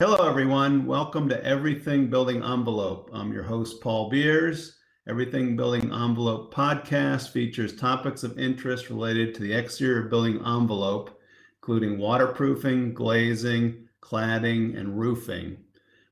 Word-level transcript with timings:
Hello, 0.00 0.28
everyone. 0.28 0.86
Welcome 0.86 1.28
to 1.28 1.44
Everything 1.44 2.08
Building 2.08 2.44
Envelope. 2.44 3.10
I'm 3.12 3.32
your 3.32 3.42
host, 3.42 3.80
Paul 3.80 4.08
Beers. 4.08 4.76
Everything 5.08 5.56
Building 5.56 5.92
Envelope 5.92 6.54
podcast 6.54 7.30
features 7.30 7.74
topics 7.74 8.22
of 8.22 8.38
interest 8.38 8.90
related 8.90 9.34
to 9.34 9.42
the 9.42 9.52
exterior 9.52 10.02
building 10.02 10.36
envelope, 10.46 11.20
including 11.60 11.98
waterproofing, 11.98 12.94
glazing, 12.94 13.88
cladding, 14.00 14.78
and 14.78 14.96
roofing. 14.96 15.56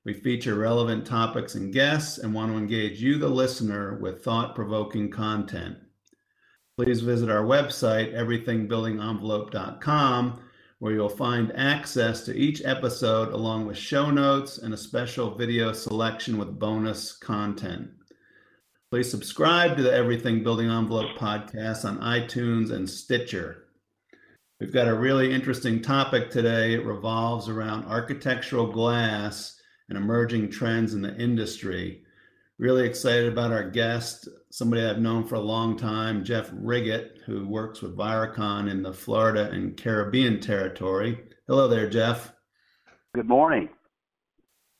We 0.03 0.14
feature 0.14 0.57
relevant 0.57 1.07
topics 1.07 1.55
and 1.55 1.73
guests 1.73 2.18
and 2.18 2.34
want 2.34 2.50
to 2.50 2.59
engage 2.59 3.00
you, 3.00 3.18
the 3.18 3.29
listener, 3.29 4.00
with 4.00 4.25
thought 4.25 4.57
provoking 4.57 5.12
content. 5.12 5.77
Please 6.77 7.03
visit 7.03 7.30
our 7.30 7.45
website, 7.45 8.12
everythingbuildingenvelope.com 8.14 10.41
where 10.79 10.93
you'll 10.93 11.08
find 11.08 11.56
access 11.56 12.22
to 12.24 12.36
each 12.36 12.62
episode 12.64 13.32
along 13.32 13.66
with 13.66 13.76
show 13.76 14.11
notes 14.11 14.58
and 14.58 14.75
a 14.75 14.76
special 14.76 15.34
video 15.34 15.72
selection 15.72 16.36
with 16.36 16.58
bonus 16.58 17.17
content. 17.17 17.89
Please 18.90 19.11
subscribe 19.11 19.76
to 19.76 19.82
the 19.82 19.93
Everything 19.93 20.43
Building 20.43 20.70
Envelope 20.70 21.18
podcast 21.18 21.84
on 21.84 21.98
iTunes 21.98 22.70
and 22.72 22.89
Stitcher. 22.89 23.64
We've 24.61 24.72
got 24.72 24.89
a 24.89 24.94
really 24.94 25.32
interesting 25.32 25.82
topic 25.82 26.31
today. 26.31 26.75
It 26.75 26.86
revolves 26.86 27.48
around 27.48 27.86
architectural 27.86 28.72
glass 28.72 29.58
and 29.89 29.98
emerging 29.98 30.50
trends 30.50 30.95
in 30.95 31.03
the 31.03 31.14
industry. 31.17 32.05
Really 32.59 32.87
excited 32.87 33.31
about 33.31 33.53
our 33.53 33.69
guest, 33.69 34.28
somebody 34.51 34.83
I've 34.83 34.98
known 34.98 35.27
for 35.27 35.34
a 35.34 35.41
long 35.41 35.77
time, 35.77 36.25
Jeff 36.25 36.51
Riggett, 36.53 37.19
who 37.27 37.47
works 37.47 37.83
with 37.83 37.95
Viracon 37.95 38.70
in 38.70 38.83
the 38.83 38.95
Florida 38.95 39.51
and 39.51 39.77
Caribbean 39.77 40.41
territory. 40.41 41.23
Hello 41.47 41.69
there, 41.69 41.89
Jeff. 41.91 42.33
Good 43.15 43.29
morning. 43.29 43.69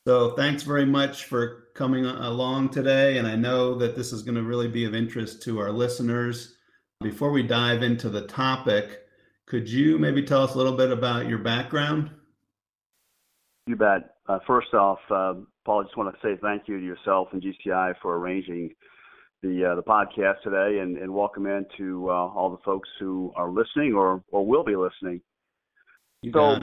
So, 0.07 0.31
thanks 0.37 0.63
very 0.63 0.87
much 0.87 1.25
for 1.25 1.67
coming 1.75 2.07
along 2.07 2.71
today. 2.71 3.19
And 3.19 3.27
I 3.27 3.37
know 3.37 3.75
that 3.75 3.95
this 3.95 4.11
is 4.11 4.23
going 4.23 4.37
to 4.37 4.43
really 4.43 4.69
be 4.69 4.87
of 4.87 4.95
interest 4.95 5.43
to 5.43 5.59
our 5.59 5.71
listeners. 5.71 6.57
Before 7.03 7.31
we 7.31 7.43
dive 7.43 7.83
into 7.83 8.09
the 8.09 8.27
topic, 8.27 9.03
could 9.47 9.69
you 9.69 9.99
maybe 9.99 10.23
tell 10.23 10.43
us 10.43 10.55
a 10.55 10.59
little 10.59 10.77
bit 10.77 10.91
about 10.91 11.29
your 11.29 11.39
background? 11.39 12.11
You 13.67 13.77
bet. 13.77 14.17
Uh, 14.27 14.39
first 14.47 14.73
off, 14.73 14.99
uh, 15.11 15.35
Paul, 15.67 15.81
I 15.81 15.83
just 15.83 15.97
want 15.97 16.15
to 16.15 16.21
say 16.23 16.39
thank 16.41 16.69
you 16.69 16.79
to 16.79 16.87
yourself 16.87 17.27
and 17.33 17.43
GCI 17.43 17.95
for 18.01 18.17
arranging 18.17 18.71
the 19.43 19.73
uh, 19.73 19.75
the 19.75 19.83
podcast 19.83 20.41
today, 20.45 20.79
and, 20.79 20.97
and 20.97 21.13
welcome 21.13 21.45
in 21.47 21.67
to 21.77 22.09
uh, 22.09 22.13
all 22.13 22.51
the 22.51 22.63
folks 22.65 22.89
who 23.01 23.33
are 23.35 23.51
listening 23.51 23.93
or 23.93 24.23
or 24.31 24.47
will 24.47 24.63
be 24.63 24.77
listening. 24.77 25.21
You 26.23 26.31
so, 26.33 26.61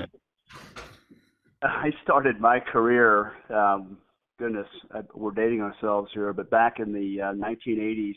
I 1.63 1.91
started 2.01 2.39
my 2.39 2.61
career. 2.61 3.33
Um, 3.53 3.97
goodness, 4.39 4.67
we're 5.13 5.31
dating 5.31 5.61
ourselves 5.61 6.09
here, 6.13 6.31
but 6.31 6.49
back 6.49 6.79
in 6.79 6.93
the 6.93 7.17
1980s. 7.17 8.15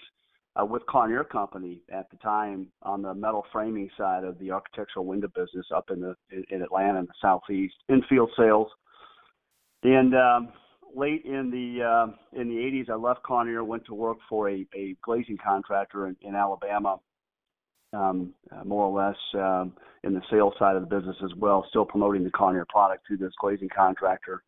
Uh, 0.59 0.65
with 0.65 0.81
Kawneer 0.87 1.23
Company 1.23 1.83
at 1.93 2.09
the 2.11 2.17
time 2.17 2.69
on 2.81 3.03
the 3.03 3.13
metal 3.13 3.45
framing 3.53 3.91
side 3.99 4.25
of 4.25 4.39
the 4.39 4.51
architectural 4.51 5.05
window 5.05 5.29
business 5.35 5.67
up 5.75 5.91
in 5.91 6.01
the 6.01 6.15
in 6.49 6.63
Atlanta 6.63 6.99
in 7.01 7.05
the 7.05 7.13
southeast 7.21 7.75
in 7.91 8.01
field 8.09 8.31
sales 8.39 8.69
and 9.83 10.15
um, 10.15 10.49
late 10.97 11.25
in 11.25 11.51
the 11.51 11.85
uh, 11.85 12.41
in 12.41 12.49
the 12.49 12.55
80s, 12.55 12.91
I 12.91 12.95
left 12.95 13.23
Kawneer, 13.23 13.63
went 13.63 13.85
to 13.87 13.95
work 13.95 14.19
for 14.29 14.49
a, 14.49 14.67
a 14.75 14.97
glazing 15.03 15.39
contractor 15.45 16.07
in, 16.07 16.17
in 16.23 16.35
Alabama, 16.35 16.99
um, 17.93 18.35
uh, 18.51 18.65
more 18.65 18.87
or 18.87 19.07
less 19.07 19.17
um, 19.35 19.75
in 20.03 20.15
the 20.15 20.23
sales 20.31 20.55
side 20.59 20.77
of 20.77 20.89
the 20.89 20.95
business 20.95 21.17
as 21.23 21.31
well, 21.37 21.67
still 21.69 21.85
promoting 21.85 22.25
the 22.25 22.31
Kawneer 22.31 22.67
product 22.69 23.07
through 23.07 23.19
this 23.19 23.33
glazing 23.41 23.69
contractor. 23.75 24.43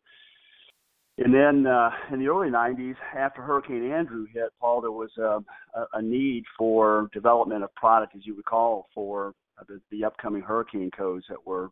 And 1.17 1.33
then 1.33 1.67
uh, 1.67 1.91
in 2.13 2.19
the 2.19 2.27
early 2.27 2.49
90s, 2.49 2.95
after 3.15 3.41
Hurricane 3.41 3.91
Andrew 3.91 4.25
hit, 4.33 4.53
Paul, 4.59 4.79
there 4.79 4.91
was 4.91 5.09
uh, 5.19 5.39
a, 5.77 5.97
a 5.97 6.01
need 6.01 6.45
for 6.57 7.09
development 7.13 7.63
of 7.63 7.75
product, 7.75 8.15
as 8.15 8.25
you 8.25 8.35
recall, 8.35 8.87
for 8.95 9.33
the, 9.67 9.81
the 9.91 10.05
upcoming 10.05 10.41
hurricane 10.41 10.89
codes 10.91 11.25
that 11.27 11.45
were 11.45 11.71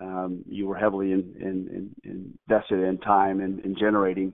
um, 0.00 0.44
you 0.46 0.66
were 0.66 0.76
heavily 0.76 1.12
in, 1.12 1.34
in, 1.40 1.90
in 2.04 2.34
invested 2.48 2.80
in 2.80 2.98
time 2.98 3.40
and 3.40 3.60
in, 3.60 3.72
in 3.72 3.76
generating. 3.78 4.32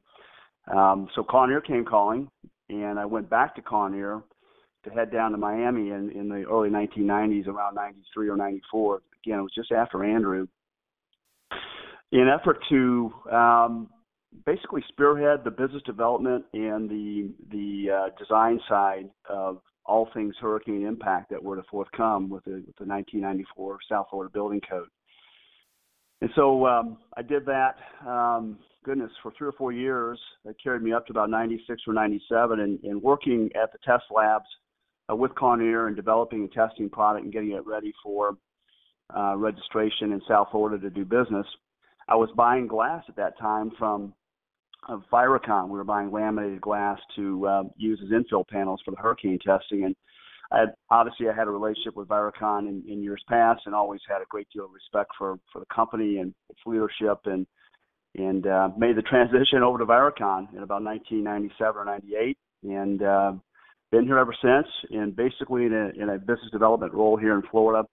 Um, 0.73 1.09
so 1.15 1.23
Kawneer 1.23 1.61
came 1.61 1.85
calling, 1.85 2.29
and 2.69 2.99
I 2.99 3.05
went 3.05 3.29
back 3.29 3.55
to 3.57 3.63
Kawneer 3.63 4.23
to 4.85 4.91
head 4.91 5.11
down 5.11 5.33
to 5.33 5.39
Miami 5.39 5.91
in, 5.91 6.11
in 6.11 6.29
the 6.29 6.45
early 6.51 6.71
1990s, 6.71 7.47
around 7.47 7.75
93 7.75 8.29
or 8.29 8.37
94. 8.37 9.03
Again, 9.25 9.39
it 9.39 9.43
was 9.43 9.53
just 9.55 9.73
after 9.73 10.05
Andrew. 10.05 10.47
In 12.13 12.29
effort 12.29 12.59
to 12.69 13.13
um, 13.33 13.89
basically 14.47 14.85
spearhead 14.89 15.41
the 15.45 15.51
business 15.51 15.83
development 15.85 16.45
and 16.53 16.89
the 16.89 17.31
the 17.51 17.91
uh, 17.91 18.09
design 18.19 18.61
side 18.69 19.09
of 19.29 19.61
all 19.87 20.09
things 20.15 20.35
hurricane 20.41 20.87
impact 20.87 21.31
that 21.31 21.43
were 21.43 21.57
to 21.57 21.63
forthcome 21.71 22.29
with 22.31 22.45
the, 22.45 22.63
with 22.67 22.77
the 22.77 22.87
1994 22.87 23.79
South 23.91 24.07
Florida 24.11 24.31
Building 24.33 24.61
Code. 24.69 24.89
And 26.25 26.33
so 26.37 26.67
um, 26.67 26.97
I 27.19 27.21
did 27.21 27.45
that. 27.45 27.75
Um, 28.09 28.57
goodness, 28.83 29.11
for 29.23 29.31
three 29.37 29.47
or 29.47 29.53
four 29.53 29.73
years, 29.73 30.19
it 30.47 30.57
carried 30.63 30.81
me 30.81 30.91
up 30.91 31.05
to 31.07 31.13
about 31.13 31.29
96 31.29 31.83
or 31.87 31.93
97, 31.93 32.61
and, 32.61 32.83
and 32.83 33.03
working 33.03 33.51
at 33.63 33.71
the 33.73 33.79
test 33.85 34.05
labs 34.11 34.47
uh, 35.13 35.15
with 35.15 35.33
Kawneer 35.35 35.87
and 35.87 35.95
developing 35.95 36.39
and 36.39 36.51
testing 36.51 36.89
product 36.89 37.25
and 37.25 37.33
getting 37.35 37.53
it 37.53 37.67
ready 37.67 37.93
for 38.03 38.39
uh, 39.15 39.37
registration 39.37 40.13
in 40.13 40.23
South 40.27 40.49
Florida 40.51 40.79
to 40.79 40.89
do 40.89 41.05
business. 41.05 41.47
I 42.09 42.15
was 42.15 42.31
buying 42.35 42.69
glass 42.69 43.05
at 43.07 43.17
that 43.17 43.39
time 43.39 43.73
from 43.79 44.15
uh, 44.89 45.01
Viracon. 45.13 45.69
We 45.69 45.77
were 45.77 45.85
buying 45.85 46.11
laminated 46.11 46.63
glass 46.63 46.99
to 47.17 47.47
uh, 47.47 47.63
use 47.77 48.01
as 48.03 48.11
infill 48.11 48.49
panels 48.49 48.81
for 48.83 48.93
the 48.93 48.97
hurricane 48.97 49.41
testing, 49.47 49.85
and 49.85 49.95
I 50.53 50.61
had, 50.61 50.75
obviously 50.91 51.29
I 51.29 51.35
had 51.35 51.49
a 51.49 51.51
relationship 51.51 51.97
with 51.97 52.09
Viracon 52.09 52.69
in, 52.69 52.83
in 52.89 53.03
years 53.03 53.23
past, 53.29 53.63
and 53.67 53.75
always 53.75 54.01
had 54.09 54.21
a 54.21 54.27
great 54.29 54.49
deal 54.53 54.67
of 54.67 54.73
respect 54.73 55.11
for 55.19 55.39
for 55.53 55.61
the 55.61 55.75
company 55.75 56.19
and 56.19 56.35
its 56.51 56.61
leadership, 56.67 57.21
and 57.25 57.47
and 58.17 58.47
uh, 58.47 58.69
made 58.77 58.97
the 58.97 59.03
transition 59.03 59.63
over 59.63 59.79
to 59.79 59.87
Viracon 59.87 60.49
in 60.53 60.63
about 60.63 60.83
1997 60.83 61.77
or 61.77 61.85
98, 61.85 62.39
and 62.63 63.03
uh, 63.03 63.33
been 63.91 64.05
here 64.05 64.19
ever 64.19 64.35
since. 64.41 64.67
And 64.91 65.15
basically 65.17 65.67
in 65.67 65.73
a, 65.73 66.03
in 66.03 66.11
a 66.11 66.19
business 66.19 66.51
development 66.53 66.93
role 66.93 67.17
here 67.17 67.35
in 67.35 67.43
Florida, 67.51 67.87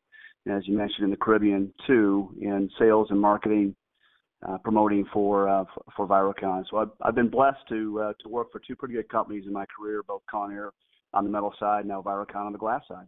as 0.48 0.68
you 0.68 0.78
mentioned 0.78 1.06
in 1.06 1.12
the 1.12 1.18
Caribbean 1.18 1.74
too, 1.88 2.36
in 2.40 2.70
sales 2.80 3.08
and 3.10 3.20
marketing, 3.20 3.76
uh, 4.48 4.58
promoting 4.60 5.06
for 5.14 5.48
uh, 5.48 5.66
for 5.96 6.08
Viracon. 6.08 6.64
So 6.70 6.78
I've, 6.78 6.90
I've 7.02 7.16
been 7.16 7.30
blessed 7.30 7.60
to 7.70 8.02
uh, 8.02 8.14
to 8.22 8.30
work 8.30 8.52
for 8.52 8.60
two 8.60 8.76
pretty 8.76 8.96
good 8.96 9.10
companies 9.10 9.46
in 9.46 9.54
my 9.54 9.66
career, 9.78 10.02
both 10.08 10.24
Kawneer 10.30 10.72
on 11.14 11.24
the 11.24 11.30
metal 11.30 11.54
side, 11.60 11.86
now 11.86 12.02
Viracon 12.02 12.46
on 12.46 12.52
the 12.52 12.58
glass 12.58 12.82
side. 12.88 13.08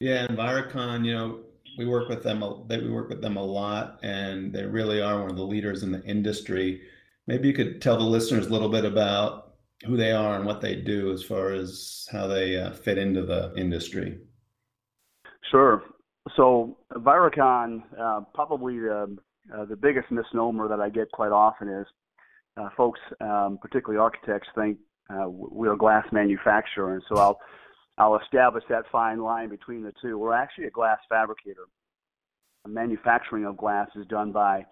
Yeah, 0.00 0.26
and 0.28 0.36
Viracon, 0.36 1.04
you 1.04 1.14
know, 1.14 1.40
we 1.78 1.86
work 1.86 2.08
with 2.08 2.22
them. 2.22 2.42
They 2.66 2.78
we 2.78 2.90
work 2.90 3.08
with 3.08 3.22
them 3.22 3.36
a 3.36 3.44
lot, 3.44 3.98
and 4.02 4.52
they 4.52 4.64
really 4.64 5.00
are 5.00 5.20
one 5.20 5.30
of 5.30 5.36
the 5.36 5.46
leaders 5.46 5.82
in 5.82 5.92
the 5.92 6.02
industry. 6.04 6.82
Maybe 7.26 7.48
you 7.48 7.54
could 7.54 7.80
tell 7.80 7.96
the 7.96 8.04
listeners 8.04 8.46
a 8.46 8.50
little 8.50 8.68
bit 8.68 8.84
about 8.84 9.54
who 9.86 9.96
they 9.96 10.12
are 10.12 10.36
and 10.36 10.44
what 10.44 10.60
they 10.60 10.76
do, 10.76 11.12
as 11.12 11.22
far 11.22 11.50
as 11.50 12.06
how 12.10 12.26
they 12.26 12.56
uh, 12.56 12.72
fit 12.72 12.98
into 12.98 13.22
the 13.22 13.54
industry. 13.56 14.18
Sure. 15.50 15.82
So 16.36 16.78
Viracon, 16.92 17.82
uh, 17.98 18.20
probably 18.34 18.78
the 18.78 19.16
uh, 19.54 19.64
the 19.64 19.76
biggest 19.76 20.10
misnomer 20.10 20.68
that 20.68 20.80
I 20.80 20.88
get 20.88 21.10
quite 21.12 21.32
often 21.32 21.68
is 21.68 21.86
uh, 22.56 22.68
folks, 22.76 23.00
um, 23.20 23.58
particularly 23.60 24.00
architects, 24.00 24.48
think 24.54 24.78
uh, 25.10 25.28
we're 25.28 25.74
a 25.74 25.78
glass 25.78 26.06
manufacturer, 26.12 26.94
and 26.94 27.02
so 27.08 27.18
I'll 27.18 27.38
I'll 27.98 28.18
establish 28.18 28.64
that 28.68 28.84
fine 28.90 29.20
line 29.20 29.48
between 29.48 29.82
the 29.82 29.92
two. 30.00 30.18
We're 30.18 30.32
actually 30.34 30.66
a 30.66 30.70
glass 30.70 30.98
fabricator. 31.08 31.66
The 32.64 32.70
manufacturing 32.70 33.44
of 33.44 33.56
glass 33.56 33.88
is 33.96 34.06
done 34.06 34.32
by 34.32 34.64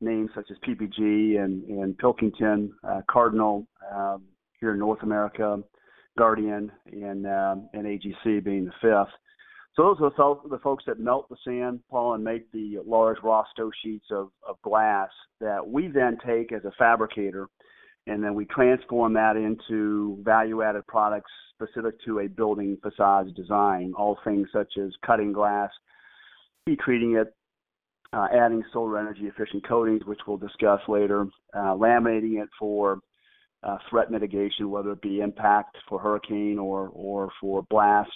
names 0.00 0.30
such 0.34 0.50
as 0.50 0.56
PPG 0.58 1.42
and, 1.42 1.64
and 1.64 1.98
Pilkington, 1.98 2.72
uh, 2.84 3.00
Cardinal 3.10 3.66
um, 3.94 4.22
here 4.60 4.72
in 4.72 4.78
North 4.78 5.02
America, 5.02 5.58
Guardian, 6.16 6.70
and 6.92 7.26
um, 7.26 7.68
and 7.72 7.84
AGC 7.86 8.44
being 8.44 8.66
the 8.66 8.72
fifth. 8.80 9.12
So 9.76 9.84
those 9.84 9.96
are 10.00 10.10
the, 10.10 10.16
fo- 10.16 10.48
the 10.50 10.58
folks 10.58 10.84
that 10.86 10.98
melt 10.98 11.28
the 11.28 11.36
sand, 11.44 11.80
Paul, 11.90 12.14
and 12.14 12.24
make 12.24 12.50
the 12.52 12.78
large 12.84 13.18
raw 13.22 13.44
stow 13.52 13.70
sheets 13.82 14.06
of, 14.10 14.30
of 14.46 14.60
glass 14.62 15.08
that 15.40 15.66
we 15.66 15.86
then 15.86 16.18
take 16.26 16.52
as 16.52 16.64
a 16.64 16.72
fabricator 16.76 17.48
and 18.06 18.22
then 18.22 18.34
we 18.34 18.44
transform 18.46 19.12
that 19.14 19.36
into 19.36 20.18
value-added 20.22 20.86
products 20.86 21.30
specific 21.54 21.94
to 22.04 22.20
a 22.20 22.28
building 22.28 22.76
facade 22.82 23.34
design. 23.34 23.92
All 23.96 24.18
things 24.24 24.48
such 24.52 24.72
as 24.82 24.90
cutting 25.04 25.32
glass, 25.32 25.70
heat 26.66 26.78
treating 26.84 27.16
it, 27.16 27.34
uh, 28.12 28.26
adding 28.32 28.64
solar 28.72 28.98
energy 28.98 29.26
efficient 29.26 29.66
coatings, 29.66 30.04
which 30.04 30.20
we'll 30.26 30.36
discuss 30.36 30.80
later, 30.88 31.26
uh, 31.54 31.74
laminating 31.74 32.42
it 32.42 32.48
for 32.58 32.98
uh, 33.62 33.76
threat 33.88 34.10
mitigation, 34.10 34.70
whether 34.70 34.92
it 34.92 35.02
be 35.02 35.20
impact 35.20 35.76
for 35.88 35.98
hurricane 35.98 36.58
or 36.58 36.90
or 36.92 37.30
for 37.40 37.62
blast 37.68 38.10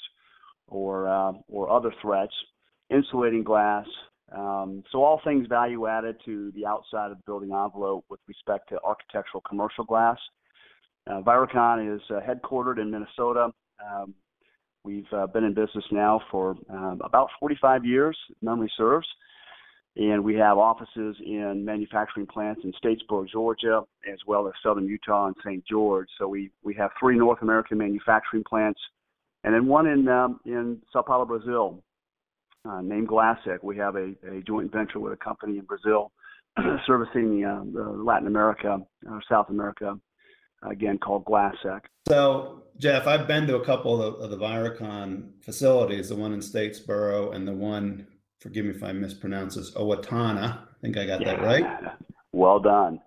or 0.67 1.07
uh, 1.07 1.33
or 1.49 1.71
other 1.71 1.93
threats, 2.01 2.33
insulating 2.91 3.45
glass, 3.45 3.87
Um, 4.35 4.83
so 4.91 5.03
all 5.03 5.21
things 5.25 5.47
value 5.47 5.87
added 5.87 6.17
to 6.25 6.51
the 6.57 6.67
outside 6.67 7.11
of 7.11 7.19
the 7.19 7.23
building 7.25 7.53
envelope 7.53 8.05
with 8.09 8.21
respect 8.27 8.69
to 8.71 8.79
architectural 8.83 9.43
commercial 9.49 9.85
glass. 9.85 10.19
Uh, 11.07 11.21
Viracon 11.21 11.95
is 11.95 12.03
uh, 12.11 12.21
headquartered 12.21 12.81
in 12.81 12.91
Minnesota. 12.91 13.51
Um, 13.85 14.15
we've 14.83 15.07
uh, 15.13 15.27
been 15.27 15.45
in 15.45 15.55
business 15.55 15.85
now 15.93 16.21
for 16.31 16.57
um, 16.71 17.01
about 17.05 17.29
45 17.39 17.85
years, 17.85 18.17
memory 18.43 18.73
serves. 18.77 19.07
And 19.97 20.25
we 20.25 20.35
have 20.35 20.59
offices 20.59 21.17
in 21.25 21.65
manufacturing 21.65 22.27
plants 22.27 22.63
in 22.65 22.73
Statesboro, 22.85 23.29
Georgia, 23.31 23.83
as 24.13 24.19
well 24.27 24.49
as 24.49 24.55
southern 24.61 24.87
Utah 24.87 25.27
and 25.27 25.37
St. 25.45 25.65
George. 25.65 26.09
So 26.19 26.27
we, 26.27 26.51
we 26.65 26.75
have 26.75 26.91
three 26.99 27.17
North 27.17 27.43
American 27.43 27.79
manufacturing 27.79 28.43
plants, 28.43 28.81
and 29.45 29.55
then 29.55 29.67
one 29.67 29.87
in 29.87 30.09
um, 30.09 30.41
in 30.47 30.83
Sao 30.93 31.03
Paulo, 31.03 31.25
Brazil, 31.25 31.81
uh, 32.69 32.81
named 32.81 33.09
Glassec. 33.09 33.63
We 33.63 33.77
have 33.79 33.97
a, 33.97 34.15
a 34.31 34.43
joint 34.47 34.73
venture 34.73 35.01
with 35.01 35.13
a 35.13 35.17
company 35.17 35.59
in 35.59 35.65
Brazil 35.65 36.13
servicing 36.87 37.45
uh, 37.45 37.63
Latin 37.65 38.27
America, 38.27 38.79
uh, 39.11 39.19
South 39.29 39.51
America, 39.51 39.99
again 40.63 40.99
called 40.99 41.25
Glassec. 41.25 41.81
So, 42.09 42.63
Jeff, 42.79 43.07
I've 43.07 43.27
been 43.27 43.47
to 43.47 43.57
a 43.57 43.65
couple 43.65 44.03
of 44.03 44.19
the, 44.19 44.25
of 44.25 44.31
the 44.31 44.39
Viracon 44.39 45.31
facilities, 45.43 46.09
the 46.09 46.17
one 46.17 46.33
in 46.33 46.41
Statesboro 46.41 47.35
and 47.35 47.47
the 47.47 47.53
one, 47.53 48.07
forgive 48.41 48.65
me 48.65 48.73
if 48.73 48.83
I 48.83 48.93
mispronounce 48.93 49.57
this, 49.57 49.73
Owatonna. 49.73 50.59
I 50.59 50.81
think 50.81 50.97
I 50.97 51.07
got 51.07 51.21
yeah. 51.21 51.37
that 51.37 51.43
right. 51.43 51.93
Well 52.33 52.61
done 52.61 53.01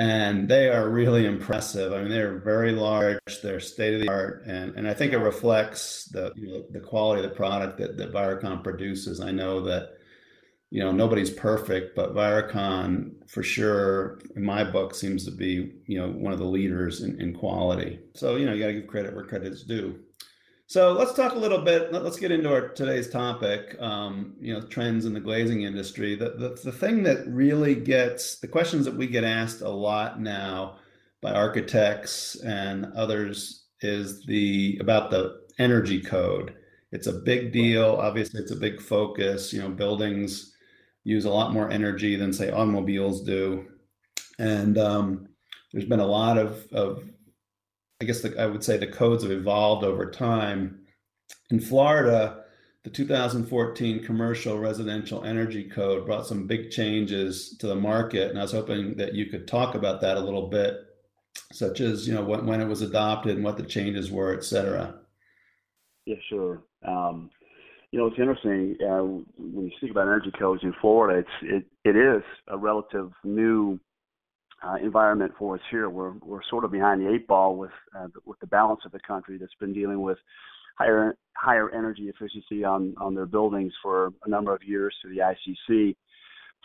and 0.00 0.48
they 0.48 0.70
are 0.70 0.88
really 0.88 1.26
impressive. 1.26 1.92
I 1.92 2.00
mean, 2.00 2.08
they're 2.08 2.38
very 2.38 2.72
large, 2.72 3.20
they're 3.42 3.60
state 3.60 3.92
of 3.92 4.00
the 4.00 4.08
art, 4.08 4.44
and, 4.46 4.74
and 4.74 4.88
I 4.88 4.94
think 4.94 5.12
it 5.12 5.18
reflects 5.18 6.06
the 6.06 6.32
you 6.36 6.48
know, 6.48 6.64
the 6.70 6.80
quality 6.80 7.22
of 7.22 7.28
the 7.28 7.36
product 7.36 7.76
that, 7.76 7.98
that 7.98 8.10
Viracon 8.10 8.64
produces. 8.64 9.20
I 9.20 9.30
know 9.30 9.60
that 9.60 9.98
you 10.70 10.82
know 10.82 10.90
nobody's 10.90 11.28
perfect, 11.28 11.94
but 11.94 12.14
Viracon 12.14 13.12
for 13.28 13.42
sure, 13.42 14.20
in 14.36 14.42
my 14.42 14.64
book, 14.64 14.94
seems 14.94 15.26
to 15.26 15.32
be 15.32 15.74
you 15.84 15.98
know 15.98 16.08
one 16.08 16.32
of 16.32 16.38
the 16.38 16.46
leaders 16.46 17.02
in, 17.02 17.20
in 17.20 17.34
quality. 17.34 18.00
So 18.14 18.36
you 18.36 18.46
know 18.46 18.54
you 18.54 18.60
got 18.60 18.68
to 18.68 18.80
give 18.80 18.86
credit 18.86 19.14
where 19.14 19.26
credit's 19.26 19.64
due. 19.64 20.00
So 20.70 20.92
let's 20.92 21.14
talk 21.14 21.32
a 21.32 21.38
little 21.38 21.62
bit. 21.62 21.92
Let's 21.92 22.16
get 22.16 22.30
into 22.30 22.48
our 22.48 22.68
today's 22.68 23.10
topic. 23.10 23.74
Um, 23.80 24.34
you 24.40 24.54
know, 24.54 24.60
trends 24.60 25.04
in 25.04 25.12
the 25.12 25.18
glazing 25.18 25.62
industry. 25.62 26.14
The, 26.14 26.30
the 26.38 26.60
the 26.62 26.70
thing 26.70 27.02
that 27.02 27.26
really 27.26 27.74
gets 27.74 28.38
the 28.38 28.46
questions 28.46 28.84
that 28.84 28.94
we 28.94 29.08
get 29.08 29.24
asked 29.24 29.62
a 29.62 29.68
lot 29.68 30.20
now 30.20 30.76
by 31.22 31.32
architects 31.32 32.36
and 32.44 32.86
others 32.94 33.64
is 33.80 34.24
the 34.26 34.78
about 34.80 35.10
the 35.10 35.40
energy 35.58 36.00
code. 36.00 36.54
It's 36.92 37.08
a 37.08 37.14
big 37.14 37.52
deal. 37.52 37.96
Obviously, 38.00 38.40
it's 38.40 38.52
a 38.52 38.56
big 38.56 38.80
focus. 38.80 39.52
You 39.52 39.62
know, 39.62 39.70
buildings 39.70 40.54
use 41.02 41.24
a 41.24 41.30
lot 41.30 41.52
more 41.52 41.68
energy 41.68 42.14
than 42.14 42.32
say 42.32 42.52
automobiles 42.52 43.24
do, 43.24 43.66
and 44.38 44.78
um, 44.78 45.26
there's 45.72 45.86
been 45.86 45.98
a 45.98 46.06
lot 46.06 46.38
of 46.38 46.64
of 46.70 47.02
I 48.00 48.04
guess 48.04 48.22
the, 48.22 48.40
I 48.40 48.46
would 48.46 48.64
say 48.64 48.76
the 48.76 48.86
codes 48.86 49.22
have 49.22 49.32
evolved 49.32 49.84
over 49.84 50.10
time. 50.10 50.80
In 51.50 51.60
Florida, 51.60 52.44
the 52.82 52.90
2014 52.90 54.02
Commercial 54.04 54.58
Residential 54.58 55.22
Energy 55.24 55.64
Code 55.64 56.06
brought 56.06 56.26
some 56.26 56.46
big 56.46 56.70
changes 56.70 57.56
to 57.58 57.66
the 57.66 57.74
market, 57.74 58.30
and 58.30 58.38
I 58.38 58.42
was 58.42 58.52
hoping 58.52 58.96
that 58.96 59.14
you 59.14 59.26
could 59.26 59.46
talk 59.46 59.74
about 59.74 60.00
that 60.00 60.16
a 60.16 60.20
little 60.20 60.48
bit, 60.48 60.76
such 61.52 61.80
as 61.80 62.08
you 62.08 62.14
know 62.14 62.22
when, 62.22 62.60
it 62.60 62.68
was 62.68 62.80
adopted 62.80 63.36
and 63.36 63.44
what 63.44 63.58
the 63.58 63.64
changes 63.64 64.10
were, 64.10 64.34
et 64.34 64.44
cetera. 64.44 64.94
Yeah, 66.06 66.16
sure. 66.30 66.62
Um, 66.86 67.30
you 67.90 67.98
know, 67.98 68.06
it's 68.06 68.18
interesting 68.18 68.76
uh, 68.82 69.02
when 69.36 69.66
you 69.66 69.72
speak 69.76 69.90
about 69.90 70.06
energy 70.06 70.32
codes 70.38 70.62
in 70.62 70.72
Florida. 70.80 71.18
It's 71.18 71.64
it 71.84 71.90
it 71.90 71.96
is 71.96 72.22
a 72.48 72.56
relative 72.56 73.12
new 73.24 73.78
uh, 74.62 74.76
environment 74.82 75.32
for 75.38 75.56
us 75.56 75.60
here. 75.70 75.88
We're 75.88 76.12
we're 76.22 76.42
sort 76.48 76.64
of 76.64 76.70
behind 76.70 77.00
the 77.00 77.12
eight 77.12 77.26
ball 77.26 77.56
with 77.56 77.70
uh, 77.98 78.08
with 78.24 78.38
the 78.40 78.46
balance 78.46 78.80
of 78.84 78.92
the 78.92 79.00
country 79.00 79.38
that's 79.38 79.54
been 79.60 79.72
dealing 79.72 80.02
with 80.02 80.18
higher 80.78 81.16
higher 81.36 81.70
energy 81.70 82.08
efficiency 82.08 82.64
on 82.64 82.94
on 82.98 83.14
their 83.14 83.26
buildings 83.26 83.72
for 83.82 84.12
a 84.24 84.28
number 84.28 84.54
of 84.54 84.62
years 84.62 84.94
through 85.00 85.14
the 85.14 85.20
ICC. 85.20 85.96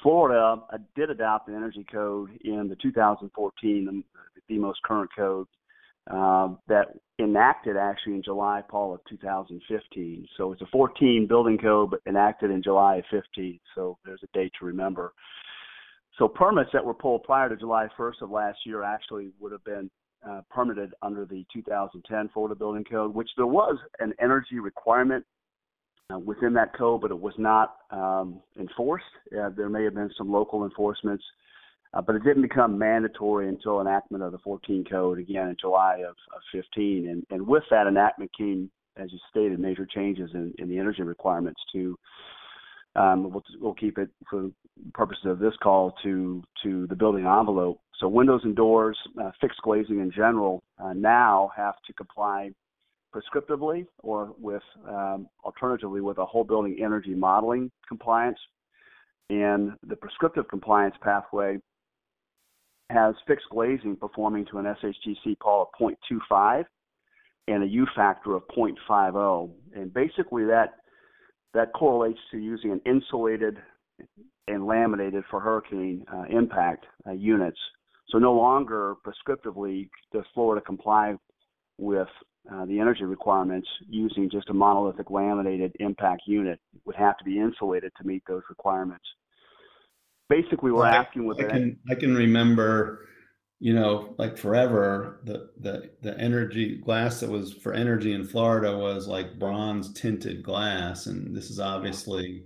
Florida 0.01 0.61
uh, 0.71 0.77
did 0.95 1.09
adopt 1.09 1.47
an 1.47 1.55
energy 1.55 1.85
code 1.89 2.29
in 2.43 2.67
the 2.67 2.75
2014, 2.75 4.03
the, 4.49 4.57
most 4.59 4.79
current 4.83 5.09
code 5.15 5.47
uh, 6.11 6.49
that 6.67 6.87
enacted 7.19 7.77
actually 7.77 8.13
in 8.13 8.23
July, 8.23 8.61
Paul, 8.69 8.93
of 8.93 8.99
2015. 9.09 10.27
So 10.37 10.51
it's 10.51 10.61
a 10.61 10.67
14 10.71 11.25
building 11.27 11.57
code, 11.57 11.91
but 11.91 12.01
enacted 12.07 12.51
in 12.51 12.61
July 12.61 12.97
of 12.97 13.05
15. 13.09 13.59
So 13.73 13.97
there's 14.05 14.21
a 14.23 14.37
date 14.37 14.51
to 14.59 14.65
remember. 14.65 15.13
So 16.17 16.27
permits 16.27 16.69
that 16.73 16.83
were 16.83 16.93
pulled 16.93 17.23
prior 17.23 17.49
to 17.49 17.57
July 17.57 17.87
1st 17.97 18.21
of 18.21 18.31
last 18.31 18.59
year 18.65 18.83
actually 18.83 19.31
would 19.39 19.51
have 19.51 19.63
been 19.63 19.89
uh, 20.27 20.41
permitted 20.49 20.93
under 21.01 21.25
the 21.25 21.45
2010 21.53 22.29
Florida 22.33 22.55
Building 22.55 22.83
Code, 22.83 23.13
which 23.13 23.29
there 23.37 23.45
was 23.45 23.77
an 23.99 24.13
energy 24.19 24.59
requirement 24.59 25.25
uh, 26.13 26.19
within 26.19 26.53
that 26.53 26.75
code, 26.77 27.01
but 27.01 27.11
it 27.11 27.19
was 27.19 27.33
not 27.37 27.77
um, 27.91 28.41
enforced. 28.59 29.05
Uh, 29.37 29.49
there 29.55 29.69
may 29.69 29.83
have 29.83 29.95
been 29.95 30.11
some 30.17 30.31
local 30.31 30.63
enforcements, 30.63 31.23
uh, 31.93 32.01
but 32.01 32.15
it 32.15 32.23
didn't 32.23 32.41
become 32.41 32.77
mandatory 32.77 33.49
until 33.49 33.81
enactment 33.81 34.23
of 34.23 34.31
the 34.31 34.37
14 34.39 34.85
code 34.89 35.19
again 35.19 35.49
in 35.49 35.55
July 35.59 35.97
of, 36.07 36.15
of 36.35 36.41
15. 36.51 37.09
And, 37.09 37.25
and 37.29 37.45
with 37.45 37.63
that 37.71 37.87
enactment 37.87 38.31
came, 38.37 38.69
as 38.97 39.11
you 39.11 39.19
stated, 39.29 39.59
major 39.59 39.85
changes 39.85 40.29
in, 40.33 40.53
in 40.59 40.69
the 40.69 40.77
energy 40.77 41.03
requirements 41.03 41.59
to 41.73 41.97
um, 42.95 43.31
we'll, 43.31 43.43
we'll 43.59 43.73
keep 43.73 43.97
it 43.97 44.09
for 44.29 44.49
purposes 44.93 45.25
of 45.25 45.39
this 45.39 45.53
call 45.61 45.93
to 46.03 46.43
to 46.63 46.87
the 46.87 46.95
building 46.95 47.25
envelope. 47.25 47.79
So 47.99 48.07
windows 48.07 48.41
and 48.43 48.55
doors, 48.55 48.97
uh, 49.21 49.31
fixed 49.39 49.61
glazing 49.61 49.99
in 49.99 50.11
general, 50.11 50.63
uh, 50.83 50.93
now 50.93 51.51
have 51.55 51.75
to 51.87 51.93
comply 51.93 52.51
prescriptively 53.15 53.85
or 53.99 54.33
with 54.37 54.63
um, 54.87 55.27
alternatively 55.43 56.01
with 56.01 56.17
a 56.17 56.25
whole 56.25 56.43
building 56.43 56.77
energy 56.83 57.13
modeling 57.13 57.71
compliance. 57.87 58.39
And 59.29 59.71
the 59.87 59.95
prescriptive 59.95 60.47
compliance 60.49 60.95
pathway 61.01 61.57
has 62.89 63.15
fixed 63.27 63.47
glazing 63.49 63.95
performing 63.95 64.45
to 64.51 64.59
an 64.59 64.65
SHGC 64.65 65.39
Paul 65.39 65.69
of 65.73 65.95
0.25 66.11 66.65
and 67.47 67.63
a 67.63 67.67
U 67.67 67.87
factor 67.95 68.35
of 68.35 68.43
0.50. 68.55 69.49
And 69.75 69.93
basically 69.93 70.45
that 70.45 70.73
that 71.55 71.73
correlates 71.73 72.19
to 72.31 72.37
using 72.37 72.71
an 72.71 72.81
insulated 72.85 73.57
and 74.47 74.67
laminated 74.67 75.23
for 75.31 75.39
hurricane 75.39 76.05
uh, 76.13 76.23
impact 76.29 76.85
uh, 77.07 77.11
units. 77.11 77.57
So 78.09 78.19
no 78.19 78.33
longer 78.33 78.95
prescriptively 79.05 79.89
does 80.13 80.25
Florida 80.33 80.63
comply 80.63 81.15
with 81.77 82.07
uh, 82.53 82.65
the 82.65 82.79
energy 82.79 83.05
requirements 83.05 83.67
using 83.89 84.29
just 84.29 84.49
a 84.49 84.53
monolithic 84.53 85.09
laminated 85.09 85.75
impact 85.79 86.23
unit. 86.27 86.59
It 86.75 86.81
would 86.85 86.95
have 86.95 87.17
to 87.17 87.23
be 87.23 87.39
insulated 87.39 87.91
to 87.97 88.05
meet 88.05 88.21
those 88.27 88.43
requirements. 88.49 89.05
Basically, 90.29 90.71
we're 90.71 90.81
well, 90.81 90.93
asking 90.93 91.25
with 91.25 91.39
I 91.39 91.49
can 91.49 91.79
I 91.89 91.95
can 91.95 92.13
remember 92.13 93.07
you 93.65 93.73
know, 93.73 94.13
like 94.19 94.37
forever, 94.37 95.21
the 95.23 95.49
the 95.59 95.89
the 96.03 96.15
energy 96.19 96.77
glass 96.77 97.21
that 97.21 97.31
was 97.31 97.51
for 97.51 97.73
energy 97.73 98.13
in 98.13 98.23
Florida 98.23 98.77
was 98.77 99.07
like 99.07 99.39
bronze 99.39 99.91
tinted 99.93 100.43
glass, 100.43 101.07
and 101.07 101.35
this 101.35 101.49
is 101.49 101.59
obviously 101.59 102.43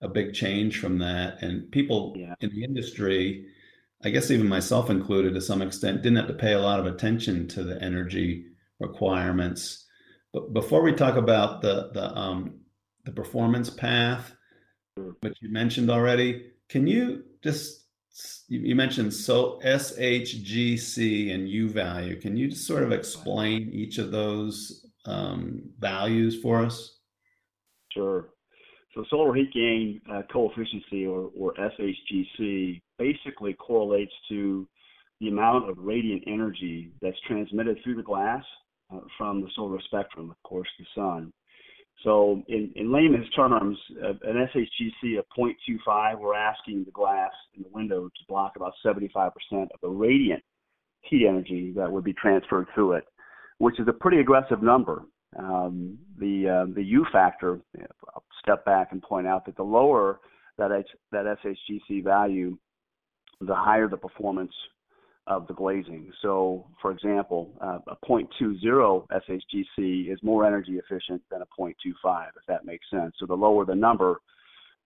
a 0.00 0.08
big 0.08 0.32
change 0.32 0.80
from 0.80 0.96
that. 1.00 1.42
And 1.42 1.70
people 1.70 2.14
yeah. 2.16 2.34
in 2.40 2.48
the 2.48 2.64
industry, 2.64 3.44
I 4.04 4.08
guess 4.08 4.30
even 4.30 4.48
myself 4.48 4.88
included, 4.88 5.34
to 5.34 5.40
some 5.42 5.60
extent, 5.60 6.00
didn't 6.00 6.16
have 6.16 6.28
to 6.28 6.32
pay 6.32 6.54
a 6.54 6.62
lot 6.62 6.80
of 6.80 6.86
attention 6.86 7.46
to 7.48 7.62
the 7.62 7.78
energy 7.82 8.46
requirements. 8.80 9.84
But 10.32 10.54
before 10.54 10.80
we 10.80 10.94
talk 10.94 11.16
about 11.16 11.60
the 11.60 11.90
the 11.92 12.10
um, 12.16 12.60
the 13.04 13.12
performance 13.12 13.68
path, 13.68 14.34
which 15.20 15.36
you 15.42 15.52
mentioned 15.52 15.90
already, 15.90 16.52
can 16.70 16.86
you 16.86 17.24
just 17.42 17.83
you 18.48 18.74
mentioned 18.74 19.12
so 19.12 19.60
SHGC 19.64 21.34
and 21.34 21.48
U 21.48 21.68
value. 21.68 22.20
Can 22.20 22.36
you 22.36 22.48
just 22.48 22.66
sort 22.66 22.82
of 22.82 22.92
explain 22.92 23.70
each 23.72 23.98
of 23.98 24.12
those 24.12 24.86
um, 25.06 25.62
values 25.78 26.40
for 26.40 26.60
us? 26.60 26.98
Sure. 27.92 28.30
So 28.94 29.04
solar 29.10 29.34
heat 29.34 29.52
gain 29.52 30.00
uh, 30.12 30.22
coefficient, 30.32 30.84
or, 31.08 31.30
or 31.36 31.54
SHGC, 31.54 32.80
basically 32.98 33.54
correlates 33.54 34.12
to 34.28 34.68
the 35.20 35.28
amount 35.28 35.68
of 35.68 35.76
radiant 35.78 36.22
energy 36.26 36.92
that's 37.02 37.16
transmitted 37.26 37.78
through 37.82 37.96
the 37.96 38.02
glass 38.02 38.44
uh, 38.94 39.00
from 39.18 39.40
the 39.40 39.48
solar 39.56 39.80
spectrum, 39.86 40.30
of 40.30 40.36
course, 40.48 40.68
the 40.78 40.84
sun. 40.94 41.32
So 42.04 42.42
in, 42.48 42.70
in 42.76 42.92
layman's 42.92 43.28
terms, 43.30 43.78
an 44.02 44.48
SHGC 44.54 45.18
of 45.18 45.24
0.25, 45.36 46.18
we're 46.18 46.34
asking 46.34 46.84
the 46.84 46.90
glass 46.90 47.32
in 47.56 47.62
the 47.62 47.68
window 47.70 48.04
to 48.08 48.24
block 48.28 48.52
about 48.56 48.74
75% 48.84 49.30
of 49.52 49.80
the 49.82 49.88
radiant 49.88 50.42
heat 51.00 51.26
energy 51.26 51.72
that 51.76 51.90
would 51.90 52.04
be 52.04 52.12
transferred 52.12 52.66
through 52.74 52.92
it, 52.92 53.04
which 53.58 53.80
is 53.80 53.88
a 53.88 53.92
pretty 53.92 54.20
aggressive 54.20 54.62
number. 54.62 55.04
Um, 55.38 55.98
the 56.18 56.66
uh, 56.68 56.74
the 56.74 56.84
U 56.84 57.04
factor, 57.10 57.58
I'll 58.14 58.22
step 58.40 58.64
back 58.64 58.92
and 58.92 59.02
point 59.02 59.26
out 59.26 59.44
that 59.46 59.56
the 59.56 59.64
lower 59.64 60.20
that 60.58 60.70
that 61.10 61.38
SHGC 61.44 62.04
value, 62.04 62.56
the 63.40 63.54
higher 63.54 63.88
the 63.88 63.96
performance 63.96 64.52
of 65.26 65.46
the 65.46 65.54
glazing. 65.54 66.12
So, 66.20 66.66
for 66.82 66.90
example, 66.90 67.50
uh, 67.62 67.78
a 67.88 67.96
0.20 68.06 69.06
SHGC 69.10 70.12
is 70.12 70.18
more 70.22 70.46
energy 70.46 70.72
efficient 70.72 71.22
than 71.30 71.40
a 71.42 71.46
0.25, 71.60 71.72
if 72.28 72.42
that 72.48 72.64
makes 72.64 72.84
sense. 72.90 73.14
So 73.18 73.26
the 73.26 73.34
lower 73.34 73.64
the 73.64 73.74
number, 73.74 74.20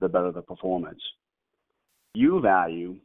the 0.01 0.09
better 0.09 0.31
the 0.31 0.43
performance. 0.43 1.01
U 2.15 2.41
value 2.41 2.97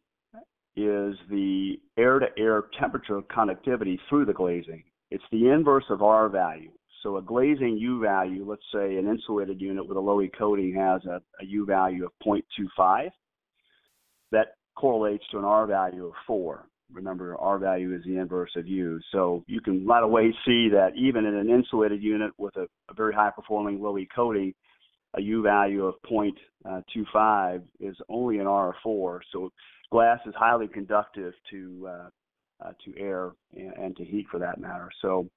is 0.75 1.15
the 1.29 1.75
air-to-air 1.97 2.65
temperature 2.79 3.21
conductivity 3.33 3.99
through 4.09 4.25
the 4.25 4.33
glazing. 4.33 4.83
It's 5.11 5.23
the 5.31 5.49
inverse 5.49 5.85
of 5.89 6.01
R 6.01 6.29
value. 6.29 6.71
So 7.03 7.17
a 7.17 7.21
glazing 7.21 7.77
U 7.77 7.99
value, 7.99 8.45
let's 8.47 8.63
say 8.73 8.95
an 8.95 9.07
insulated 9.07 9.59
unit 9.59 9.87
with 9.87 9.97
a 9.97 10.01
low 10.01 10.21
E 10.21 10.31
coating 10.37 10.73
has 10.75 11.03
a, 11.05 11.21
a 11.41 11.45
U 11.45 11.65
value 11.65 12.05
of 12.05 12.11
0.25. 12.25 13.09
That 14.31 14.55
correlates 14.75 15.23
to 15.31 15.37
an 15.37 15.45
R 15.45 15.67
value 15.67 16.07
of 16.07 16.13
4. 16.25 16.65
Remember, 16.93 17.35
R 17.37 17.57
value 17.57 17.95
is 17.95 18.03
the 18.05 18.17
inverse 18.17 18.51
of 18.55 18.67
U. 18.67 18.99
So 19.11 19.43
you 19.47 19.61
can 19.61 19.85
right 19.85 20.03
away 20.03 20.33
see 20.45 20.69
that 20.69 20.91
even 20.95 21.25
in 21.25 21.35
an 21.35 21.49
insulated 21.49 22.01
unit 22.01 22.31
with 22.37 22.55
a, 22.55 22.67
a 22.89 22.93
very 22.95 23.13
high 23.13 23.31
performing 23.35 23.81
low 23.81 23.97
E 23.97 24.07
coating, 24.13 24.53
a 25.15 25.21
U 25.21 25.41
value 25.41 25.85
of 25.85 25.95
0.25 26.09 27.63
is 27.79 27.95
only 28.09 28.39
an 28.39 28.47
R 28.47 28.69
of 28.69 28.75
4. 28.83 29.21
So 29.31 29.51
glass 29.91 30.19
is 30.25 30.33
highly 30.35 30.67
conductive 30.67 31.33
to 31.51 31.87
uh, 31.89 32.09
uh, 32.63 32.71
to 32.85 32.97
air 32.97 33.31
and, 33.55 33.73
and, 33.73 33.97
to 33.97 34.05
heat 34.05 34.25
for 34.31 34.39
that 34.39 34.59
matter. 34.59 34.89
So 35.01 35.27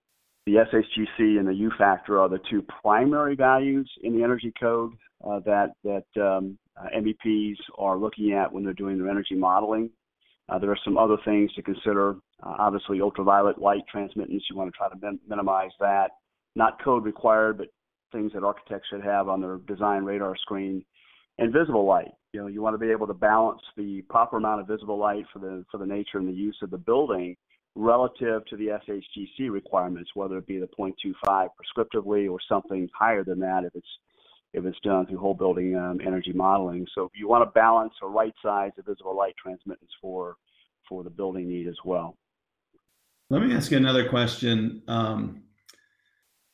the 0.44 0.52
SHGC 0.52 1.38
and 1.38 1.48
the 1.48 1.54
U 1.54 1.72
factor 1.76 2.20
are 2.20 2.28
the 2.28 2.38
two 2.48 2.62
primary 2.82 3.34
values 3.34 3.90
in 4.02 4.16
the 4.16 4.22
energy 4.22 4.52
code 4.60 4.92
uh, 5.26 5.40
that 5.40 5.72
that 5.82 6.22
um, 6.22 6.56
uh, 6.76 6.86
MEPs 6.96 7.56
are 7.78 7.96
looking 7.96 8.32
at 8.32 8.52
when 8.52 8.64
they're 8.64 8.74
doing 8.74 8.98
their 8.98 9.10
energy 9.10 9.34
modeling. 9.34 9.90
Uh, 10.48 10.58
there 10.58 10.70
are 10.70 10.78
some 10.84 10.96
other 10.96 11.16
things 11.24 11.52
to 11.54 11.62
consider. 11.62 12.16
Uh, 12.42 12.54
obviously, 12.58 13.00
ultraviolet 13.00 13.58
light 13.58 13.82
transmittance, 13.90 14.44
you 14.48 14.56
want 14.56 14.72
to 14.72 14.76
try 14.76 14.88
to 14.88 14.96
min- 15.00 15.20
minimize 15.28 15.72
that. 15.80 16.12
Not 16.54 16.82
code 16.82 17.04
required, 17.04 17.58
but 17.58 17.68
things 18.12 18.32
that 18.32 18.44
architects 18.44 18.88
should 18.88 19.02
have 19.02 19.28
on 19.28 19.40
their 19.40 19.58
design 19.66 20.04
radar 20.04 20.36
screen. 20.36 20.84
And 21.38 21.52
visible 21.52 21.84
light. 21.84 22.12
You 22.32 22.40
know, 22.40 22.46
you 22.46 22.62
want 22.62 22.74
to 22.74 22.78
be 22.78 22.90
able 22.90 23.06
to 23.08 23.14
balance 23.14 23.60
the 23.76 24.02
proper 24.08 24.38
amount 24.38 24.62
of 24.62 24.66
visible 24.66 24.98
light 24.98 25.24
for 25.32 25.38
the 25.38 25.64
for 25.70 25.76
the 25.76 25.86
nature 25.86 26.18
and 26.18 26.26
the 26.26 26.32
use 26.32 26.56
of 26.62 26.70
the 26.70 26.78
building 26.78 27.36
relative 27.74 28.44
to 28.46 28.56
the 28.56 28.68
SHGC 28.88 29.50
requirements, 29.50 30.10
whether 30.14 30.38
it 30.38 30.46
be 30.46 30.58
the 30.58 30.68
0.25 30.78 31.14
prescriptively 31.24 32.30
or 32.30 32.38
something 32.48 32.88
higher 32.98 33.22
than 33.22 33.38
that 33.40 33.64
if 33.64 33.74
it's 33.74 33.86
if 34.52 34.64
it's 34.64 34.78
done 34.80 35.06
through 35.06 35.18
whole 35.18 35.34
building 35.34 35.76
um, 35.76 36.00
energy 36.04 36.32
modeling. 36.32 36.86
So 36.94 37.10
you 37.14 37.28
want 37.28 37.46
to 37.46 37.52
balance 37.52 37.92
a 38.02 38.06
right 38.06 38.34
size 38.42 38.72
of 38.78 38.86
visible 38.86 39.16
light 39.16 39.34
transmittance 39.42 39.90
for 40.00 40.36
for 40.88 41.02
the 41.02 41.10
building 41.10 41.48
need 41.48 41.66
as 41.66 41.76
well. 41.84 42.16
Let 43.28 43.42
me 43.42 43.54
ask 43.54 43.70
you 43.72 43.76
another 43.76 44.08
question. 44.08 44.82
Um, 44.86 45.42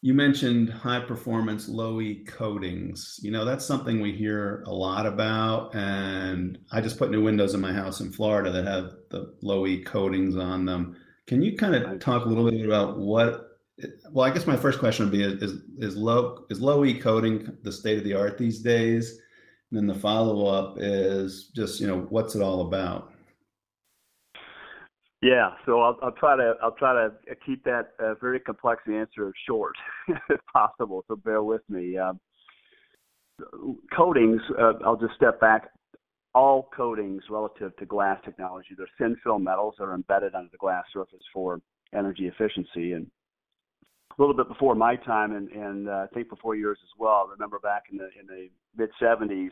you 0.00 0.14
mentioned 0.14 0.68
high 0.68 1.00
performance 1.00 1.68
low 1.68 2.00
E 2.00 2.24
coatings. 2.24 3.20
You 3.22 3.30
know, 3.30 3.44
that's 3.44 3.64
something 3.64 4.00
we 4.00 4.12
hear 4.12 4.64
a 4.66 4.72
lot 4.72 5.06
about. 5.06 5.74
And 5.76 6.58
I 6.72 6.80
just 6.80 6.98
put 6.98 7.10
new 7.10 7.22
windows 7.22 7.54
in 7.54 7.60
my 7.60 7.72
house 7.72 8.00
in 8.00 8.10
Florida 8.10 8.50
that 8.50 8.66
have 8.66 8.94
the 9.10 9.34
low 9.42 9.66
E 9.66 9.82
coatings 9.82 10.36
on 10.36 10.64
them. 10.64 10.96
Can 11.28 11.40
you 11.40 11.56
kind 11.56 11.74
of 11.74 12.00
talk 12.00 12.24
a 12.24 12.28
little 12.28 12.50
bit 12.50 12.64
about 12.64 12.98
what 12.98 13.51
well, 14.10 14.28
I 14.28 14.32
guess 14.32 14.46
my 14.46 14.56
first 14.56 14.78
question 14.78 15.06
would 15.06 15.12
be: 15.12 15.22
Is 15.22 15.62
is 15.78 15.96
low 15.96 16.44
is 16.50 16.60
low 16.60 16.84
E 16.84 16.98
coating 16.98 17.56
the 17.62 17.72
state 17.72 17.98
of 17.98 18.04
the 18.04 18.14
art 18.14 18.38
these 18.38 18.60
days? 18.60 19.18
And 19.70 19.78
then 19.78 19.86
the 19.86 19.94
follow 19.94 20.46
up 20.46 20.76
is 20.78 21.50
just 21.54 21.80
you 21.80 21.86
know 21.86 22.06
what's 22.10 22.34
it 22.34 22.42
all 22.42 22.62
about? 22.62 23.12
Yeah, 25.22 25.50
so 25.64 25.80
I'll, 25.80 25.96
I'll 26.02 26.12
try 26.12 26.36
to 26.36 26.54
I'll 26.62 26.74
try 26.74 26.94
to 26.94 27.12
keep 27.46 27.64
that 27.64 27.90
uh, 28.02 28.14
very 28.20 28.40
complex 28.40 28.82
answer 28.88 29.32
short 29.46 29.74
if 30.28 30.40
possible. 30.52 31.04
So 31.08 31.16
bear 31.16 31.42
with 31.42 31.62
me. 31.68 31.96
Um, 31.96 32.20
coatings, 33.96 34.40
uh, 34.60 34.72
I'll 34.84 34.96
just 34.96 35.14
step 35.14 35.40
back. 35.40 35.68
All 36.34 36.70
coatings 36.74 37.22
relative 37.30 37.76
to 37.76 37.86
glass 37.86 38.18
technology, 38.24 38.70
they're 38.76 38.86
thin 38.98 39.16
film 39.22 39.44
metals 39.44 39.74
that 39.78 39.84
are 39.84 39.94
embedded 39.94 40.34
under 40.34 40.48
the 40.50 40.56
glass 40.58 40.84
surface 40.92 41.22
for 41.32 41.60
energy 41.94 42.26
efficiency. 42.26 42.92
And 42.92 43.06
a 44.18 44.22
little 44.22 44.34
bit 44.36 44.48
before 44.48 44.74
my 44.74 44.96
time, 44.96 45.32
and, 45.32 45.48
and 45.50 45.88
uh, 45.88 46.06
I 46.10 46.14
think 46.14 46.28
before 46.28 46.54
yours 46.54 46.78
as 46.82 46.98
well. 46.98 47.26
I 47.28 47.32
remember 47.32 47.58
back 47.58 47.84
in 47.90 47.98
the 47.98 48.08
in 48.18 48.26
the 48.26 48.48
mid 48.76 48.90
70s, 49.00 49.50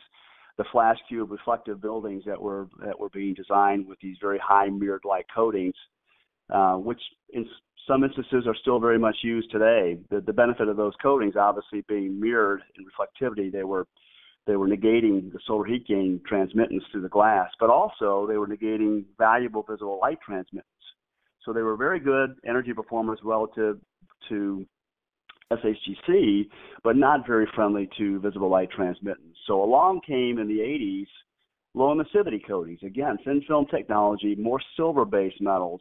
the 0.58 0.64
flash 0.70 0.98
cube 1.08 1.30
reflective 1.30 1.80
buildings 1.80 2.22
that 2.26 2.40
were 2.40 2.68
that 2.84 2.98
were 2.98 3.08
being 3.10 3.34
designed 3.34 3.86
with 3.86 3.98
these 4.00 4.16
very 4.20 4.38
high 4.38 4.68
mirrored 4.68 5.04
light 5.04 5.26
coatings, 5.34 5.74
uh, 6.52 6.74
which 6.74 7.00
in 7.30 7.46
some 7.86 8.04
instances 8.04 8.46
are 8.46 8.54
still 8.60 8.78
very 8.78 8.98
much 8.98 9.16
used 9.22 9.50
today. 9.50 9.98
The, 10.10 10.20
the 10.20 10.32
benefit 10.32 10.68
of 10.68 10.76
those 10.76 10.92
coatings, 11.02 11.34
obviously 11.36 11.82
being 11.88 12.20
mirrored 12.20 12.62
in 12.78 12.84
reflectivity, 12.84 13.50
they 13.50 13.64
were 13.64 13.86
they 14.46 14.56
were 14.56 14.68
negating 14.68 15.32
the 15.32 15.38
solar 15.46 15.64
heat 15.64 15.86
gain 15.86 16.20
transmittance 16.26 16.82
through 16.90 17.02
the 17.02 17.08
glass, 17.08 17.50
but 17.58 17.70
also 17.70 18.26
they 18.26 18.36
were 18.36 18.48
negating 18.48 19.04
valuable 19.18 19.62
visible 19.62 19.98
light 20.00 20.18
transmittance. 20.24 20.66
So 21.44 21.52
they 21.52 21.62
were 21.62 21.76
very 21.76 22.00
good 22.00 22.34
energy 22.46 22.72
performers 22.72 23.18
relative 23.22 23.78
to 24.28 24.66
SHGC, 25.52 26.48
but 26.84 26.96
not 26.96 27.26
very 27.26 27.48
friendly 27.54 27.88
to 27.98 28.20
visible 28.20 28.50
light 28.50 28.70
transmittance. 28.70 29.36
So 29.46 29.62
along 29.62 30.02
came 30.06 30.38
in 30.38 30.48
the 30.48 30.58
80s 30.58 31.06
low 31.74 31.94
emissivity 31.94 32.40
coatings. 32.46 32.80
Again, 32.82 33.18
thin 33.24 33.42
film 33.46 33.66
technology, 33.66 34.34
more 34.34 34.60
silver-based 34.76 35.40
metals 35.40 35.80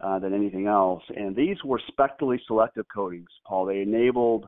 uh, 0.00 0.18
than 0.18 0.34
anything 0.34 0.66
else. 0.66 1.02
And 1.14 1.34
these 1.34 1.56
were 1.64 1.80
spectrally 1.88 2.40
selective 2.46 2.86
coatings, 2.92 3.28
Paul. 3.46 3.66
They 3.66 3.80
enabled 3.80 4.46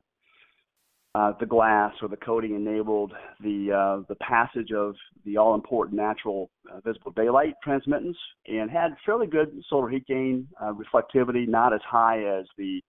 uh, 1.14 1.32
the 1.40 1.46
glass 1.46 1.94
or 2.02 2.08
the 2.08 2.16
coating 2.16 2.54
enabled 2.54 3.12
the 3.40 3.72
uh, 3.72 4.04
the 4.06 4.16
passage 4.16 4.70
of 4.76 4.94
the 5.24 5.38
all 5.38 5.54
important 5.54 5.96
natural 5.96 6.50
uh, 6.70 6.78
visible 6.84 7.10
daylight 7.12 7.54
transmittance 7.64 8.18
and 8.46 8.70
had 8.70 8.94
fairly 9.06 9.26
good 9.26 9.50
solar 9.70 9.88
heat 9.88 10.06
gain 10.06 10.46
uh, 10.60 10.74
reflectivity, 10.74 11.48
not 11.48 11.72
as 11.72 11.80
high 11.88 12.22
as 12.22 12.44
the 12.58 12.82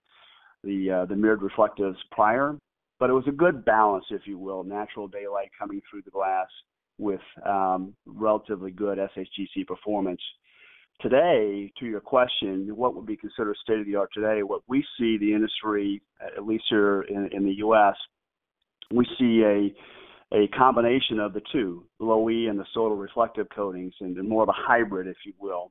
the 0.64 0.90
uh, 0.90 1.04
the 1.06 1.16
mirrored 1.16 1.42
reflectives 1.42 1.98
prior, 2.10 2.56
but 2.98 3.10
it 3.10 3.12
was 3.12 3.24
a 3.28 3.32
good 3.32 3.64
balance, 3.64 4.04
if 4.10 4.22
you 4.26 4.38
will, 4.38 4.64
natural 4.64 5.08
daylight 5.08 5.50
coming 5.58 5.80
through 5.88 6.02
the 6.02 6.10
glass 6.10 6.48
with 6.98 7.20
um, 7.46 7.94
relatively 8.06 8.70
good 8.70 8.98
SHGC 8.98 9.66
performance. 9.66 10.20
Today, 11.00 11.70
to 11.78 11.86
your 11.86 12.00
question, 12.00 12.74
what 12.74 12.96
would 12.96 13.06
be 13.06 13.16
considered 13.16 13.56
state 13.62 13.78
of 13.78 13.86
the 13.86 13.94
art 13.94 14.10
today? 14.12 14.42
What 14.42 14.62
we 14.66 14.84
see 14.98 15.16
the 15.16 15.32
industry, 15.32 16.02
at 16.36 16.44
least 16.44 16.64
here 16.68 17.02
in, 17.02 17.28
in 17.32 17.44
the 17.44 17.54
U.S., 17.58 17.94
we 18.92 19.06
see 19.18 19.42
a 19.44 19.74
a 20.30 20.46
combination 20.48 21.20
of 21.20 21.32
the 21.32 21.40
two, 21.52 21.86
low 22.00 22.28
E 22.28 22.48
and 22.48 22.58
the 22.58 22.66
solar 22.74 22.94
reflective 22.94 23.46
coatings, 23.54 23.94
and 24.00 24.16
more 24.28 24.42
of 24.42 24.50
a 24.50 24.54
hybrid, 24.54 25.06
if 25.06 25.16
you 25.24 25.32
will 25.38 25.70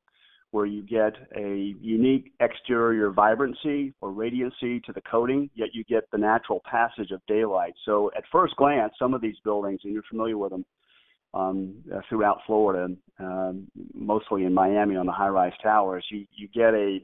where 0.51 0.65
you 0.65 0.81
get 0.81 1.13
a 1.35 1.75
unique 1.81 2.31
exterior 2.39 3.11
vibrancy 3.11 3.93
or 4.01 4.11
radiancy 4.11 4.81
to 4.83 4.93
the 4.93 5.01
coating, 5.01 5.49
yet 5.55 5.69
you 5.73 5.83
get 5.83 6.09
the 6.11 6.17
natural 6.17 6.61
passage 6.69 7.11
of 7.11 7.21
daylight. 7.27 7.73
So 7.85 8.11
at 8.17 8.23
first 8.31 8.55
glance, 8.55 8.93
some 8.97 9.13
of 9.13 9.21
these 9.21 9.35
buildings, 9.43 9.81
and 9.83 9.93
you're 9.93 10.03
familiar 10.09 10.37
with 10.37 10.51
them 10.51 10.65
um, 11.33 11.75
throughout 12.07 12.39
Florida, 12.47 12.95
um, 13.19 13.67
mostly 13.93 14.45
in 14.45 14.53
Miami 14.53 14.95
on 14.95 15.05
the 15.05 15.11
high-rise 15.11 15.53
towers, 15.61 16.05
you, 16.09 16.25
you 16.35 16.47
get 16.53 16.73
a, 16.73 16.99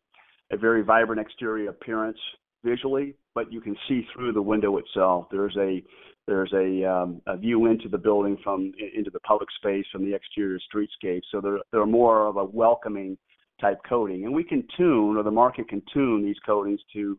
a 0.51 0.57
very 0.57 0.81
vibrant 0.81 1.19
exterior 1.19 1.69
appearance 1.69 2.17
visually, 2.63 3.13
but 3.35 3.51
you 3.51 3.59
can 3.59 3.75
see 3.87 4.07
through 4.13 4.31
the 4.31 4.41
window 4.41 4.77
itself. 4.77 5.27
There's 5.31 5.55
a 5.57 5.83
there's 6.25 6.53
a, 6.53 6.89
um, 6.89 7.21
a 7.27 7.35
view 7.35 7.65
into 7.65 7.89
the 7.89 7.97
building 7.97 8.37
from 8.41 8.71
into 8.95 9.09
the 9.11 9.19
public 9.19 9.49
space 9.57 9.85
from 9.91 10.05
the 10.05 10.15
exterior 10.15 10.57
streetscape. 10.73 11.21
So 11.29 11.41
they're 11.41 11.59
they're 11.73 11.85
more 11.85 12.27
of 12.27 12.37
a 12.37 12.45
welcoming 12.45 13.17
type 13.59 13.79
coating. 13.87 14.25
And 14.25 14.33
we 14.33 14.43
can 14.43 14.63
tune, 14.77 15.17
or 15.17 15.23
the 15.23 15.31
market 15.31 15.69
can 15.69 15.81
tune 15.93 16.23
these 16.23 16.39
coatings 16.45 16.81
to 16.93 17.17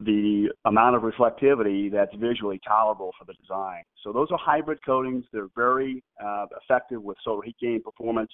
the 0.00 0.48
amount 0.64 0.96
of 0.96 1.02
reflectivity 1.02 1.90
that's 1.90 2.14
visually 2.16 2.60
tolerable 2.66 3.12
for 3.18 3.24
the 3.24 3.34
design. 3.34 3.82
So 4.02 4.12
those 4.12 4.28
are 4.30 4.38
hybrid 4.38 4.78
coatings. 4.84 5.24
They're 5.32 5.48
very 5.54 6.02
uh, 6.22 6.46
effective 6.62 7.02
with 7.02 7.16
solar 7.24 7.42
heat 7.42 7.56
gain 7.60 7.82
performance, 7.82 8.32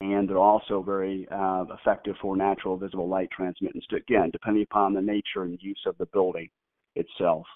and 0.00 0.28
they're 0.28 0.38
also 0.38 0.82
very 0.82 1.26
uh, 1.30 1.64
effective 1.80 2.16
for 2.20 2.36
natural 2.36 2.76
visible 2.76 3.08
light 3.08 3.30
transmittance, 3.30 3.84
again, 3.96 4.30
depending 4.32 4.64
upon 4.64 4.92
the 4.92 5.00
nature 5.00 5.42
and 5.42 5.58
use 5.62 5.80
of 5.86 5.96
the 5.98 6.06
building 6.06 6.48
itself. 6.96 7.46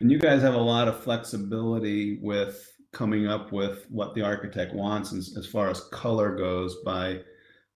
And 0.00 0.10
you 0.10 0.18
guys 0.18 0.40
have 0.42 0.54
a 0.54 0.58
lot 0.58 0.86
of 0.86 1.02
flexibility 1.02 2.18
with 2.22 2.72
coming 2.92 3.26
up 3.26 3.52
with 3.52 3.84
what 3.90 4.14
the 4.14 4.22
architect 4.22 4.74
wants 4.74 5.12
as, 5.12 5.36
as 5.36 5.46
far 5.46 5.68
as 5.68 5.80
color 5.92 6.36
goes 6.36 6.76
by 6.84 7.20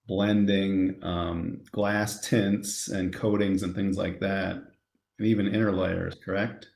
blending 0.06 0.99
um, 1.02 1.62
glass 1.71 2.21
tints 2.21 2.88
and 2.88 3.14
coatings 3.14 3.62
and 3.62 3.75
things 3.75 3.97
like 3.97 4.21
that, 4.21 4.56
and 5.18 5.28
even 5.28 5.47
inner 5.47 5.73
layers, 5.73 6.14
correct? 6.25 6.68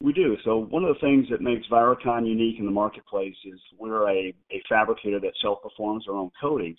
We 0.00 0.12
do. 0.12 0.36
So 0.44 0.58
one 0.58 0.84
of 0.84 0.94
the 0.94 1.00
things 1.00 1.26
that 1.30 1.40
makes 1.40 1.66
Viracon 1.66 2.26
unique 2.26 2.60
in 2.60 2.66
the 2.66 2.70
marketplace 2.70 3.34
is 3.44 3.58
we're 3.78 4.08
a, 4.08 4.34
a 4.52 4.62
fabricator 4.68 5.18
that 5.20 5.32
self-performs 5.42 6.06
our 6.08 6.14
own 6.14 6.30
coatings. 6.40 6.78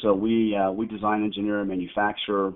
So 0.00 0.14
we 0.14 0.56
uh, 0.56 0.70
we 0.70 0.86
design, 0.86 1.24
engineer, 1.24 1.60
and 1.60 1.68
manufacture 1.68 2.52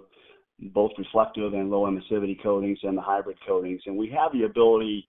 both 0.58 0.92
reflective 0.96 1.52
and 1.52 1.68
low 1.68 1.82
emissivity 1.82 2.40
coatings 2.42 2.78
and 2.82 2.96
the 2.96 3.02
hybrid 3.02 3.36
coatings, 3.46 3.82
and 3.86 3.96
we 3.96 4.08
have 4.08 4.32
the 4.32 4.44
ability 4.44 5.08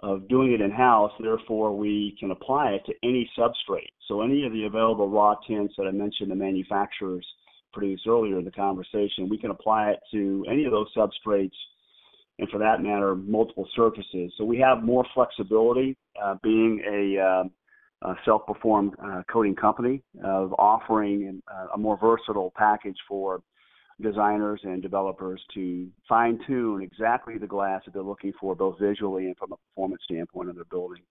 of 0.00 0.28
doing 0.28 0.52
it 0.52 0.60
in 0.60 0.70
house. 0.70 1.12
Therefore, 1.20 1.76
we 1.76 2.16
can 2.18 2.30
apply 2.30 2.70
it 2.70 2.82
to 2.86 2.92
any 3.02 3.30
substrate. 3.38 3.92
So 4.08 4.22
any 4.22 4.44
of 4.44 4.52
the 4.52 4.64
available 4.64 5.08
raw 5.08 5.34
tints 5.46 5.74
that 5.78 5.86
I 5.86 5.90
mentioned 5.90 6.30
the 6.30 6.34
manufacturers 6.34 7.26
produced 7.72 8.06
earlier 8.06 8.38
in 8.38 8.44
the 8.44 8.50
conversation, 8.50 9.28
we 9.28 9.38
can 9.38 9.50
apply 9.50 9.90
it 9.90 10.00
to 10.12 10.44
any 10.50 10.64
of 10.64 10.72
those 10.72 10.92
substrates 10.96 11.52
and 12.38 12.48
for 12.50 12.58
that 12.58 12.82
matter, 12.82 13.14
multiple 13.14 13.68
surfaces. 13.76 14.32
So 14.36 14.44
we 14.44 14.58
have 14.58 14.82
more 14.82 15.04
flexibility 15.14 15.96
uh, 16.22 16.36
being 16.42 16.82
a, 16.90 17.22
uh, 17.22 18.08
a 18.10 18.14
self-performed 18.24 18.94
uh, 19.02 19.22
coating 19.30 19.54
company 19.54 20.02
of 20.24 20.52
offering 20.54 21.40
uh, 21.46 21.66
a 21.74 21.78
more 21.78 21.98
versatile 21.98 22.52
package 22.56 22.96
for 23.06 23.42
designers 24.02 24.60
and 24.64 24.82
developers 24.82 25.40
to 25.54 25.88
fine 26.08 26.38
tune 26.46 26.82
exactly 26.82 27.38
the 27.38 27.46
glass 27.46 27.82
that 27.84 27.94
they're 27.94 28.02
looking 28.02 28.32
for, 28.40 28.54
both 28.54 28.78
visually 28.78 29.26
and 29.26 29.36
from 29.36 29.52
a 29.52 29.56
performance 29.56 30.02
standpoint 30.04 30.50
of 30.50 30.56
their 30.56 30.64
building. 30.66 31.02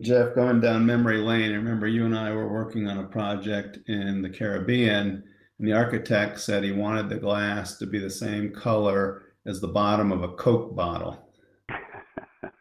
Jeff, 0.00 0.34
going 0.34 0.60
down 0.60 0.86
memory 0.86 1.18
lane, 1.18 1.50
I 1.50 1.56
remember 1.56 1.88
you 1.88 2.06
and 2.06 2.16
I 2.16 2.32
were 2.32 2.48
working 2.48 2.88
on 2.88 2.98
a 2.98 3.08
project 3.08 3.78
in 3.88 4.22
the 4.22 4.30
Caribbean, 4.30 5.24
and 5.58 5.68
the 5.68 5.72
architect 5.72 6.40
said 6.40 6.62
he 6.62 6.72
wanted 6.72 7.08
the 7.08 7.16
glass 7.16 7.78
to 7.78 7.86
be 7.86 7.98
the 7.98 8.10
same 8.10 8.52
color 8.52 9.22
as 9.44 9.60
the 9.60 9.68
bottom 9.68 10.12
of 10.12 10.22
a 10.22 10.34
Coke 10.34 10.76
bottle. 10.76 11.28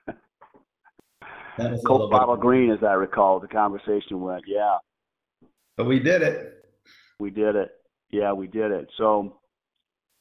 that 0.08 0.18
was 1.58 1.84
Coke 1.86 2.12
bottle 2.12 2.38
green, 2.38 2.72
as 2.72 2.84
I 2.84 2.94
recall, 2.94 3.40
the 3.40 3.48
conversation 3.48 4.20
went. 4.20 4.44
Yeah. 4.48 4.78
But 5.78 5.86
we 5.86 6.00
did 6.00 6.24
it. 6.24 6.66
We 7.20 7.30
did 7.30 7.56
it. 7.56 7.70
Yeah, 8.12 8.34
we 8.34 8.48
did 8.48 8.72
it. 8.72 8.90
So, 8.98 9.38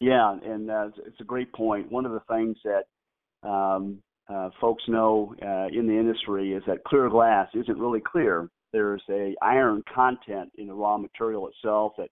yeah, 0.00 0.36
and 0.44 0.70
uh, 0.70 0.88
it's 1.06 1.20
a 1.20 1.24
great 1.24 1.52
point. 1.52 1.90
One 1.90 2.06
of 2.06 2.12
the 2.12 2.22
things 2.28 2.56
that 2.64 3.48
um, 3.48 3.98
uh, 4.28 4.50
folks 4.60 4.82
know 4.88 5.34
uh, 5.42 5.66
in 5.76 5.86
the 5.86 5.98
industry 5.98 6.52
is 6.52 6.62
that 6.66 6.84
clear 6.84 7.08
glass 7.08 7.48
isn't 7.54 7.78
really 7.78 8.00
clear. 8.00 8.48
There's 8.72 9.02
a 9.10 9.34
iron 9.42 9.82
content 9.92 10.52
in 10.56 10.68
the 10.68 10.74
raw 10.74 10.96
material 10.96 11.48
itself 11.48 11.92
that 11.98 12.08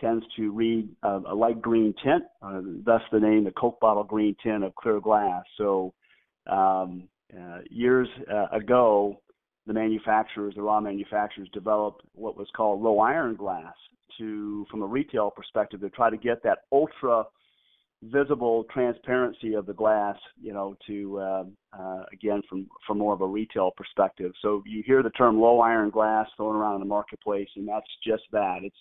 tends 0.00 0.24
to 0.36 0.50
read 0.50 0.88
a 1.02 1.34
light 1.34 1.60
green 1.60 1.94
tint, 2.02 2.24
uh, 2.40 2.60
thus 2.84 3.02
the 3.12 3.20
name, 3.20 3.44
the 3.44 3.52
Coke 3.52 3.78
bottle 3.80 4.02
green 4.02 4.34
tint 4.42 4.64
of 4.64 4.74
clear 4.74 5.00
glass. 5.00 5.44
So 5.58 5.92
um, 6.50 7.08
uh, 7.38 7.58
years 7.70 8.08
uh, 8.32 8.46
ago, 8.56 9.20
the 9.66 9.72
manufacturers, 9.72 10.54
the 10.54 10.62
raw 10.62 10.80
manufacturers, 10.80 11.48
developed 11.52 12.02
what 12.14 12.36
was 12.36 12.48
called 12.56 12.82
low 12.82 12.98
iron 12.98 13.36
glass 13.36 13.74
to, 14.18 14.66
from 14.70 14.82
a 14.82 14.86
retail 14.86 15.30
perspective, 15.30 15.80
to 15.80 15.90
try 15.90 16.10
to 16.10 16.16
get 16.16 16.42
that 16.42 16.58
ultra 16.72 17.24
visible 18.02 18.64
transparency 18.72 19.54
of 19.54 19.66
the 19.66 19.72
glass, 19.72 20.16
you 20.40 20.52
know, 20.52 20.76
to 20.86 21.18
uh, 21.18 21.44
uh, 21.78 22.02
again 22.12 22.42
from 22.48 22.66
from 22.86 22.98
more 22.98 23.14
of 23.14 23.20
a 23.20 23.26
retail 23.26 23.70
perspective. 23.76 24.32
So 24.42 24.62
you 24.66 24.82
hear 24.84 25.02
the 25.02 25.10
term 25.10 25.40
low 25.40 25.60
iron 25.60 25.90
glass 25.90 26.26
thrown 26.36 26.56
around 26.56 26.74
in 26.74 26.80
the 26.80 26.86
marketplace, 26.86 27.48
and 27.56 27.66
that's 27.66 27.86
just 28.04 28.24
that. 28.32 28.58
It's 28.62 28.76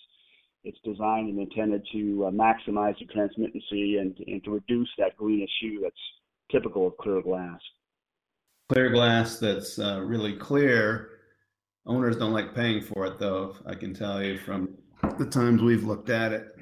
it's 0.64 0.80
designed 0.84 1.30
and 1.30 1.40
intended 1.40 1.86
to 1.92 2.26
uh, 2.26 2.32
maximize 2.32 2.98
the 3.00 3.06
transmittancy 3.12 3.98
and, 3.98 4.16
and 4.28 4.44
to 4.44 4.52
reduce 4.52 4.90
that 4.98 5.18
greenish 5.18 5.50
hue 5.60 5.80
that's 5.82 5.96
typical 6.52 6.88
of 6.88 6.98
clear 6.98 7.22
glass. 7.22 7.60
Clear 8.72 8.90
glass 8.90 9.38
that's 9.38 9.80
uh, 9.80 10.00
really 10.02 10.32
clear. 10.32 11.10
Owners 11.86 12.16
don't 12.16 12.32
like 12.32 12.56
paying 12.56 12.82
for 12.82 13.06
it, 13.06 13.20
though. 13.20 13.58
I 13.66 13.76
can 13.76 13.94
tell 13.94 14.24
you 14.24 14.38
from 14.38 14.78
the 15.18 15.26
times 15.26 15.62
we've 15.62 15.84
looked 15.84 16.10
at 16.10 16.32
it. 16.32 16.56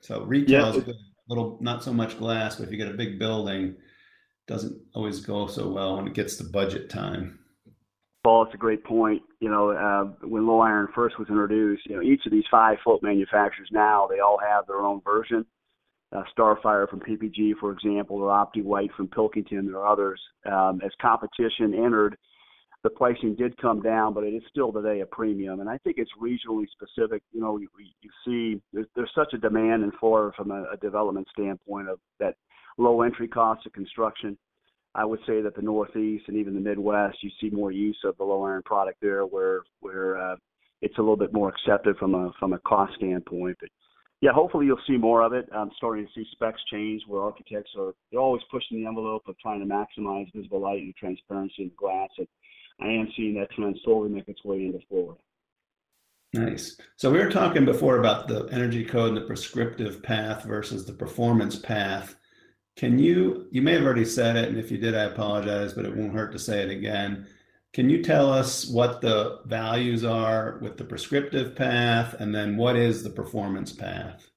So 0.00 0.24
retail 0.24 0.76
is 0.76 0.86
a 0.86 0.92
little, 1.26 1.56
not 1.62 1.82
so 1.82 1.90
much 1.94 2.18
glass, 2.18 2.56
but 2.56 2.64
if 2.64 2.70
you 2.70 2.76
get 2.76 2.88
a 2.88 2.98
big 2.98 3.18
building, 3.18 3.76
doesn't 4.46 4.78
always 4.94 5.20
go 5.20 5.46
so 5.46 5.70
well 5.70 5.96
when 5.96 6.06
it 6.06 6.12
gets 6.12 6.36
to 6.36 6.44
budget 6.44 6.90
time. 6.90 7.38
Paul, 8.24 8.44
it's 8.44 8.54
a 8.54 8.58
great 8.58 8.84
point. 8.84 9.22
You 9.40 9.48
know, 9.48 9.70
uh, 9.70 10.26
when 10.26 10.46
low 10.46 10.60
iron 10.60 10.88
first 10.94 11.18
was 11.18 11.30
introduced, 11.30 11.86
you 11.86 11.96
know, 11.96 12.02
each 12.02 12.26
of 12.26 12.32
these 12.32 12.44
five 12.50 12.76
float 12.84 13.02
manufacturers 13.02 13.70
now 13.72 14.06
they 14.06 14.20
all 14.20 14.38
have 14.38 14.66
their 14.66 14.82
own 14.82 15.00
version. 15.02 15.46
Uh, 16.14 16.22
Starfire 16.36 16.88
from 16.88 17.00
PPG, 17.00 17.54
for 17.58 17.72
example, 17.72 18.16
or 18.18 18.30
Optiwhite 18.30 18.92
from 18.96 19.08
Pilkington, 19.08 19.66
there 19.66 19.78
are 19.78 19.86
others. 19.86 20.20
Um, 20.46 20.80
as 20.84 20.92
competition 21.00 21.74
entered, 21.74 22.16
the 22.84 22.90
pricing 22.90 23.34
did 23.34 23.56
come 23.56 23.82
down, 23.82 24.14
but 24.14 24.22
it 24.22 24.34
is 24.34 24.42
still 24.48 24.72
today 24.72 25.00
a 25.00 25.06
premium. 25.06 25.60
And 25.60 25.68
I 25.68 25.78
think 25.78 25.96
it's 25.98 26.10
regionally 26.22 26.66
specific. 26.70 27.22
You 27.32 27.40
know, 27.40 27.58
you, 27.58 27.68
you 28.00 28.10
see 28.24 28.60
there's, 28.72 28.86
there's 28.94 29.10
such 29.14 29.32
a 29.32 29.38
demand 29.38 29.82
in 29.82 29.90
Florida 29.98 30.32
from 30.36 30.50
a, 30.50 30.66
a 30.72 30.76
development 30.76 31.26
standpoint 31.32 31.88
of 31.88 31.98
that 32.20 32.36
low 32.78 33.02
entry 33.02 33.26
cost 33.26 33.66
of 33.66 33.72
construction 33.72 34.36
I 34.94 35.04
would 35.04 35.20
say 35.26 35.40
that 35.40 35.56
the 35.56 35.62
Northeast 35.62 36.24
and 36.28 36.36
even 36.36 36.54
the 36.54 36.60
Midwest, 36.60 37.22
you 37.22 37.30
see 37.40 37.50
more 37.50 37.72
use 37.72 37.98
of 38.04 38.16
the 38.16 38.24
low 38.24 38.44
iron 38.44 38.62
product 38.62 38.98
there, 39.02 39.26
where 39.26 39.62
where 39.80 40.18
uh, 40.18 40.36
it's 40.82 40.96
a 40.98 41.00
little 41.00 41.16
bit 41.16 41.32
more 41.32 41.48
accepted 41.48 41.96
from 41.96 42.14
a 42.14 42.32
from 42.38 42.52
a 42.52 42.58
cost 42.60 42.94
standpoint. 42.96 43.56
But 43.60 43.70
yeah, 44.24 44.32
hopefully 44.32 44.64
you'll 44.64 44.80
see 44.86 44.96
more 44.96 45.20
of 45.20 45.34
it. 45.34 45.46
I'm 45.54 45.70
starting 45.76 46.06
to 46.06 46.12
see 46.14 46.26
specs 46.32 46.62
change 46.72 47.02
where 47.06 47.20
architects 47.20 47.72
are 47.78 47.92
they're 48.10 48.22
always 48.22 48.40
pushing 48.50 48.80
the 48.80 48.86
envelope 48.86 49.24
of 49.28 49.38
trying 49.38 49.60
to 49.60 49.66
maximize 49.66 50.32
visible 50.34 50.60
light 50.60 50.80
and 50.80 50.96
transparency 50.96 51.64
in 51.64 51.70
glass. 51.76 52.08
And 52.18 52.26
I 52.80 52.86
am 52.86 53.12
seeing 53.14 53.34
that 53.34 53.50
trend 53.50 53.78
slowly 53.84 54.08
make 54.08 54.26
its 54.26 54.42
way 54.42 54.64
into 54.64 54.78
Florida. 54.88 55.20
Nice. 56.32 56.78
So 56.96 57.10
we 57.10 57.18
were 57.18 57.30
talking 57.30 57.66
before 57.66 57.98
about 57.98 58.26
the 58.26 58.48
energy 58.50 58.86
code 58.86 59.08
and 59.08 59.18
the 59.18 59.26
prescriptive 59.26 60.02
path 60.02 60.44
versus 60.44 60.86
the 60.86 60.94
performance 60.94 61.56
path. 61.56 62.16
Can 62.76 62.98
you, 62.98 63.46
you 63.50 63.60
may 63.60 63.74
have 63.74 63.84
already 63.84 64.06
said 64.06 64.36
it, 64.36 64.48
and 64.48 64.56
if 64.56 64.70
you 64.70 64.78
did, 64.78 64.94
I 64.94 65.02
apologize, 65.02 65.74
but 65.74 65.84
it 65.84 65.94
won't 65.94 66.14
hurt 66.14 66.32
to 66.32 66.38
say 66.38 66.62
it 66.62 66.70
again. 66.70 67.26
Can 67.74 67.90
you 67.90 68.04
tell 68.04 68.32
us 68.32 68.68
what 68.68 69.00
the 69.00 69.40
values 69.46 70.04
are 70.04 70.58
with 70.62 70.76
the 70.76 70.84
prescriptive 70.84 71.56
path, 71.56 72.14
and 72.20 72.32
then 72.32 72.56
what 72.56 72.76
is 72.76 73.02
the 73.02 73.10
performance 73.10 73.72
path? 73.72 74.30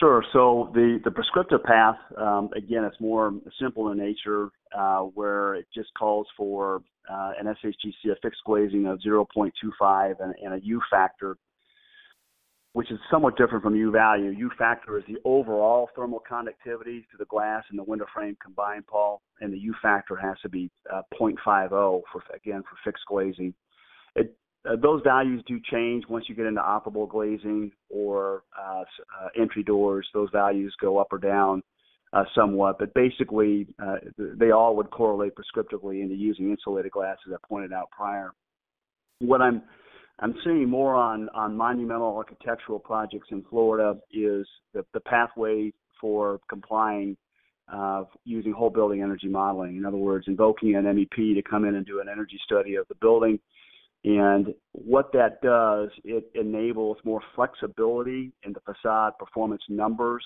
Sure. 0.00 0.24
So 0.32 0.72
the, 0.74 0.98
the 1.04 1.12
prescriptive 1.12 1.62
path, 1.62 1.94
um, 2.16 2.50
again, 2.56 2.82
it's 2.82 3.00
more 3.00 3.32
simple 3.60 3.92
in 3.92 3.98
nature, 3.98 4.48
uh, 4.76 5.02
where 5.02 5.54
it 5.54 5.66
just 5.72 5.90
calls 5.96 6.26
for 6.36 6.82
uh, 7.08 7.32
an 7.38 7.46
SHGC, 7.46 8.10
a 8.10 8.16
fixed 8.20 8.40
glazing 8.44 8.86
of 8.86 8.98
0.25 9.06 10.14
and, 10.18 10.34
and 10.42 10.54
a 10.54 10.60
U 10.64 10.80
factor 10.90 11.36
which 12.72 12.90
is 12.90 12.98
somewhat 13.10 13.36
different 13.36 13.64
from 13.64 13.74
U 13.74 13.90
value. 13.90 14.30
U 14.30 14.50
factor 14.56 14.96
is 14.98 15.04
the 15.08 15.18
overall 15.24 15.88
thermal 15.96 16.20
conductivity 16.20 17.00
to 17.10 17.16
the 17.18 17.24
glass 17.24 17.64
and 17.70 17.78
the 17.78 17.82
window 17.82 18.06
frame 18.14 18.36
combined, 18.42 18.86
Paul, 18.86 19.22
and 19.40 19.52
the 19.52 19.58
U 19.58 19.74
factor 19.82 20.16
has 20.16 20.36
to 20.42 20.48
be 20.48 20.70
uh, 20.92 21.02
0.50 21.20 21.68
for 22.12 22.22
again 22.34 22.62
for 22.62 22.76
fixed 22.84 23.04
glazing. 23.08 23.54
It, 24.14 24.36
uh, 24.68 24.76
those 24.80 25.02
values 25.02 25.42
do 25.48 25.58
change 25.70 26.04
once 26.08 26.26
you 26.28 26.34
get 26.34 26.46
into 26.46 26.60
operable 26.60 27.08
glazing 27.08 27.72
or 27.88 28.42
uh, 28.58 28.82
uh 28.82 29.28
entry 29.40 29.62
doors. 29.62 30.06
Those 30.14 30.28
values 30.32 30.74
go 30.80 30.98
up 30.98 31.08
or 31.10 31.18
down 31.18 31.62
uh, 32.12 32.24
somewhat, 32.36 32.78
but 32.78 32.94
basically 32.94 33.66
uh, 33.82 33.96
they 34.18 34.50
all 34.52 34.76
would 34.76 34.90
correlate 34.90 35.32
prescriptively 35.34 36.02
into 36.02 36.14
using 36.14 36.50
insulated 36.50 36.92
glass, 36.92 37.16
as 37.26 37.32
I 37.32 37.46
pointed 37.48 37.72
out 37.72 37.90
prior. 37.90 38.32
What 39.20 39.40
I'm 39.40 39.62
I'm 40.20 40.34
seeing 40.44 40.68
more 40.68 40.94
on, 40.94 41.30
on 41.30 41.56
monumental 41.56 42.14
architectural 42.14 42.78
projects 42.78 43.28
in 43.30 43.42
Florida 43.48 43.98
is 44.12 44.46
the, 44.74 44.84
the 44.92 45.00
pathway 45.00 45.72
for 45.98 46.40
complying 46.48 47.16
uh, 47.72 48.04
using 48.24 48.52
whole 48.52 48.68
building 48.68 49.02
energy 49.02 49.28
modeling. 49.28 49.76
In 49.76 49.86
other 49.86 49.96
words, 49.96 50.26
invoking 50.28 50.74
an 50.74 50.84
MEP 50.84 51.34
to 51.34 51.42
come 51.48 51.64
in 51.64 51.76
and 51.76 51.86
do 51.86 52.00
an 52.00 52.08
energy 52.10 52.38
study 52.44 52.74
of 52.74 52.86
the 52.88 52.96
building. 52.96 53.38
And 54.04 54.54
what 54.72 55.12
that 55.12 55.40
does, 55.40 55.88
it 56.04 56.30
enables 56.34 56.98
more 57.04 57.22
flexibility 57.34 58.32
in 58.44 58.52
the 58.52 58.60
facade 58.60 59.12
performance 59.18 59.62
numbers 59.68 60.24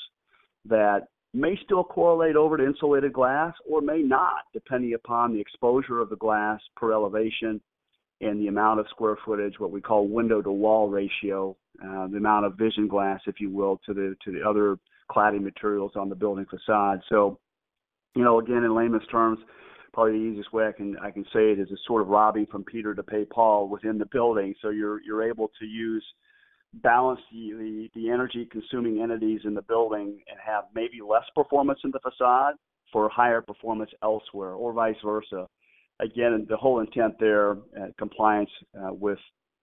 that 0.64 1.09
may 1.35 1.59
still 1.64 1.85
correlate 1.85 2.37
over 2.37 2.57
to 2.57 2.64
insulated 2.64 3.12
glass 3.12 3.52
or 3.68 3.80
may 3.80 4.00
not, 4.00 4.44
depending 4.52 4.94
upon 4.94 5.33
the 5.33 5.40
exposure 5.40 6.00
of 6.00 6.09
the 6.09 6.16
glass 6.16 6.61
per 6.76 6.92
elevation 6.92 7.61
and 8.20 8.40
the 8.40 8.48
amount 8.48 8.81
of 8.81 8.87
square 8.90 9.16
footage, 9.24 9.59
what 9.59 9.70
we 9.70 9.81
call 9.81 10.09
window 10.09 10.40
to 10.40 10.50
wall 10.50 10.88
ratio, 10.88 11.57
uh, 11.83 12.07
the 12.09 12.16
amount 12.16 12.46
of 12.46 12.57
vision 12.57 12.88
glass, 12.88 13.20
if 13.27 13.40
you 13.40 13.50
will, 13.50 13.81
to 13.87 13.94
the 13.94 14.14
to 14.24 14.33
the 14.33 14.42
other 14.48 14.79
cladding 15.11 15.42
materials 15.42 15.92
on 15.96 16.09
the 16.09 16.14
building 16.14 16.46
facade. 16.46 17.00
So, 17.09 17.38
you 18.14 18.24
know, 18.24 18.38
again, 18.38 18.64
in 18.64 18.74
layman's 18.74 19.07
terms, 19.11 19.38
probably 19.92 20.12
the 20.12 20.24
easiest 20.24 20.53
way 20.53 20.66
I 20.66 20.72
can 20.72 20.96
I 20.98 21.11
can 21.11 21.24
say 21.33 21.53
it 21.53 21.59
is 21.59 21.68
it's 21.70 21.81
sort 21.87 22.03
of 22.03 22.09
robbing 22.09 22.46
from 22.46 22.64
Peter 22.64 22.94
to 22.94 23.03
pay 23.03 23.24
Paul 23.24 23.68
within 23.68 23.98
the 23.98 24.07
building. 24.07 24.55
So 24.62 24.70
you're 24.70 25.03
you're 25.03 25.29
able 25.29 25.50
to 25.59 25.66
use 25.66 26.05
balance 26.83 27.20
the, 27.31 27.53
the, 27.53 27.88
the 27.94 28.11
energy 28.11 28.48
consuming 28.50 29.00
entities 29.00 29.40
in 29.44 29.55
the 29.55 29.62
building 29.62 30.18
and 30.29 30.38
have 30.44 30.64
maybe 30.74 31.00
less 31.09 31.24
performance 31.35 31.79
in 31.85 31.92
the 31.92 32.00
facade 32.00 32.55
for 32.92 33.09
higher 33.09 33.40
performance 33.40 33.90
elsewhere, 34.03 34.53
or 34.53 34.72
vice 34.72 34.96
versa. 35.05 35.46
Again, 36.05 36.47
the 36.49 36.57
whole 36.57 36.81
intent 36.81 37.14
there, 37.19 37.57
compliance 37.99 38.51
uh, 38.79 38.93
with 38.93 39.19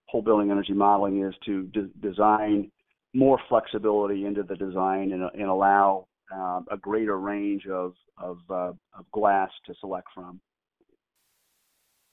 whole 0.06 0.24
building 0.24 0.50
energy 0.50 0.74
modeling, 0.74 1.24
is 1.24 1.36
to 1.46 1.64
de- 1.68 1.90
design 2.02 2.72
more 3.14 3.40
flexibility 3.48 4.26
into 4.26 4.44
the 4.44 4.56
design 4.56 5.12
and, 5.12 5.24
and 5.34 5.50
allow 5.50 6.08
uh, 6.34 6.62
a 6.72 6.78
greater 6.78 7.20
range 7.20 7.68
of 7.68 7.94
of, 8.18 8.40
uh, 8.50 8.72
of 8.98 9.12
glass 9.12 9.50
to 9.66 9.74
select 9.80 10.08
from. 10.14 10.40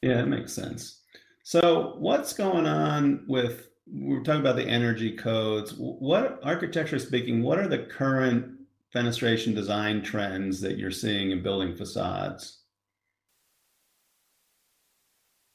Yeah, 0.02 0.16
that 0.16 0.28
makes 0.28 0.52
sense. 0.52 1.02
So, 1.42 1.94
what's 1.98 2.32
going 2.32 2.66
on 2.66 3.24
with? 3.28 3.70
We're 3.90 4.22
talking 4.22 4.42
about 4.42 4.56
the 4.56 4.68
energy 4.68 5.16
codes. 5.16 5.72
What, 5.78 6.40
architecture 6.42 6.98
speaking, 6.98 7.42
what 7.42 7.58
are 7.58 7.68
the 7.68 7.78
current 7.78 8.52
fenestration 8.94 9.54
design 9.54 10.02
trends 10.02 10.60
that 10.60 10.76
you're 10.76 10.90
seeing 10.90 11.30
in 11.30 11.42
building 11.42 11.74
facades? 11.74 12.57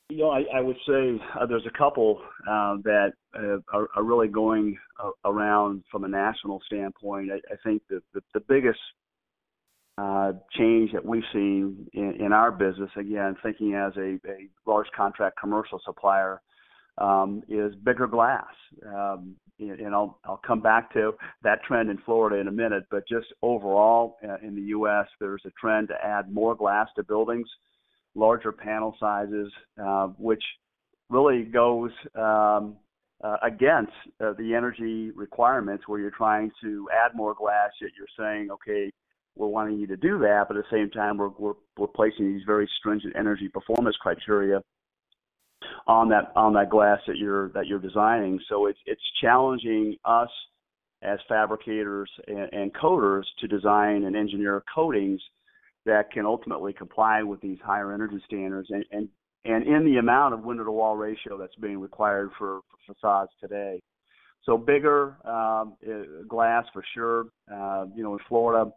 You 0.10 0.18
know, 0.18 0.30
I, 0.30 0.44
I 0.56 0.62
would 0.62 0.76
say 0.88 1.20
uh, 1.40 1.46
there's 1.46 1.66
a 1.66 1.78
couple 1.78 2.20
uh, 2.48 2.76
that 2.84 3.14
uh, 3.36 3.58
are, 3.74 3.88
are, 3.96 4.04
really 4.04 4.28
going 4.28 4.78
uh, 5.04 5.12
around 5.26 5.84
from 5.92 6.04
a 6.04 6.08
national 6.08 6.62
standpoint. 6.66 7.32
I, 7.32 7.38
I 7.52 7.58
think 7.64 7.82
the, 7.90 8.02
the, 8.34 8.42
biggest 8.42 8.80
uh, 9.98 10.34
change 10.52 10.92
that 10.92 11.04
we've 11.04 11.24
seen 11.32 11.88
in, 11.94 12.18
in, 12.20 12.34
our 12.34 12.52
business, 12.52 12.92
again, 12.98 13.38
thinking 13.42 13.76
as 13.76 13.94
a, 13.98 14.20
a 14.30 14.50
large 14.68 14.88
contract 14.96 15.40
commercial 15.40 15.80
supplier, 15.86 16.42
um, 16.98 17.42
is 17.48 17.74
bigger 17.84 18.08
glass. 18.08 18.46
Um, 18.86 19.36
and 19.60 19.94
I'll 19.94 20.20
I'll 20.26 20.42
come 20.46 20.62
back 20.62 20.92
to 20.94 21.14
that 21.44 21.64
trend 21.64 21.90
in 21.90 21.98
Florida 22.00 22.38
in 22.38 22.48
a 22.48 22.52
minute. 22.52 22.84
But 22.90 23.08
just 23.08 23.28
overall 23.42 24.18
uh, 24.28 24.38
in 24.46 24.56
the 24.56 24.62
U.S., 24.62 25.08
there's 25.20 25.44
a 25.46 25.52
trend 25.60 25.90
to 25.90 25.96
add 26.06 26.32
more 26.32 26.56
glass 26.56 26.88
to 26.96 27.04
buildings, 27.04 27.48
larger 28.16 28.52
panel 28.52 28.96
sizes, 29.00 29.52
uh, 29.84 30.08
which 30.18 30.44
really 31.10 31.44
goes 31.44 31.92
um, 32.16 32.76
uh, 33.24 33.38
against 33.44 33.92
uh, 34.24 34.34
the 34.38 34.54
energy 34.54 35.12
requirements 35.12 35.86
where 35.88 36.00
you're 36.00 36.12
trying 36.12 36.52
to 36.62 36.88
add 36.92 37.16
more 37.16 37.34
glass, 37.34 37.72
yet 37.82 37.92
you're 37.98 38.08
saying, 38.18 38.50
okay, 38.52 38.92
we're 39.36 39.48
wanting 39.48 39.80
you 39.80 39.88
to 39.88 39.98
do 39.98 40.20
that, 40.20 40.46
but 40.48 40.58
at 40.58 40.64
the 40.70 40.78
same 40.78 40.90
time, 40.92 41.18
we're, 41.18 41.30
we're, 41.40 41.54
we're 41.78 41.88
placing 41.88 42.34
these 42.34 42.44
very 42.46 42.70
stringent 42.80 43.16
energy 43.16 43.48
performance 43.48 43.96
criteria 44.02 44.62
on 45.88 46.10
that 46.10 46.32
on 46.36 46.54
that 46.54 46.70
glass 46.70 47.00
that 47.08 47.18
you're 47.18 47.50
that 47.50 47.68
you're 47.68 47.80
designing. 47.80 48.40
So 48.50 48.68
it's 48.68 48.80
it's 48.86 49.02
challenging 49.22 49.96
us 50.06 50.30
as 51.02 51.20
fabricators 51.28 52.10
and, 52.28 52.50
and 52.52 52.72
coaters 52.76 53.28
to 53.40 53.48
design 53.48 54.04
and 54.04 54.16
engineer 54.16 54.64
coatings 54.74 55.22
that 55.86 56.12
can 56.12 56.26
ultimately 56.26 56.74
comply 56.74 57.24
with 57.24 57.42
these 57.42 57.58
higher 57.64 57.94
energy 57.94 58.22
standards 58.26 58.70
and 58.70 58.86
and, 58.92 59.10
and 59.46 59.68
in 59.68 59.86
the 59.86 59.98
amount 59.98 60.34
of 60.34 60.44
window 60.44 60.64
to 60.64 60.72
wall 60.72 60.96
ratio 60.96 61.38
that's 61.38 61.56
being 61.56 61.80
required 61.80 62.30
for, 62.38 62.62
for 62.70 62.94
facades 62.94 63.32
today. 63.42 63.82
So 64.46 64.58
bigger 64.58 65.18
um, 65.26 65.76
uh, 65.88 66.24
glass 66.28 66.66
for 66.74 66.84
sure. 66.94 67.28
Uh, 67.52 67.86
you 67.96 68.04
know, 68.04 68.14
in 68.14 68.20
Florida, 68.28 68.72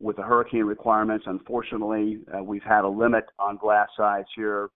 with 0.00 0.16
the 0.16 0.22
hurricane 0.22 0.64
requirements, 0.64 1.24
unfortunately, 1.26 2.20
uh, 2.36 2.42
we've 2.42 2.62
had 2.62 2.84
a 2.84 2.88
limit 2.88 3.24
on 3.38 3.56
glass 3.56 3.88
size 3.96 4.24
here 4.36 4.68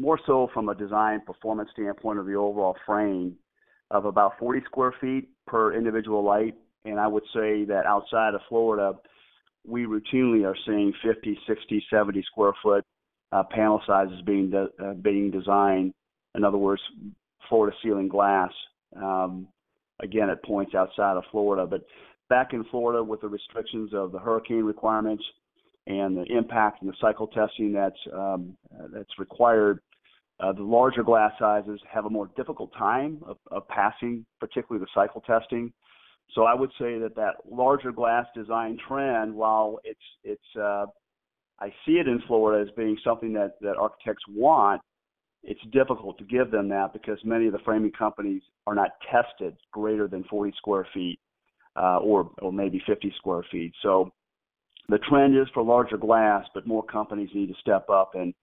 more 0.00 0.18
so 0.26 0.48
from 0.54 0.68
a 0.70 0.74
design 0.74 1.20
performance 1.26 1.68
standpoint 1.72 2.18
of 2.18 2.26
the 2.26 2.34
overall 2.34 2.76
frame 2.86 3.36
of 3.90 4.06
about 4.06 4.32
40 4.38 4.62
square 4.64 4.94
feet 5.00 5.28
per 5.46 5.74
individual 5.74 6.24
light. 6.24 6.54
And 6.84 6.98
I 6.98 7.06
would 7.06 7.24
say 7.34 7.64
that 7.66 7.84
outside 7.86 8.34
of 8.34 8.40
Florida, 8.48 8.94
we 9.66 9.84
routinely 9.84 10.46
are 10.46 10.56
seeing 10.66 10.92
50, 11.04 11.38
60, 11.46 11.84
70 11.90 12.22
square 12.30 12.52
foot 12.62 12.84
uh, 13.32 13.42
panel 13.50 13.80
sizes 13.86 14.20
being 14.26 14.50
de- 14.50 14.68
uh, 14.82 14.94
being 14.94 15.30
designed. 15.30 15.92
In 16.34 16.44
other 16.44 16.58
words, 16.58 16.82
floor 17.48 17.66
to 17.66 17.72
ceiling 17.82 18.08
glass. 18.08 18.50
Um, 18.96 19.48
again, 20.02 20.30
at 20.30 20.42
points 20.44 20.74
outside 20.74 21.16
of 21.16 21.24
Florida, 21.30 21.66
but 21.66 21.82
back 22.28 22.52
in 22.52 22.64
Florida 22.70 23.02
with 23.02 23.20
the 23.20 23.28
restrictions 23.28 23.92
of 23.92 24.12
the 24.12 24.18
hurricane 24.18 24.64
requirements 24.64 25.24
and 25.86 26.16
the 26.16 26.24
impact 26.24 26.82
and 26.82 26.90
the 26.90 26.96
cycle 27.00 27.26
testing 27.28 27.72
that's 27.72 27.98
um, 28.12 28.56
that's 28.92 29.18
required 29.18 29.80
uh, 30.40 30.52
the 30.52 30.62
larger 30.62 31.02
glass 31.02 31.32
sizes 31.38 31.80
have 31.88 32.06
a 32.06 32.10
more 32.10 32.30
difficult 32.36 32.72
time 32.76 33.18
of, 33.26 33.36
of 33.50 33.66
passing, 33.68 34.24
particularly 34.40 34.82
the 34.82 35.00
cycle 35.00 35.20
testing. 35.20 35.72
So 36.34 36.44
I 36.44 36.54
would 36.54 36.70
say 36.78 36.98
that 36.98 37.16
that 37.16 37.36
larger 37.50 37.92
glass 37.92 38.26
design 38.34 38.78
trend, 38.86 39.34
while 39.34 39.80
it's 39.84 39.98
it's 40.24 40.56
uh, 40.56 40.86
I 41.60 41.72
see 41.84 41.92
it 41.92 42.08
in 42.08 42.22
Florida 42.26 42.62
as 42.68 42.74
being 42.76 42.96
something 43.04 43.32
that 43.34 43.54
that 43.60 43.76
architects 43.76 44.22
want, 44.28 44.80
it's 45.42 45.60
difficult 45.72 46.18
to 46.18 46.24
give 46.24 46.50
them 46.50 46.68
that 46.68 46.92
because 46.92 47.18
many 47.24 47.46
of 47.46 47.52
the 47.52 47.58
framing 47.64 47.92
companies 47.92 48.42
are 48.66 48.74
not 48.74 48.90
tested 49.10 49.56
greater 49.72 50.06
than 50.06 50.24
40 50.24 50.52
square 50.56 50.86
feet 50.94 51.18
uh, 51.76 51.98
or 51.98 52.30
or 52.40 52.52
maybe 52.52 52.82
50 52.86 53.12
square 53.16 53.44
feet. 53.50 53.72
So 53.82 54.10
the 54.88 54.98
trend 54.98 55.36
is 55.36 55.48
for 55.52 55.62
larger 55.62 55.96
glass, 55.96 56.46
but 56.54 56.66
more 56.66 56.84
companies 56.84 57.30
need 57.34 57.48
to 57.48 57.60
step 57.60 57.88
up 57.90 58.12
and 58.14 58.34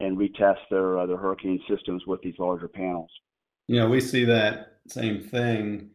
and 0.00 0.18
retest 0.18 0.58
their 0.70 0.98
uh, 0.98 1.06
their 1.06 1.16
hurricane 1.16 1.60
systems 1.68 2.02
with 2.06 2.20
these 2.22 2.38
larger 2.38 2.68
panels. 2.68 3.10
You 3.68 3.80
know, 3.80 3.88
we 3.88 4.00
see 4.00 4.24
that 4.24 4.78
same 4.88 5.22
thing 5.22 5.90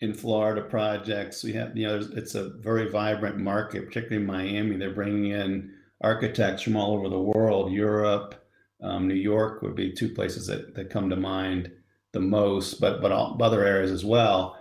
in 0.00 0.14
Florida 0.14 0.62
projects. 0.62 1.44
We 1.44 1.52
have, 1.54 1.76
you 1.76 1.86
know, 1.86 2.00
it's 2.14 2.34
a 2.34 2.50
very 2.50 2.90
vibrant 2.90 3.38
market, 3.38 3.86
particularly 3.86 4.22
in 4.22 4.26
Miami. 4.26 4.76
They're 4.76 4.94
bringing 4.94 5.30
in 5.30 5.74
architects 6.00 6.62
from 6.62 6.76
all 6.76 6.94
over 6.94 7.08
the 7.08 7.20
world. 7.20 7.72
Europe, 7.72 8.34
um, 8.82 9.06
New 9.06 9.14
York 9.14 9.62
would 9.62 9.74
be 9.74 9.92
two 9.92 10.08
places 10.08 10.46
that, 10.46 10.74
that 10.74 10.90
come 10.90 11.10
to 11.10 11.16
mind 11.16 11.70
the 12.12 12.20
most, 12.20 12.80
but 12.80 13.00
but 13.00 13.12
all, 13.12 13.40
other 13.40 13.64
areas 13.64 13.90
as 13.90 14.04
well. 14.04 14.56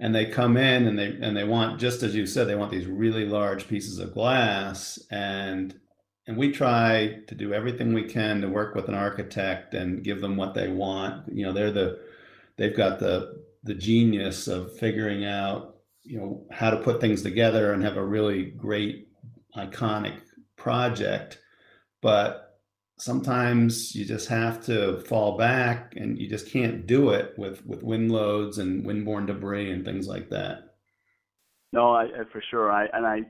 And 0.00 0.14
they 0.14 0.26
come 0.26 0.56
in 0.56 0.86
and 0.86 0.98
they 0.98 1.16
and 1.20 1.36
they 1.36 1.44
want 1.44 1.78
just 1.78 2.02
as 2.02 2.14
you 2.14 2.26
said, 2.26 2.48
they 2.48 2.56
want 2.56 2.70
these 2.70 2.86
really 2.86 3.26
large 3.26 3.68
pieces 3.68 3.98
of 3.98 4.12
glass, 4.12 4.98
and 5.10 5.78
and 6.26 6.36
we 6.36 6.52
try 6.52 7.18
to 7.28 7.34
do 7.34 7.52
everything 7.52 7.92
we 7.92 8.04
can 8.04 8.40
to 8.40 8.48
work 8.48 8.74
with 8.74 8.88
an 8.88 8.94
architect 8.94 9.74
and 9.74 10.04
give 10.04 10.20
them 10.20 10.36
what 10.36 10.54
they 10.54 10.68
want 10.68 11.32
you 11.32 11.44
know 11.44 11.52
they're 11.52 11.72
the 11.72 11.98
they've 12.56 12.76
got 12.76 13.00
the 13.00 13.42
the 13.62 13.74
genius 13.74 14.48
of 14.48 14.76
figuring 14.78 15.24
out 15.24 15.76
you 16.02 16.18
know 16.18 16.46
how 16.50 16.70
to 16.70 16.78
put 16.78 17.00
things 17.00 17.22
together 17.22 17.72
and 17.72 17.82
have 17.82 17.96
a 17.96 18.04
really 18.04 18.44
great 18.44 19.08
iconic 19.56 20.18
project. 20.56 21.38
But 22.02 22.58
sometimes 22.98 23.94
you 23.94 24.04
just 24.04 24.28
have 24.28 24.64
to 24.66 25.00
fall 25.00 25.36
back 25.36 25.94
and 25.96 26.18
you 26.18 26.28
just 26.28 26.50
can't 26.50 26.86
do 26.86 27.10
it 27.10 27.34
with 27.36 27.64
with 27.66 27.82
wind 27.82 28.10
loads 28.10 28.58
and 28.58 28.84
windborne 28.84 29.26
debris 29.26 29.70
and 29.70 29.84
things 29.84 30.06
like 30.06 30.30
that. 30.30 30.76
No 31.72 31.92
I, 31.92 32.08
for 32.32 32.42
sure. 32.50 32.70
I 32.70 32.86
and 32.92 33.06
i 33.06 33.20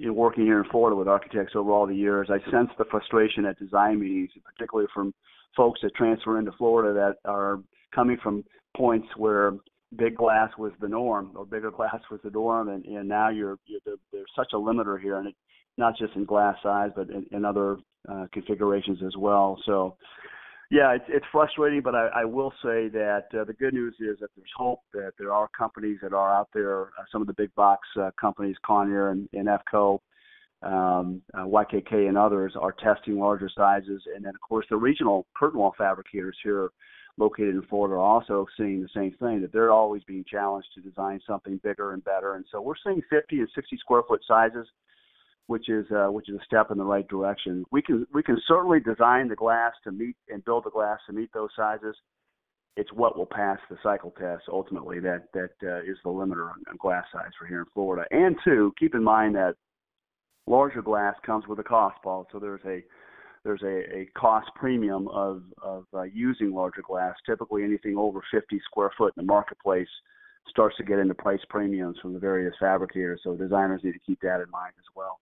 in 0.00 0.14
working 0.16 0.44
here 0.44 0.58
in 0.58 0.68
Florida 0.70 0.96
with 0.96 1.06
architects 1.06 1.54
over 1.54 1.70
all 1.70 1.86
the 1.86 1.94
years, 1.94 2.28
I 2.30 2.38
sense 2.50 2.70
the 2.78 2.84
frustration 2.90 3.44
at 3.44 3.58
design 3.60 4.00
meetings, 4.00 4.30
particularly 4.44 4.88
from 4.92 5.14
folks 5.56 5.80
that 5.82 5.94
transfer 5.94 6.38
into 6.38 6.50
Florida 6.58 6.92
that 6.92 7.30
are 7.30 7.60
coming 7.94 8.18
from 8.22 8.42
points 8.76 9.08
where 9.16 9.54
big 9.96 10.16
glass 10.16 10.50
was 10.58 10.72
the 10.80 10.88
norm 10.88 11.32
or 11.34 11.44
bigger 11.44 11.70
glass 11.70 12.00
was 12.10 12.20
the 12.24 12.30
norm, 12.30 12.68
and, 12.68 12.84
and 12.84 13.08
now 13.08 13.28
you're, 13.28 13.58
you're 13.66 13.80
there's 14.12 14.26
such 14.36 14.52
a 14.52 14.56
limiter 14.56 15.00
here, 15.00 15.18
and 15.18 15.28
it, 15.28 15.34
not 15.78 15.96
just 15.96 16.14
in 16.16 16.24
glass 16.24 16.56
size, 16.62 16.90
but 16.94 17.08
in, 17.10 17.26
in 17.32 17.44
other 17.44 17.78
uh, 18.08 18.26
configurations 18.32 18.98
as 19.06 19.16
well. 19.16 19.58
So 19.64 19.96
yeah, 20.70 20.94
it's, 20.94 21.04
it's 21.08 21.26
frustrating, 21.30 21.82
but 21.82 21.94
I, 21.94 22.08
I 22.14 22.24
will 22.24 22.50
say 22.62 22.88
that 22.88 23.24
uh, 23.38 23.44
the 23.44 23.52
good 23.52 23.74
news 23.74 23.94
is 24.00 24.18
that 24.20 24.30
there's 24.34 24.48
hope 24.56 24.80
that 24.94 25.12
there 25.18 25.32
are 25.32 25.46
companies 25.56 25.98
that 26.02 26.14
are 26.14 26.34
out 26.34 26.48
there, 26.54 26.84
uh, 26.84 27.04
some 27.12 27.20
of 27.20 27.26
the 27.26 27.34
big 27.34 27.54
box 27.54 27.86
uh, 28.00 28.10
companies, 28.18 28.56
Kawneer 28.66 29.10
and, 29.12 29.28
and 29.34 29.48
EFCO, 29.48 29.98
um, 30.62 31.20
uh, 31.34 31.44
YKK, 31.44 32.08
and 32.08 32.16
others 32.16 32.54
are 32.58 32.72
testing 32.72 33.18
larger 33.18 33.50
sizes. 33.54 34.02
And 34.14 34.24
then, 34.24 34.34
of 34.34 34.40
course, 34.40 34.64
the 34.70 34.76
regional 34.76 35.26
curtain 35.36 35.60
wall 35.60 35.74
fabricators 35.76 36.38
here 36.42 36.70
located 37.18 37.54
in 37.54 37.62
Florida 37.62 37.94
are 37.94 37.98
also 37.98 38.46
seeing 38.56 38.80
the 38.80 38.88
same 38.94 39.12
thing, 39.20 39.40
that 39.42 39.52
they're 39.52 39.70
always 39.70 40.02
being 40.04 40.24
challenged 40.28 40.68
to 40.74 40.80
design 40.80 41.20
something 41.26 41.60
bigger 41.62 41.92
and 41.92 42.04
better. 42.04 42.34
And 42.34 42.44
so 42.50 42.60
we're 42.60 42.74
seeing 42.84 43.02
50 43.10 43.40
and 43.40 43.48
60 43.54 43.76
square 43.78 44.02
foot 44.08 44.20
sizes 44.26 44.66
which 45.46 45.68
is 45.68 45.84
uh, 45.90 46.10
which 46.10 46.28
is 46.28 46.36
a 46.36 46.44
step 46.44 46.70
in 46.70 46.78
the 46.78 46.84
right 46.84 47.06
direction. 47.08 47.64
We 47.70 47.82
can 47.82 48.06
we 48.12 48.22
can 48.22 48.40
certainly 48.46 48.80
design 48.80 49.28
the 49.28 49.36
glass 49.36 49.72
to 49.84 49.92
meet 49.92 50.16
and 50.28 50.44
build 50.44 50.64
the 50.64 50.70
glass 50.70 50.98
to 51.06 51.12
meet 51.12 51.32
those 51.32 51.50
sizes. 51.56 51.96
It's 52.76 52.92
what 52.92 53.18
will 53.18 53.26
pass 53.26 53.58
the 53.68 53.76
cycle 53.82 54.14
test 54.18 54.44
ultimately 54.50 55.00
that 55.00 55.24
that 55.34 55.50
uh, 55.62 55.80
is 55.80 55.98
the 56.04 56.10
limiter 56.10 56.50
on, 56.50 56.62
on 56.70 56.76
glass 56.78 57.04
size 57.12 57.32
for 57.38 57.46
here 57.46 57.60
in 57.60 57.66
Florida. 57.74 58.06
And 58.10 58.36
two, 58.44 58.72
keep 58.78 58.94
in 58.94 59.02
mind 59.02 59.34
that 59.34 59.56
larger 60.46 60.80
glass 60.80 61.16
comes 61.24 61.46
with 61.46 61.58
a 61.58 61.64
cost, 61.64 61.96
Paul. 62.02 62.26
So 62.32 62.38
there's 62.38 62.64
a 62.64 62.82
there's 63.44 63.62
a, 63.62 63.96
a 63.96 64.08
cost 64.16 64.48
premium 64.54 65.08
of 65.08 65.42
of 65.62 65.84
uh, 65.94 66.02
using 66.02 66.52
larger 66.52 66.82
glass. 66.82 67.14
Typically, 67.26 67.64
anything 67.64 67.96
over 67.96 68.22
50 68.32 68.60
square 68.64 68.90
foot 68.96 69.12
in 69.16 69.24
the 69.24 69.32
marketplace 69.32 69.88
starts 70.48 70.76
to 70.76 70.84
get 70.84 70.98
into 70.98 71.14
price 71.14 71.40
premiums 71.48 71.96
from 72.00 72.12
the 72.12 72.18
various 72.18 72.54
fabricators. 72.58 73.20
So 73.24 73.34
designers 73.34 73.80
need 73.84 73.92
to 73.92 73.98
keep 74.00 74.20
that 74.22 74.40
in 74.40 74.50
mind 74.50 74.74
as 74.78 74.84
well. 74.94 75.20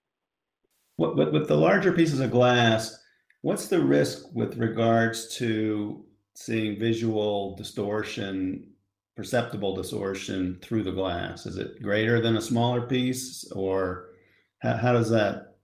What, 0.96 1.16
with, 1.16 1.28
with 1.30 1.48
the 1.48 1.56
larger 1.56 1.92
pieces 1.92 2.20
of 2.20 2.30
glass, 2.30 2.98
what's 3.42 3.68
the 3.68 3.80
risk 3.80 4.26
with 4.34 4.56
regards 4.56 5.34
to 5.36 6.04
seeing 6.34 6.78
visual 6.78 7.54
distortion, 7.56 8.70
perceptible 9.16 9.74
distortion 9.74 10.58
through 10.62 10.82
the 10.82 10.92
glass? 10.92 11.46
Is 11.46 11.58
it 11.58 11.82
greater 11.82 12.20
than 12.20 12.36
a 12.36 12.42
smaller 12.42 12.82
piece, 12.82 13.50
or 13.52 14.10
how, 14.58 14.76
how 14.76 14.92
does 14.92 15.10
that 15.10 15.56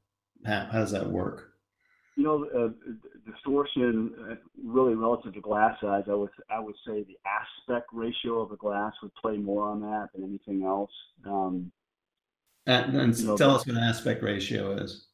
how, 0.44 0.68
how 0.70 0.78
does 0.80 0.92
that 0.92 1.10
work? 1.10 1.45
You 2.16 2.24
know, 2.24 2.46
uh, 2.46 3.30
distortion 3.30 4.14
uh, 4.30 4.34
really 4.64 4.94
relative 4.94 5.34
to 5.34 5.40
glass 5.40 5.76
size. 5.80 6.04
I 6.08 6.14
would 6.14 6.30
I 6.50 6.60
would 6.60 6.74
say 6.86 7.04
the 7.04 7.18
aspect 7.26 7.88
ratio 7.92 8.40
of 8.40 8.52
a 8.52 8.56
glass 8.56 8.92
would 9.02 9.14
play 9.14 9.36
more 9.36 9.64
on 9.64 9.80
that 9.82 10.08
than 10.14 10.24
anything 10.24 10.64
else. 10.64 10.90
Um, 11.26 11.70
and, 12.66 12.96
and 12.96 13.18
you 13.18 13.26
know, 13.26 13.36
tell 13.36 13.54
us 13.54 13.66
what 13.66 13.76
an 13.76 13.82
aspect 13.82 14.22
ratio 14.22 14.76
is. 14.76 15.06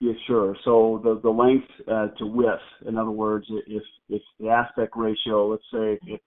Yeah, 0.00 0.14
sure. 0.26 0.56
So 0.64 1.00
the 1.04 1.20
the 1.20 1.30
length 1.30 1.68
uh, 1.86 2.08
to 2.18 2.26
width. 2.26 2.62
In 2.86 2.96
other 2.96 3.10
words, 3.10 3.46
if 3.66 3.82
if 4.08 4.22
the 4.38 4.48
aspect 4.48 4.94
ratio, 4.96 5.48
let's 5.48 5.62
say 5.70 5.98
if 6.06 6.20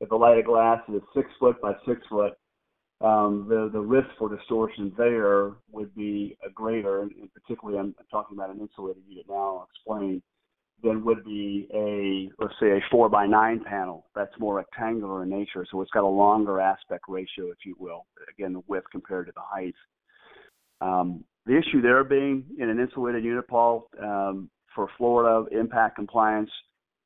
if 0.00 0.10
a 0.10 0.16
light 0.16 0.38
of 0.38 0.46
glass 0.46 0.80
is 0.88 1.02
six 1.14 1.28
foot 1.38 1.60
by 1.60 1.74
six 1.86 2.00
foot, 2.08 2.32
um, 3.00 3.46
the 3.48 3.70
the 3.72 3.80
risk 3.80 4.08
for 4.18 4.34
distortion 4.34 4.92
there 4.96 5.52
would 5.70 5.94
be 5.94 6.36
a 6.44 6.50
greater, 6.50 7.02
and 7.02 7.12
particularly 7.32 7.78
I'm 7.78 7.94
talking 8.10 8.36
about 8.36 8.50
an 8.50 8.60
insulated 8.60 9.02
unit 9.08 9.26
now. 9.28 9.34
I'll 9.34 9.68
explain. 9.70 10.22
Than 10.80 11.04
would 11.04 11.24
be 11.24 11.68
a 11.74 12.30
let's 12.40 12.54
say 12.60 12.68
a 12.68 12.80
four 12.88 13.08
by 13.08 13.26
nine 13.26 13.64
panel 13.64 14.06
that's 14.14 14.30
more 14.38 14.54
rectangular 14.54 15.24
in 15.24 15.28
nature, 15.28 15.66
so 15.68 15.80
it's 15.82 15.90
got 15.90 16.04
a 16.04 16.06
longer 16.06 16.60
aspect 16.60 17.04
ratio, 17.08 17.50
if 17.50 17.58
you 17.64 17.74
will. 17.80 18.06
Again, 18.30 18.52
the 18.52 18.62
width 18.68 18.86
compared 18.92 19.26
to 19.26 19.32
the 19.32 19.40
height. 19.42 19.74
Um, 20.80 21.24
the 21.46 21.58
issue 21.58 21.82
there 21.82 22.04
being 22.04 22.44
in 22.60 22.68
an 22.68 22.78
insulated 22.78 23.24
unit, 23.24 23.48
Paul, 23.48 23.88
um, 24.00 24.50
for 24.72 24.88
Florida 24.96 25.46
impact 25.50 25.96
compliance, 25.96 26.50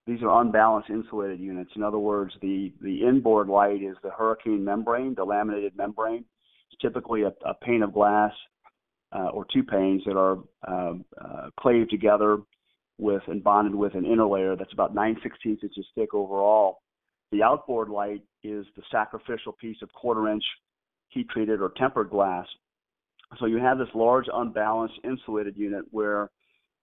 these 0.07 0.23
are 0.23 0.41
unbalanced 0.41 0.91
insulated 0.91 1.41
units. 1.41 1.71
In 1.77 1.83
other 1.83 1.99
words, 1.99 2.33
the, 2.41 2.73
the 2.81 3.03
inboard 3.03 3.49
light 3.49 3.83
is 3.83 3.97
the 4.03 4.11
hurricane 4.11 4.65
membrane, 4.65 5.15
the 5.15 5.25
laminated 5.25 5.77
membrane. 5.77 6.25
It's 6.71 6.81
typically 6.81 7.23
a, 7.23 7.33
a 7.47 7.55
pane 7.63 7.83
of 7.83 7.93
glass 7.93 8.33
uh, 9.15 9.29
or 9.29 9.47
two 9.53 9.63
panes 9.63 10.03
that 10.07 10.17
are 10.17 10.39
um, 10.67 11.05
uh, 11.21 11.51
claved 11.61 11.91
together 11.91 12.39
with 12.99 13.23
and 13.27 13.43
bonded 13.43 13.75
with 13.75 13.95
an 13.95 14.05
inner 14.05 14.27
layer 14.27 14.55
that's 14.57 14.73
about 14.73 14.95
9 14.95 15.17
16 15.23 15.59
inches 15.63 15.87
thick 15.95 16.15
overall. 16.15 16.79
The 17.31 17.43
outboard 17.43 17.89
light 17.89 18.23
is 18.43 18.67
the 18.77 18.83
sacrificial 18.91 19.53
piece 19.53 19.79
of 19.83 19.93
quarter 19.93 20.29
inch 20.29 20.45
heat 21.09 21.29
treated 21.31 21.61
or 21.61 21.73
tempered 21.77 22.11
glass 22.11 22.47
so 23.39 23.47
you 23.47 23.59
have 23.59 23.79
this 23.79 23.89
large 23.95 24.27
unbalanced 24.33 24.99
insulated 25.05 25.57
unit 25.57 25.85
where 25.91 26.31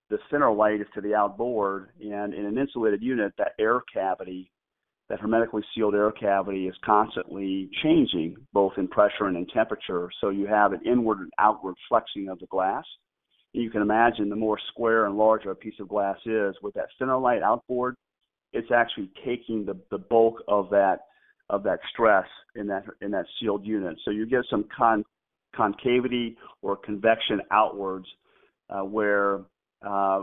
the 0.10 0.18
center 0.32 0.52
light 0.52 0.82
is 0.82 0.88
to 0.96 1.02
the 1.02 1.14
outboard, 1.16 1.90
and 2.02 2.34
in 2.34 2.46
an 2.46 2.58
insulated 2.58 3.02
unit, 3.02 3.34
that 3.38 3.54
air 3.60 3.82
cavity, 3.94 4.52
that 5.10 5.20
hermetically 5.20 5.64
sealed 5.76 5.96
air 5.96 6.12
cavity, 6.12 6.68
is 6.68 6.76
constantly 6.84 7.70
changing 7.84 8.36
both 8.54 8.74
in 8.78 8.88
pressure 8.88 9.26
and 9.26 9.38
in 9.38 9.46
temperature. 9.48 10.10
So 10.20 10.30
you 10.30 10.48
have 10.48 10.74
an 10.74 10.82
inward 10.86 11.20
and 11.20 11.32
outward 11.38 11.76
flexing 11.88 12.28
of 12.30 12.40
the 12.40 12.48
glass. 12.48 12.84
And 13.54 13.64
you 13.64 13.70
can 13.70 13.82
imagine 13.82 14.30
the 14.30 14.36
more 14.36 14.60
square 14.72 15.06
and 15.06 15.18
larger 15.18 15.52
a 15.52 15.56
piece 15.56 15.80
of 15.80 15.88
glass 15.88 16.18
is, 16.26 16.56
with 16.62 16.74
that 16.76 16.90
center 16.98 17.18
light 17.18 17.42
outboard, 17.42 17.96
it's 18.54 18.72
actually 18.72 19.12
taking 19.26 19.66
the, 19.66 19.78
the 19.92 19.98
bulk 19.98 20.42
of 20.48 20.70
that 20.72 21.00
of 21.52 21.64
that 21.64 21.80
stress 21.92 22.28
in 22.56 22.68
that 22.68 22.84
in 23.02 23.12
that 23.12 23.26
sealed 23.40 23.66
unit. 23.66 23.98
So 24.06 24.12
you 24.12 24.28
get 24.28 24.42
some 24.50 24.66
con 24.76 25.04
concavity 25.56 26.38
or 26.62 26.76
convection 26.76 27.42
outwards, 27.52 28.06
uh, 28.70 28.82
where 28.82 29.42
uh, 29.86 30.22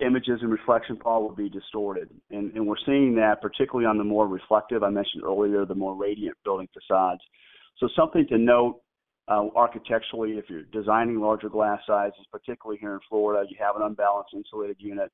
images 0.00 0.40
and 0.42 0.50
reflection 0.50 0.96
Paul 0.96 1.22
will 1.22 1.34
be 1.34 1.48
distorted. 1.48 2.10
And, 2.30 2.52
and, 2.52 2.66
we're 2.66 2.76
seeing 2.84 3.14
that 3.16 3.40
particularly 3.40 3.86
on 3.86 3.98
the 3.98 4.04
more 4.04 4.26
reflective, 4.26 4.82
I 4.82 4.90
mentioned 4.90 5.24
earlier, 5.24 5.64
the 5.64 5.74
more 5.74 5.94
radiant 5.94 6.36
building 6.44 6.68
facades. 6.72 7.20
So 7.78 7.88
something 7.96 8.26
to 8.28 8.38
note 8.38 8.80
uh, 9.28 9.46
architecturally, 9.56 10.32
if 10.32 10.46
you're 10.48 10.64
designing 10.64 11.20
larger 11.20 11.48
glass 11.48 11.80
sizes, 11.86 12.26
particularly 12.30 12.78
here 12.80 12.94
in 12.94 13.00
Florida, 13.08 13.48
you 13.48 13.56
have 13.60 13.76
an 13.76 13.82
unbalanced 13.82 14.34
insulated 14.34 14.76
unit. 14.78 15.10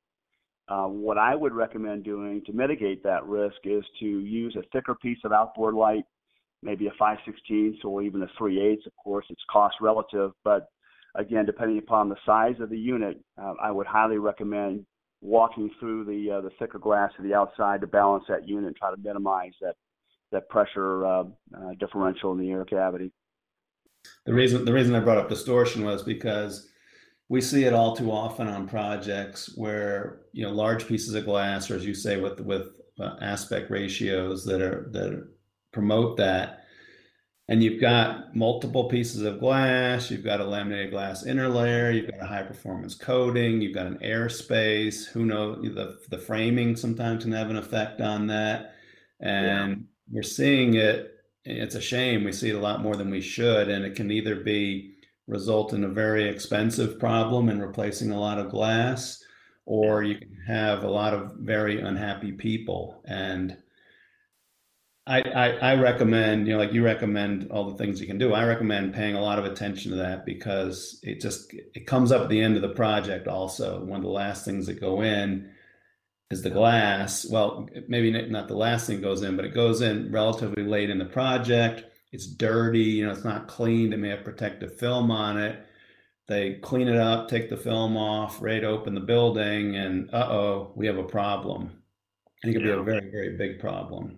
Uh, 0.68 0.86
what 0.86 1.18
I 1.18 1.34
would 1.34 1.52
recommend 1.52 2.04
doing 2.04 2.42
to 2.46 2.52
mitigate 2.52 3.02
that 3.04 3.24
risk 3.24 3.56
is 3.64 3.84
to 4.00 4.06
use 4.06 4.56
a 4.56 4.66
thicker 4.72 4.94
piece 4.94 5.18
of 5.24 5.32
outboard 5.32 5.74
light 5.74 6.04
maybe 6.62 6.86
a 6.86 6.92
5 6.98 7.18
16 7.24 7.80
or 7.84 8.02
even 8.02 8.22
a 8.22 8.28
3 8.36 8.60
8 8.60 8.78
Of 8.86 8.92
course, 9.02 9.26
it's 9.30 9.42
cost 9.50 9.76
relative, 9.80 10.32
but 10.44 10.68
again, 11.14 11.46
depending 11.46 11.78
upon 11.78 12.08
the 12.08 12.16
size 12.24 12.56
of 12.60 12.70
the 12.70 12.78
unit, 12.78 13.18
uh, 13.40 13.54
I 13.62 13.70
would 13.70 13.86
highly 13.86 14.18
recommend 14.18 14.84
walking 15.20 15.70
through 15.80 16.04
the 16.04 16.30
uh, 16.30 16.40
the 16.40 16.50
thicker 16.58 16.78
glass 16.78 17.10
to 17.16 17.22
the 17.22 17.34
outside 17.34 17.80
to 17.80 17.86
balance 17.86 18.24
that 18.28 18.46
unit 18.46 18.66
and 18.66 18.76
try 18.76 18.90
to 18.90 19.00
minimize 19.02 19.52
that 19.60 19.74
that 20.30 20.48
pressure 20.48 21.04
uh, 21.06 21.24
uh, 21.56 21.70
differential 21.80 22.32
in 22.32 22.38
the 22.38 22.50
air 22.50 22.64
cavity. 22.64 23.12
The 24.26 24.34
reason 24.34 24.64
the 24.64 24.72
reason 24.72 24.94
I 24.94 25.00
brought 25.00 25.18
up 25.18 25.28
distortion 25.28 25.84
was 25.84 26.02
because 26.02 26.68
we 27.28 27.40
see 27.40 27.64
it 27.64 27.74
all 27.74 27.94
too 27.94 28.10
often 28.10 28.48
on 28.48 28.68
projects 28.68 29.52
where 29.56 30.20
you 30.32 30.44
know 30.44 30.52
large 30.52 30.86
pieces 30.86 31.14
of 31.14 31.24
glass, 31.24 31.70
or 31.70 31.76
as 31.76 31.84
you 31.84 31.94
say, 31.94 32.16
with 32.18 32.40
with 32.40 32.68
uh, 33.00 33.16
aspect 33.20 33.70
ratios 33.70 34.44
that 34.44 34.62
are 34.62 34.88
that 34.92 35.28
promote 35.72 36.16
that. 36.18 36.57
And 37.50 37.62
you've 37.62 37.80
got 37.80 38.36
multiple 38.36 38.84
pieces 38.84 39.22
of 39.22 39.40
glass, 39.40 40.10
you've 40.10 40.24
got 40.24 40.40
a 40.40 40.44
laminated 40.44 40.90
glass 40.90 41.24
inner 41.24 41.48
layer, 41.48 41.90
you've 41.90 42.10
got 42.10 42.22
a 42.22 42.26
high 42.26 42.42
performance 42.42 42.94
coating, 42.94 43.62
you've 43.62 43.74
got 43.74 43.86
an 43.86 43.98
airspace. 44.04 45.06
Who 45.06 45.24
knows? 45.24 45.62
The, 45.62 45.98
the 46.10 46.18
framing 46.18 46.76
sometimes 46.76 47.24
can 47.24 47.32
have 47.32 47.48
an 47.48 47.56
effect 47.56 48.02
on 48.02 48.26
that. 48.26 48.74
And 49.20 49.70
yeah. 49.70 49.76
we're 50.10 50.22
seeing 50.22 50.74
it. 50.74 51.14
It's 51.44 51.74
a 51.74 51.80
shame. 51.80 52.24
We 52.24 52.32
see 52.32 52.50
it 52.50 52.56
a 52.56 52.60
lot 52.60 52.82
more 52.82 52.96
than 52.96 53.10
we 53.10 53.22
should. 53.22 53.70
And 53.70 53.82
it 53.82 53.96
can 53.96 54.10
either 54.10 54.36
be 54.36 54.96
result 55.26 55.72
in 55.72 55.84
a 55.84 55.88
very 55.88 56.28
expensive 56.28 56.98
problem 56.98 57.48
in 57.48 57.60
replacing 57.60 58.10
a 58.10 58.20
lot 58.20 58.38
of 58.38 58.50
glass, 58.50 59.22
or 59.66 60.02
you 60.02 60.16
can 60.16 60.36
have 60.46 60.82
a 60.82 60.90
lot 60.90 61.14
of 61.14 61.32
very 61.38 61.80
unhappy 61.80 62.32
people. 62.32 63.02
And 63.06 63.56
I, 65.08 65.20
I, 65.22 65.48
I 65.48 65.74
recommend, 65.76 66.46
you 66.46 66.52
know, 66.52 66.58
like 66.58 66.74
you 66.74 66.84
recommend 66.84 67.50
all 67.50 67.70
the 67.70 67.78
things 67.78 67.98
you 67.98 68.06
can 68.06 68.18
do. 68.18 68.34
I 68.34 68.44
recommend 68.44 68.92
paying 68.92 69.14
a 69.14 69.22
lot 69.22 69.38
of 69.38 69.46
attention 69.46 69.90
to 69.92 69.96
that 69.98 70.26
because 70.26 71.00
it 71.02 71.20
just 71.20 71.52
it 71.52 71.86
comes 71.86 72.12
up 72.12 72.22
at 72.22 72.28
the 72.28 72.42
end 72.42 72.56
of 72.56 72.62
the 72.62 72.68
project. 72.68 73.26
Also, 73.26 73.82
one 73.82 74.00
of 74.00 74.04
the 74.04 74.10
last 74.10 74.44
things 74.44 74.66
that 74.66 74.80
go 74.80 75.00
in 75.00 75.50
is 76.30 76.42
the 76.42 76.50
glass. 76.50 77.24
Well, 77.24 77.70
maybe 77.88 78.10
not 78.28 78.48
the 78.48 78.56
last 78.56 78.86
thing 78.86 79.00
goes 79.00 79.22
in, 79.22 79.34
but 79.34 79.46
it 79.46 79.54
goes 79.54 79.80
in 79.80 80.12
relatively 80.12 80.62
late 80.62 80.90
in 80.90 80.98
the 80.98 81.06
project. 81.06 81.84
It's 82.12 82.26
dirty, 82.26 82.80
you 82.80 83.06
know, 83.06 83.12
it's 83.12 83.24
not 83.24 83.48
cleaned. 83.48 83.94
It 83.94 83.98
may 83.98 84.10
have 84.10 84.24
protective 84.24 84.78
film 84.78 85.10
on 85.10 85.38
it. 85.38 85.64
They 86.26 86.56
clean 86.56 86.88
it 86.88 86.98
up, 86.98 87.28
take 87.28 87.48
the 87.48 87.56
film 87.56 87.96
off, 87.96 88.40
to 88.40 88.64
open 88.66 88.94
the 88.94 89.00
building, 89.00 89.74
and 89.76 90.10
uh 90.12 90.28
oh, 90.30 90.72
we 90.76 90.86
have 90.86 90.98
a 90.98 91.02
problem. 91.02 91.82
It 92.42 92.52
could 92.52 92.62
be 92.62 92.70
a 92.70 92.82
very, 92.82 93.10
very 93.10 93.36
big 93.36 93.58
problem. 93.58 94.17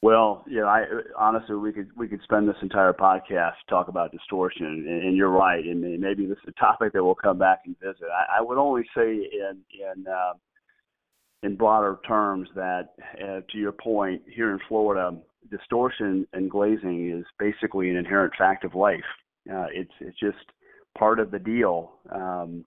Well, 0.00 0.44
yeah, 0.48 0.64
I 0.64 0.84
honestly 1.18 1.56
we 1.56 1.72
could 1.72 1.88
we 1.96 2.06
could 2.06 2.22
spend 2.22 2.48
this 2.48 2.56
entire 2.62 2.92
podcast 2.92 3.54
talk 3.68 3.88
about 3.88 4.12
distortion, 4.12 4.64
and, 4.64 4.86
and 5.04 5.16
you're 5.16 5.30
right, 5.30 5.64
and 5.64 5.80
maybe 6.00 6.24
this 6.24 6.38
is 6.44 6.54
a 6.56 6.60
topic 6.60 6.92
that 6.92 7.02
we'll 7.02 7.16
come 7.16 7.38
back 7.38 7.62
and 7.66 7.78
visit. 7.80 8.04
I, 8.04 8.38
I 8.38 8.40
would 8.40 8.58
only 8.58 8.84
say 8.94 9.10
in 9.10 9.58
in 9.72 10.06
uh, 10.06 10.34
in 11.42 11.56
broader 11.56 11.98
terms 12.06 12.48
that, 12.54 12.90
uh, 13.22 13.40
to 13.50 13.58
your 13.58 13.72
point, 13.72 14.22
here 14.26 14.52
in 14.52 14.58
Florida, 14.68 15.16
distortion 15.50 16.26
and 16.32 16.50
glazing 16.50 17.10
is 17.10 17.24
basically 17.38 17.90
an 17.90 17.96
inherent 17.96 18.32
fact 18.36 18.64
of 18.64 18.74
life. 18.74 19.00
Uh, 19.50 19.66
it's 19.72 19.92
it's 20.00 20.18
just 20.20 20.38
part 20.96 21.18
of 21.18 21.32
the 21.32 21.38
deal. 21.40 21.92
Um, 22.12 22.64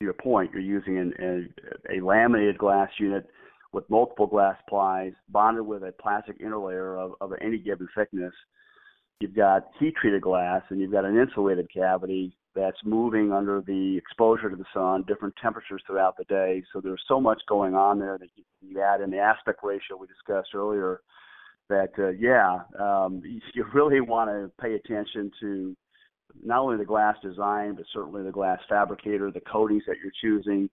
to 0.00 0.04
your 0.04 0.14
point, 0.14 0.52
you're 0.52 0.62
using 0.62 0.98
an, 0.98 1.12
a, 1.90 1.98
a 1.98 2.04
laminated 2.04 2.56
glass 2.56 2.88
unit 2.98 3.26
with 3.72 3.88
multiple 3.90 4.26
glass 4.26 4.56
plies 4.68 5.12
bonded 5.28 5.66
with 5.66 5.82
a 5.82 5.92
plastic 6.00 6.40
interlayer 6.40 6.98
of, 6.98 7.12
of 7.20 7.32
any 7.40 7.58
given 7.58 7.88
thickness. 7.96 8.32
You've 9.20 9.34
got 9.36 9.68
heat 9.78 9.94
treated 10.00 10.22
glass 10.22 10.62
and 10.70 10.80
you've 10.80 10.92
got 10.92 11.04
an 11.04 11.18
insulated 11.18 11.68
cavity 11.72 12.36
that's 12.54 12.78
moving 12.84 13.32
under 13.32 13.62
the 13.66 13.96
exposure 13.96 14.50
to 14.50 14.56
the 14.56 14.64
sun, 14.72 15.04
different 15.06 15.34
temperatures 15.40 15.82
throughout 15.86 16.16
the 16.16 16.24
day. 16.24 16.62
So 16.72 16.80
there's 16.80 17.02
so 17.06 17.20
much 17.20 17.40
going 17.48 17.74
on 17.74 17.98
there 17.98 18.18
that 18.18 18.28
you, 18.36 18.44
you 18.60 18.80
add 18.80 19.00
in 19.00 19.10
the 19.10 19.18
aspect 19.18 19.60
ratio 19.62 19.96
we 19.98 20.06
discussed 20.06 20.54
earlier 20.54 21.00
that, 21.68 21.90
uh, 21.98 22.08
yeah, 22.08 22.60
um, 22.80 23.22
you 23.54 23.64
really 23.74 24.00
want 24.00 24.30
to 24.30 24.50
pay 24.60 24.74
attention 24.74 25.30
to 25.40 25.76
not 26.42 26.60
only 26.60 26.76
the 26.76 26.84
glass 26.84 27.16
design, 27.22 27.74
but 27.74 27.84
certainly 27.92 28.22
the 28.22 28.32
glass 28.32 28.58
fabricator, 28.68 29.30
the 29.30 29.40
coatings 29.40 29.82
that 29.86 29.96
you're 30.02 30.12
choosing, 30.20 30.68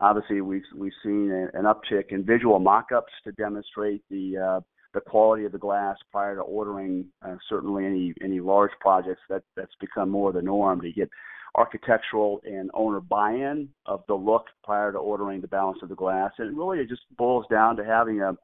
Obviously, 0.00 0.40
we've 0.42 0.62
we've 0.74 0.92
seen 1.02 1.30
an 1.30 1.64
uptick 1.64 2.10
in 2.10 2.24
visual 2.24 2.58
mock-ups 2.58 3.12
to 3.24 3.32
demonstrate 3.32 4.02
the 4.10 4.36
uh, 4.36 4.60
the 4.92 5.00
quality 5.00 5.44
of 5.44 5.52
the 5.52 5.58
glass 5.58 5.96
prior 6.12 6.36
to 6.36 6.42
ordering 6.42 7.06
uh, 7.22 7.36
certainly 7.48 7.86
any 7.86 8.14
any 8.22 8.40
large 8.40 8.72
projects. 8.80 9.22
That 9.30 9.42
that's 9.56 9.74
become 9.80 10.10
more 10.10 10.32
the 10.32 10.42
norm 10.42 10.82
to 10.82 10.92
get 10.92 11.08
architectural 11.54 12.40
and 12.44 12.70
owner 12.74 13.00
buy-in 13.00 13.70
of 13.86 14.02
the 14.08 14.14
look 14.14 14.44
prior 14.62 14.92
to 14.92 14.98
ordering 14.98 15.40
the 15.40 15.48
balance 15.48 15.78
of 15.82 15.88
the 15.88 15.94
glass. 15.94 16.32
And 16.38 16.56
really, 16.58 16.78
it 16.80 16.90
just 16.90 17.02
boils 17.16 17.46
down 17.50 17.76
to 17.76 17.84
having 17.84 18.20
a 18.20 18.36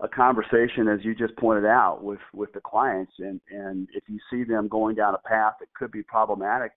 a 0.00 0.08
conversation, 0.08 0.86
as 0.86 1.04
you 1.04 1.14
just 1.14 1.36
pointed 1.36 1.64
out, 1.64 2.02
with 2.02 2.20
with 2.34 2.52
the 2.54 2.60
clients. 2.60 3.12
And 3.18 3.40
and 3.50 3.88
if 3.92 4.02
you 4.08 4.18
see 4.30 4.42
them 4.42 4.66
going 4.66 4.96
down 4.96 5.14
a 5.14 5.28
path 5.28 5.54
that 5.60 5.72
could 5.74 5.92
be 5.92 6.02
problematic 6.02 6.72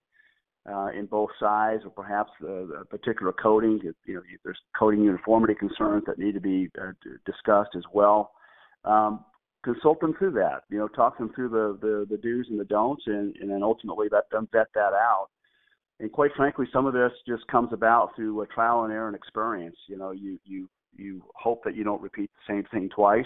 uh, 0.69 0.89
in 0.97 1.05
both 1.05 1.29
sides, 1.39 1.83
or 1.83 1.89
perhaps 1.89 2.31
a, 2.43 2.81
a 2.81 2.85
particular 2.85 3.33
coating, 3.33 3.79
you 4.05 4.13
know, 4.13 4.21
there's 4.43 4.59
coating 4.77 5.03
uniformity 5.03 5.55
concerns 5.55 6.03
that 6.05 6.19
need 6.19 6.33
to 6.33 6.41
be 6.41 6.69
uh, 6.79 6.91
discussed 7.25 7.71
as 7.75 7.83
well. 7.93 8.31
Um, 8.85 9.25
consult 9.63 9.99
them 9.99 10.13
through 10.17 10.31
that. 10.31 10.63
You 10.69 10.77
know, 10.79 10.87
talk 10.87 11.17
them 11.17 11.31
through 11.35 11.49
the 11.49 11.77
the, 11.81 12.05
the 12.09 12.21
do's 12.21 12.47
and 12.49 12.59
the 12.59 12.65
don'ts, 12.65 13.03
and, 13.07 13.35
and 13.37 13.49
then 13.49 13.63
ultimately 13.63 14.07
let 14.11 14.29
them 14.29 14.47
vet 14.51 14.67
that 14.75 14.93
out. 14.93 15.27
And 15.99 16.11
quite 16.11 16.31
frankly, 16.35 16.65
some 16.73 16.85
of 16.85 16.93
this 16.93 17.11
just 17.27 17.45
comes 17.47 17.69
about 17.73 18.15
through 18.15 18.41
a 18.41 18.47
trial 18.47 18.83
and 18.83 18.93
error 18.93 19.07
and 19.07 19.15
experience. 19.15 19.77
You 19.87 19.97
know, 19.97 20.11
you 20.11 20.39
you 20.45 20.69
you 20.95 21.23
hope 21.35 21.63
that 21.63 21.75
you 21.75 21.83
don't 21.83 22.01
repeat 22.01 22.29
the 22.33 22.53
same 22.53 22.63
thing 22.71 22.89
twice. 22.93 23.25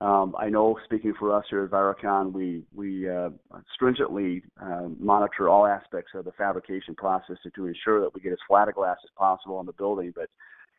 Um, 0.00 0.36
I 0.38 0.48
know, 0.48 0.78
speaking 0.84 1.14
for 1.18 1.34
us 1.34 1.44
here 1.50 1.64
at 1.64 1.70
Viracon, 1.70 2.32
we 2.32 2.62
we 2.72 3.10
uh, 3.10 3.30
stringently 3.74 4.44
uh, 4.62 4.88
monitor 4.98 5.48
all 5.48 5.66
aspects 5.66 6.12
of 6.14 6.24
the 6.24 6.32
fabrication 6.32 6.94
process 6.94 7.36
to, 7.42 7.50
to 7.50 7.66
ensure 7.66 8.00
that 8.00 8.14
we 8.14 8.20
get 8.20 8.32
as 8.32 8.38
flat 8.46 8.68
a 8.68 8.72
glass 8.72 8.98
as 9.02 9.10
possible 9.16 9.56
on 9.56 9.66
the 9.66 9.72
building. 9.72 10.12
But 10.14 10.28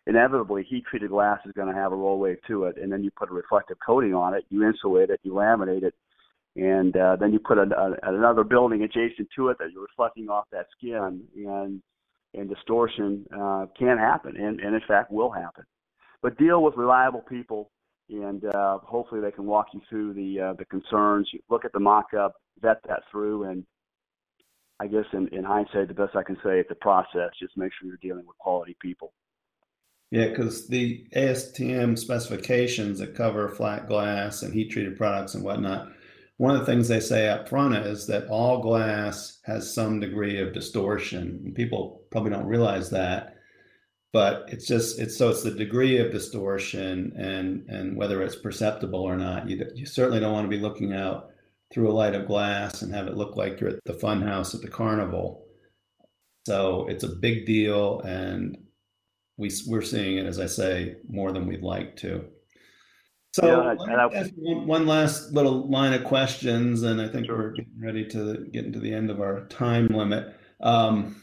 inevitably 0.10 0.64
heat 0.64 0.84
treated 0.90 1.10
glass 1.10 1.40
is 1.46 1.52
going 1.54 1.68
to 1.68 1.80
have 1.80 1.92
a 1.92 1.96
roll 1.96 2.20
wave 2.20 2.38
to 2.48 2.64
it 2.66 2.78
and 2.82 2.92
then 2.92 3.04
you 3.04 3.12
put 3.12 3.30
a 3.30 3.34
reflective 3.34 3.78
coating 3.86 4.14
on 4.14 4.34
it 4.34 4.44
you 4.50 4.64
insulate 4.64 5.10
it 5.10 5.20
you 5.24 5.32
laminate 5.32 5.84
it 5.84 5.94
and 6.56 6.98
uh, 6.98 7.16
then 7.20 7.32
you 7.32 7.40
put 7.40 7.58
a, 7.60 7.62
a, 7.62 8.16
another 8.16 8.44
building 8.44 8.82
adjacent 8.82 9.28
to 9.36 9.50
it 9.50 9.58
that 9.60 9.72
you're 9.72 9.84
reflecting 9.84 10.28
off 10.28 10.46
that 10.52 10.66
skin 10.76 11.22
and 11.36 11.82
and 12.36 12.50
distortion 12.50 13.26
uh, 13.34 13.66
can 13.78 13.98
happen 13.98 14.36
and, 14.36 14.60
and 14.60 14.74
in 14.74 14.82
fact 14.88 15.12
will 15.12 15.32
happen 15.32 15.64
but 16.22 16.38
deal 16.38 16.64
with 16.64 16.76
reliable 16.76 17.22
people 17.22 17.70
and 18.10 18.44
uh, 18.46 18.80
hopefully 18.80 19.22
they 19.22 19.32
can 19.32 19.46
walk 19.46 19.68
you 19.74 19.82
through 19.90 20.14
the 20.14 20.40
uh, 20.40 20.54
the 20.54 20.66
concerns 20.66 21.30
you 21.32 21.40
look 21.50 21.66
at 21.66 21.74
the 21.74 21.80
mock-up 21.80 22.34
vet 22.62 22.82
that 22.88 23.04
through 23.12 23.44
and 23.44 23.64
I 24.80 24.88
guess 24.88 25.06
in, 25.12 25.28
in 25.30 25.44
hindsight, 25.44 25.90
the 25.90 25.94
best 25.94 26.16
I 26.16 26.24
can 26.24 26.38
say 26.38 26.60
it's 26.60 26.72
a 26.72 26.76
process. 26.76 27.32
Just 27.40 27.58
make 27.58 27.72
sure 27.74 27.88
you're 27.88 27.98
dealing 28.02 28.26
with 28.26 28.38
quality 28.38 28.78
people. 28.80 29.14
Yeah, 30.12 30.30
because 30.30 30.68
the 30.68 31.06
ASTM 31.16 32.00
specifications 32.00 33.00
that 33.00 33.14
cover 33.14 33.50
flat 33.50 33.88
glass 33.88 34.42
and 34.42 34.54
heat 34.54 34.72
treated 34.72 34.98
products 34.98 35.36
and 35.36 35.44
whatnot, 35.44 35.90
one 36.38 36.56
of 36.56 36.62
the 36.62 36.66
things 36.66 36.88
they 36.88 37.02
say 37.02 37.28
up 37.28 37.50
front 37.50 37.76
is 37.76 38.08
that 38.08 38.28
all 38.28 38.62
glass 38.62 39.40
has 39.44 39.72
some 39.72 40.00
degree 40.00 40.40
of 40.40 40.54
distortion. 40.54 41.42
And 41.44 41.54
people 41.54 42.04
probably 42.10 42.32
don't 42.32 42.48
realize 42.48 42.90
that, 42.92 43.36
but 44.12 44.46
it's 44.48 44.66
just 44.66 45.00
it's 45.00 45.18
so 45.18 45.30
it's 45.30 45.44
the 45.44 45.52
degree 45.52 45.98
of 45.98 46.12
distortion 46.12 47.14
and 47.18 47.70
and 47.70 47.96
whether 47.96 48.22
it's 48.24 48.36
perceptible 48.36 49.02
or 49.02 49.18
not. 49.18 49.50
You 49.50 49.66
you 49.76 49.86
certainly 49.86 50.20
don't 50.20 50.34
want 50.34 50.46
to 50.46 50.56
be 50.56 50.62
looking 50.62 50.94
out 50.94 51.30
through 51.72 51.90
a 51.90 51.94
light 51.94 52.16
of 52.16 52.28
glass 52.28 52.82
and 52.82 52.94
have 52.94 53.08
it 53.08 53.16
look 53.16 53.36
like 53.36 53.60
you're 53.60 53.70
at 53.70 53.84
the 53.86 53.94
fun 53.94 54.22
house 54.22 54.56
at 54.56 54.62
the 54.62 54.68
carnival. 54.68 55.46
So 56.48 56.88
it's 56.88 57.04
a 57.04 57.10
big 57.10 57.46
deal 57.46 58.02
and 58.02 58.58
we, 59.38 59.52
we're 59.68 59.82
seeing 59.82 60.18
it, 60.18 60.26
as 60.26 60.40
I 60.40 60.48
say, 60.48 60.98
more 61.08 61.32
than 61.32 61.48
we'd 61.48 61.64
like 61.64 61.96
to. 61.98 62.26
So 63.32 63.46
yeah, 63.46 63.96
I, 63.96 64.26
one, 64.36 64.68
one, 64.68 64.88
last 64.88 65.32
little 65.32 65.70
line 65.70 65.94
of 65.94 66.04
questions, 66.04 66.82
and 66.82 67.00
I 67.00 67.08
think 67.08 67.28
sure. 67.28 67.38
we're 67.38 67.52
getting 67.52 67.80
ready 67.80 68.06
to 68.08 68.48
get 68.52 68.66
into 68.66 68.80
the 68.80 68.92
end 68.94 69.10
of 69.10 69.22
our 69.22 69.46
time 69.46 69.88
limit. 69.88 70.36
Um, 70.62 71.22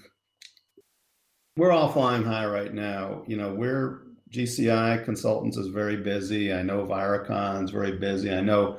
we're 1.56 1.72
all 1.72 1.90
flying 1.90 2.22
high 2.22 2.46
right 2.46 2.72
now. 2.72 3.22
You 3.26 3.36
know, 3.36 3.52
we're 3.52 4.02
GCI 4.30 5.04
Consultants 5.04 5.56
is 5.56 5.68
very 5.68 5.96
busy. 5.96 6.52
I 6.52 6.62
know 6.62 6.84
Viracon's 6.84 7.70
very 7.70 7.96
busy. 7.96 8.32
I 8.32 8.40
know 8.40 8.78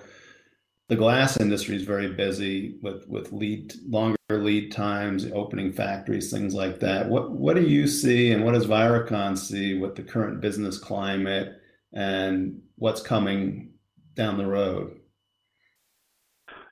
the 0.90 0.96
glass 0.96 1.40
industry 1.40 1.76
is 1.76 1.84
very 1.84 2.14
busy 2.14 2.78
with 2.82 3.08
with 3.08 3.34
lead 3.34 3.74
longer 3.88 4.18
lead 4.30 4.72
times, 4.72 5.26
opening 5.34 5.74
factories, 5.74 6.32
things 6.32 6.54
like 6.54 6.80
that. 6.80 7.10
What 7.10 7.32
what 7.32 7.56
do 7.56 7.64
you 7.64 7.88
see, 7.88 8.32
and 8.32 8.46
what 8.46 8.54
does 8.54 8.68
Viracon 8.68 9.38
see 9.38 9.78
with 9.78 9.96
the 9.96 10.04
current 10.04 10.42
business 10.42 10.78
climate 10.78 11.54
and 11.94 12.62
what's 12.76 13.02
coming 13.02 13.72
down 14.16 14.38
the 14.38 14.46
road? 14.46 14.97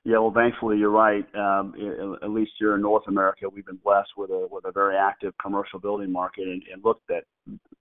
Yeah, 0.06 0.18
well, 0.18 0.32
thankfully 0.32 0.78
you're 0.78 0.90
right. 0.90 1.26
Um, 1.34 1.74
at 2.22 2.30
least 2.30 2.52
here 2.60 2.76
in 2.76 2.82
North 2.82 3.02
America, 3.08 3.48
we've 3.48 3.66
been 3.66 3.80
blessed 3.82 4.10
with 4.16 4.30
a 4.30 4.46
with 4.48 4.64
a 4.64 4.70
very 4.70 4.96
active 4.96 5.34
commercial 5.42 5.80
building 5.80 6.12
market, 6.12 6.46
and, 6.46 6.62
and 6.72 6.84
look 6.84 7.00
that 7.08 7.24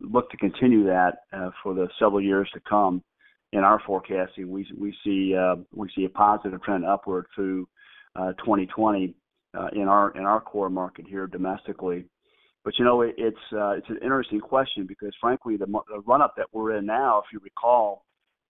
look 0.02 0.32
to 0.32 0.38
continue 0.38 0.84
that 0.86 1.20
uh, 1.32 1.52
for 1.62 1.76
the 1.76 1.88
several 2.00 2.20
years 2.20 2.50
to 2.56 2.60
come 2.68 3.04
in 3.54 3.60
our 3.60 3.80
forecasting, 3.86 4.50
we 4.50 4.68
we 4.76 4.92
see 5.04 5.36
uh, 5.36 5.58
we 5.72 5.88
see 5.96 6.06
a 6.06 6.10
positive 6.10 6.64
trend 6.64 6.84
upward 6.84 7.28
through 7.36 7.68
uh, 8.16 8.32
2020 8.40 9.14
uh, 9.56 9.68
in 9.74 9.88
our 9.88 10.10
in 10.18 10.24
our 10.24 10.42
core 10.42 10.72
market 10.72 11.06
here 11.08 11.28
domestically. 11.28 12.06
But 12.64 12.74
you 12.80 12.86
know, 12.86 13.04
it, 13.04 13.14
it's 13.20 13.38
uh, 13.54 13.74
it's 13.74 13.90
an 13.90 14.00
interesting 14.02 14.40
question 14.40 14.88
because 14.88 15.14
frankly, 15.22 15.58
the, 15.58 15.68
the 15.68 16.00
run 16.08 16.24
up 16.24 16.34
that 16.38 16.48
we're 16.52 16.76
in 16.76 16.88
now, 16.88 17.20
if 17.20 17.26
you 17.32 17.40
recall, 17.44 18.04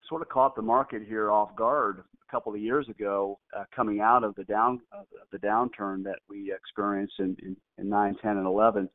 sort 0.07 0.21
of 0.21 0.29
caught 0.29 0.55
the 0.55 0.61
market 0.61 1.01
here 1.05 1.29
off 1.29 1.53
guard 1.57 2.05
a 2.27 2.31
couple 2.31 2.53
of 2.53 2.59
years 2.59 2.87
ago, 2.89 3.39
uh, 3.57 3.63
coming 3.75 4.01
out 4.01 4.23
of 4.23 4.35
the 4.35 4.43
down 4.43 4.81
uh, 4.91 5.03
the 5.31 5.37
downturn 5.39 6.03
that 6.03 6.19
we 6.29 6.53
experienced 6.53 7.15
in, 7.19 7.35
in, 7.41 7.55
in 7.77 7.89
9, 7.89 8.15
10, 8.21 8.37
and 8.37 8.45
11 8.45 8.89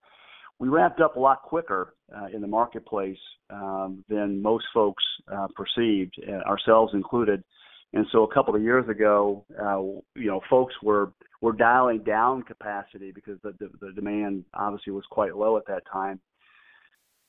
we 0.61 0.69
ramped 0.69 1.01
up 1.01 1.17
a 1.17 1.21
lot 1.21 1.43
quicker 1.43 1.95
uh, 2.15 2.27
in 2.33 2.43
the 2.43 2.47
marketplace 2.47 3.19
um, 3.49 4.05
than 4.09 4.41
most 4.43 4.67
folks 4.75 5.03
uh, 5.33 5.49
perceived, 5.57 6.15
uh, 6.29 6.47
ourselves 6.47 6.93
included. 6.95 7.43
And 7.95 8.07
so 8.13 8.23
a 8.25 8.33
couple 8.33 8.55
of 8.55 8.63
years 8.63 8.89
ago, 8.89 9.45
uh, 9.59 9.81
you 10.15 10.29
know, 10.29 10.41
folks 10.49 10.75
were 10.83 11.13
were 11.41 11.55
dialing 11.55 12.05
down 12.05 12.43
capacity 12.43 13.13
because 13.13 13.39
the, 13.43 13.55
the, 13.59 13.71
the 13.81 13.93
demand 13.93 14.45
obviously 14.53 14.93
was 14.93 15.05
quite 15.11 15.35
low 15.35 15.57
at 15.57 15.67
that 15.67 15.83
time, 15.91 16.21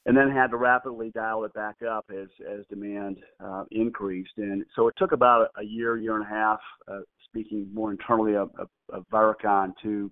and 0.05 0.17
then 0.17 0.31
had 0.31 0.47
to 0.47 0.57
rapidly 0.57 1.11
dial 1.13 1.43
it 1.43 1.53
back 1.53 1.77
up 1.87 2.05
as 2.11 2.27
as 2.51 2.65
demand 2.69 3.17
uh, 3.43 3.63
increased. 3.71 4.33
And 4.37 4.65
so 4.75 4.87
it 4.87 4.95
took 4.97 5.11
about 5.11 5.49
a 5.57 5.63
year, 5.63 5.97
year 5.97 6.15
and 6.15 6.25
a 6.25 6.29
half, 6.29 6.59
uh, 6.87 7.01
speaking 7.25 7.67
more 7.73 7.91
internally 7.91 8.35
of, 8.35 8.49
of, 8.57 8.67
of 8.91 9.05
Viracon, 9.11 9.73
to 9.83 10.11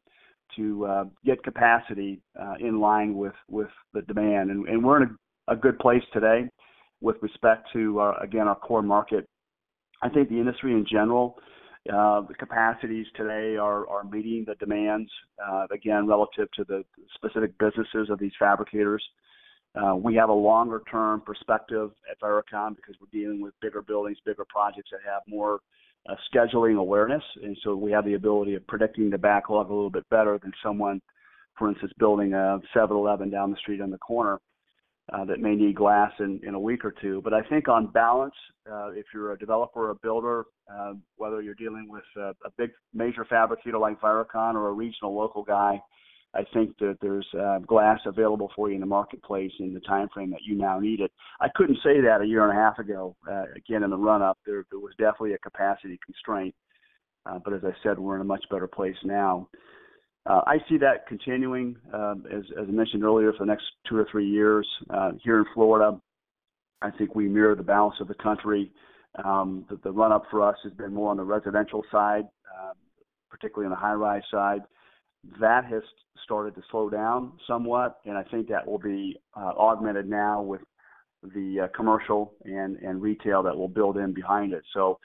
to 0.56 0.86
uh, 0.86 1.04
get 1.26 1.44
capacity 1.44 2.22
uh, 2.40 2.56
in 2.60 2.80
line 2.80 3.16
with 3.16 3.34
with 3.50 3.70
the 3.94 4.02
demand, 4.04 4.52
and, 4.52 4.68
and 4.68 4.84
we're 4.84 5.04
in 5.04 5.16
a, 5.48 5.54
a, 5.54 5.56
good 5.56 5.78
place 5.80 6.04
today 6.12 6.50
with 7.02 7.16
respect 7.22 7.68
to 7.74 8.00
our, 8.00 8.22
again 8.24 8.48
our 8.48 8.56
core 8.56 8.82
market. 8.82 9.28
I 10.02 10.10
think 10.10 10.30
the 10.30 10.40
industry 10.40 10.72
in 10.72 10.86
general, 10.90 11.36
uh, 11.94 12.22
the 12.22 12.34
capacities 12.38 13.06
today 13.16 13.58
are 13.58 13.88
are 13.88 14.04
meeting 14.04 14.44
the 14.48 14.56
demands 14.56 15.10
uh, 15.46 15.68
again 15.72 16.08
relative 16.08 16.48
to 16.56 16.64
the 16.64 16.84
specific 17.16 17.58
businesses 17.58 18.10
of 18.10 18.20
these 18.20 18.34
fabricators. 18.40 19.04
Uh, 19.76 19.96
we 19.96 20.16
have 20.16 20.30
a 20.30 20.34
longer 20.34 20.82
term 20.90 21.22
perspective 21.22 21.92
at 22.10 22.20
Viracon 22.20 22.76
because 22.76 22.96
we're 23.00 23.20
dealing 23.20 23.42
with 23.42 23.54
bigger 23.62 23.82
buildings, 23.82 24.18
bigger 24.26 24.46
projects 24.50 24.90
that 24.92 25.00
have 25.06 25.22
more 25.28 25.60
uh, 26.10 26.16
scheduling 26.34 26.78
awareness, 26.78 27.24
and 27.44 27.58
so 27.64 27.76
we 27.76 27.92
have 27.92 28.06
the 28.06 28.16
ability 28.16 28.56
of 28.56 28.66
predicting 28.68 29.10
the 29.10 29.18
backlog 29.18 29.70
a 29.70 29.74
little 29.74 29.90
bit 29.90 30.08
better 30.10 30.40
than 30.42 30.52
someone, 30.64 31.00
for 31.58 31.70
instance, 31.70 31.92
building 32.00 32.34
a 32.34 32.60
7-Eleven 32.76 33.30
down 33.30 33.52
the 33.52 33.58
street 33.58 33.82
on 33.82 33.92
the 33.92 33.98
corner 33.98 34.40
uh, 35.14 35.26
that 35.26 35.40
may 35.40 35.56
need 35.56 35.76
glass 35.76 36.12
in, 36.20 36.40
in 36.44 36.54
a 36.54 36.60
week 36.60 36.86
or 36.86 36.94
two. 37.02 37.22
But 37.24 37.34
I 37.34 37.42
think 37.44 37.68
on 37.68 37.88
balance, 37.88 38.34
uh, 38.72 38.90
if 38.92 39.06
you're 39.14 39.34
a 39.34 39.40
developer 39.40 39.88
or 39.88 39.92
a 39.92 39.96
builder, 39.96 40.46
uh, 40.72 40.94
whether 41.18 41.42
you're 41.42 41.56
dealing 41.56 41.88
with 41.90 42.04
a, 42.18 42.30
a 42.46 42.52
big 42.58 42.72
major 42.94 43.26
fabricator 43.26 43.78
like 43.78 44.00
Viracon 44.02 44.56
or 44.56 44.70
a 44.70 44.74
regional 44.74 45.16
local 45.16 45.44
guy, 45.44 45.82
I 46.36 46.44
think 46.54 46.78
that 46.78 46.98
there's 47.02 47.28
uh, 47.40 47.60
glass 47.60 48.00
available 48.06 48.52
for 48.56 48.70
you 48.70 48.76
in 48.76 48.82
the 48.82 48.88
marketplace 48.88 49.52
in 49.60 49.74
the 49.74 49.80
time 49.80 50.10
frame 50.14 50.30
that 50.32 50.44
you 50.44 50.56
now 50.56 50.80
need 50.80 51.00
it. 51.00 51.12
I 51.42 51.48
couldn't 51.56 51.78
say 51.84 52.02
that 52.02 52.22
a 52.22 52.26
year 52.26 52.48
and 52.48 52.58
a 52.58 52.62
half 52.62 52.78
ago. 52.78 53.16
Uh, 53.30 53.46
again, 53.56 53.84
in 53.84 53.90
the 53.90 53.98
run 53.98 54.22
up, 54.22 54.38
there, 54.46 54.66
there 54.70 54.80
was 54.80 54.94
definitely 55.00 55.34
a 55.34 55.40
capacity 55.40 56.00
constraint. 56.06 56.54
Uh, 57.26 57.40
but 57.44 57.54
as 57.54 57.62
I 57.64 57.72
said, 57.82 57.98
we're 57.98 58.16
in 58.16 58.22
a 58.22 58.26
much 58.26 58.44
better 58.52 58.68
place 58.68 58.96
now. 59.04 59.50
Uh, 60.26 60.42
I 60.46 60.58
see 60.70 60.78
that 60.78 61.08
continuing, 61.08 61.76
um, 61.94 62.26
as, 62.32 62.44
as 62.60 62.68
I 62.68 62.72
mentioned 62.72 63.04
earlier, 63.04 63.32
for 63.34 63.40
the 63.40 63.52
next 63.52 63.66
two 63.88 63.98
or 63.98 64.08
three 64.12 64.28
years. 64.28 64.68
Uh, 64.90 65.12
here 65.24 65.40
in 65.40 65.46
Florida, 65.56 66.00
I 66.82 66.92
think 66.92 67.16
we 67.16 67.28
mirror 67.28 67.56
the 67.56 67.64
balance 67.64 67.96
of 68.00 68.08
the 68.08 68.14
country. 68.16 68.72
Um, 69.26 69.66
the, 69.70 69.80
the 69.84 69.92
run 69.92 70.12
up 70.12 70.26
for 70.30 70.48
us 70.48 70.58
has 70.64 70.74
been 70.74 70.94
more 70.94 71.10
on 71.10 71.18
the 71.18 71.24
residential 71.24 71.84
side, 71.92 72.26
uh, 72.62 72.74
particularly 73.32 73.66
on 73.66 73.72
the 73.72 73.78
high 73.78 73.94
rise 73.94 74.22
side 74.30 74.62
that 75.40 75.66
has 75.66 75.84
started 76.24 76.56
to 76.56 76.62
slow 76.72 76.90
down 76.90 77.34
somewhat, 77.48 78.00
and 78.06 78.18
I 78.18 78.24
think 78.24 78.48
that 78.50 78.68
will 78.68 78.80
be 78.80 79.18
uh, 79.36 79.52
augmented 79.58 80.08
now 80.10 80.42
with 80.42 80.62
the 81.24 81.62
uh, 81.64 81.68
commercial 81.76 82.34
and, 82.46 82.78
and 82.78 83.02
retail 83.02 83.44
that 83.44 83.56
will 83.56 83.68
build 83.68 83.98
in 83.98 84.14
behind 84.14 84.54
it. 84.54 84.64
So 84.74 85.00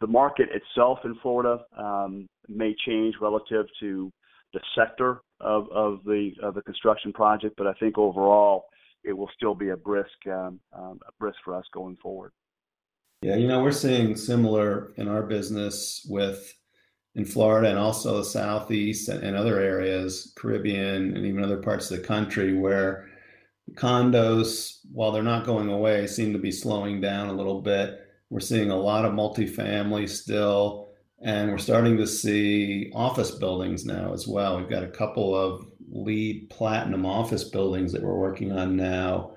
the 0.00 0.06
market 0.06 0.48
itself 0.52 0.98
in 1.04 1.14
Florida 1.22 1.64
um, 1.78 2.26
may 2.48 2.74
change 2.86 3.14
relative 3.20 3.66
to 3.80 4.12
the 4.52 4.60
sector 4.76 5.20
of, 5.40 5.68
of 5.72 6.00
the 6.04 6.32
of 6.42 6.54
the 6.54 6.62
construction 6.62 7.12
project, 7.12 7.54
but 7.56 7.66
I 7.66 7.72
think 7.74 7.98
overall 7.98 8.66
it 9.02 9.12
will 9.12 9.30
still 9.36 9.54
be 9.54 9.70
a 9.70 9.76
brisk 9.76 10.08
um, 10.26 10.60
um, 10.72 11.00
a 11.08 11.12
brisk 11.18 11.38
for 11.44 11.54
us 11.54 11.64
going 11.72 11.96
forward. 11.96 12.32
Yeah, 13.22 13.36
you 13.36 13.48
know, 13.48 13.62
we're 13.62 13.72
seeing 13.72 14.16
similar 14.16 14.92
in 14.96 15.08
our 15.08 15.22
business 15.22 16.06
with 16.08 16.54
in 17.14 17.24
Florida 17.24 17.68
and 17.68 17.78
also 17.78 18.18
the 18.18 18.24
Southeast 18.24 19.08
and, 19.08 19.22
and 19.22 19.36
other 19.36 19.60
areas, 19.60 20.32
Caribbean 20.36 21.16
and 21.16 21.24
even 21.24 21.44
other 21.44 21.58
parts 21.58 21.90
of 21.90 21.98
the 21.98 22.06
country 22.06 22.54
where 22.54 23.08
condos, 23.74 24.80
while 24.92 25.12
they're 25.12 25.22
not 25.22 25.46
going 25.46 25.68
away, 25.68 26.06
seem 26.06 26.32
to 26.32 26.38
be 26.38 26.50
slowing 26.50 27.00
down 27.00 27.28
a 27.28 27.32
little 27.32 27.62
bit. 27.62 28.00
We're 28.30 28.40
seeing 28.40 28.70
a 28.70 28.76
lot 28.76 29.04
of 29.04 29.12
multifamily 29.12 30.08
still, 30.08 30.88
and 31.22 31.50
we're 31.50 31.58
starting 31.58 31.96
to 31.98 32.06
see 32.06 32.90
office 32.94 33.30
buildings 33.30 33.84
now 33.86 34.12
as 34.12 34.26
well. 34.26 34.58
We've 34.58 34.68
got 34.68 34.82
a 34.82 34.88
couple 34.88 35.34
of 35.34 35.66
LEED 35.90 36.50
platinum 36.50 37.06
office 37.06 37.44
buildings 37.44 37.92
that 37.92 38.02
we're 38.02 38.18
working 38.18 38.52
on 38.52 38.76
now 38.76 39.36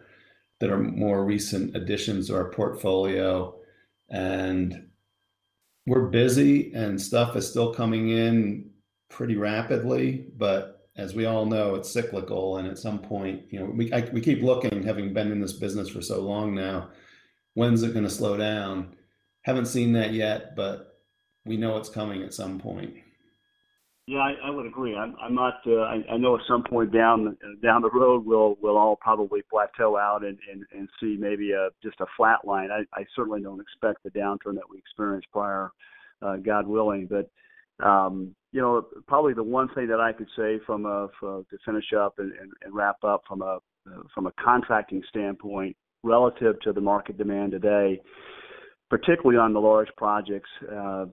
that 0.60 0.72
are 0.72 0.80
more 0.80 1.24
recent 1.24 1.76
additions 1.76 2.28
to 2.28 2.36
our 2.36 2.50
portfolio. 2.50 3.56
And 4.10 4.87
we're 5.88 6.08
busy 6.08 6.74
and 6.74 7.02
stuff 7.02 7.38
is 7.38 7.50
still 7.50 7.74
coming 7.74 8.10
in 8.10 8.70
pretty 9.10 9.38
rapidly, 9.38 10.28
but 10.36 10.90
as 10.98 11.16
we 11.16 11.26
all 11.26 11.46
know, 11.46 11.76
it's 11.76 11.90
cyclical. 11.90 12.58
And 12.58 12.68
at 12.68 12.78
some 12.78 13.00
point, 13.00 13.44
you 13.50 13.60
know, 13.60 13.68
we, 13.68 13.92
I, 13.94 14.02
we 14.12 14.20
keep 14.20 14.44
looking, 14.44 14.84
having 14.84 15.14
been 15.14 15.32
in 15.32 15.40
this 15.40 15.54
business 15.54 15.88
for 15.88 16.02
so 16.02 16.20
long 16.20 16.54
now, 16.54 16.90
when's 17.54 17.84
it 17.84 17.94
going 17.94 18.04
to 18.04 18.10
slow 18.10 18.36
down? 18.36 18.98
Haven't 19.44 19.68
seen 19.68 19.94
that 19.94 20.12
yet, 20.12 20.58
but 20.58 21.00
we 21.46 21.56
know 21.56 21.78
it's 21.78 21.90
coming 21.90 22.22
at 22.22 22.34
some 22.34 22.60
point. 22.60 22.96
Yeah, 24.08 24.20
I, 24.20 24.36
I 24.46 24.50
would 24.50 24.66
agree. 24.66 24.96
I'm, 24.96 25.18
I'm 25.22 25.36
not. 25.36 25.56
Uh, 25.68 25.82
I, 25.82 26.02
I 26.14 26.18
know 26.18 26.36
at 26.36 26.42
some 26.48 26.64
point 26.64 26.94
down 26.94 27.38
down 27.62 27.82
the 27.82 27.92
road, 27.92 28.26
we'll 28.26 28.58
we'll 28.62 28.78
all 28.78 28.96
probably 28.96 29.42
plateau 29.50 29.98
out 29.98 30.24
and 30.24 30.38
and, 30.50 30.64
and 30.72 30.88
see 30.98 31.18
maybe 31.20 31.52
a 31.52 31.70
just 31.84 32.00
a 32.00 32.06
flat 32.16 32.40
line. 32.46 32.70
I, 32.72 32.84
I 32.98 33.04
certainly 33.18 33.42
don't 33.42 33.60
expect 33.60 34.04
the 34.04 34.10
downturn 34.12 34.56
that 34.56 34.70
we 34.72 34.78
experienced 34.78 35.28
prior, 35.34 35.72
uh, 36.22 36.38
God 36.38 36.68
willing. 36.68 37.10
But 37.10 37.86
um, 37.86 38.34
you 38.54 38.62
know, 38.62 38.86
probably 39.10 39.34
the 39.34 39.44
one 39.44 39.68
thing 39.76 39.88
that 39.88 40.00
I 40.00 40.14
could 40.14 40.30
say 40.38 40.62
from 40.66 40.86
a 40.86 41.10
for, 41.20 41.44
to 41.50 41.58
finish 41.66 41.92
up 41.92 42.14
and, 42.20 42.32
and, 42.32 42.50
and 42.64 42.74
wrap 42.74 43.04
up 43.04 43.24
from 43.28 43.42
a 43.42 43.60
from 44.16 44.28
a 44.28 44.32
contracting 44.42 45.04
standpoint 45.10 45.76
relative 46.04 46.58
to 46.62 46.72
the 46.72 46.80
market 46.80 47.18
demand 47.18 47.52
today, 47.52 48.00
particularly 48.90 49.38
on 49.38 49.52
the 49.52 49.60
large 49.60 49.90
projects, 49.98 50.50
uh, 50.72 51.08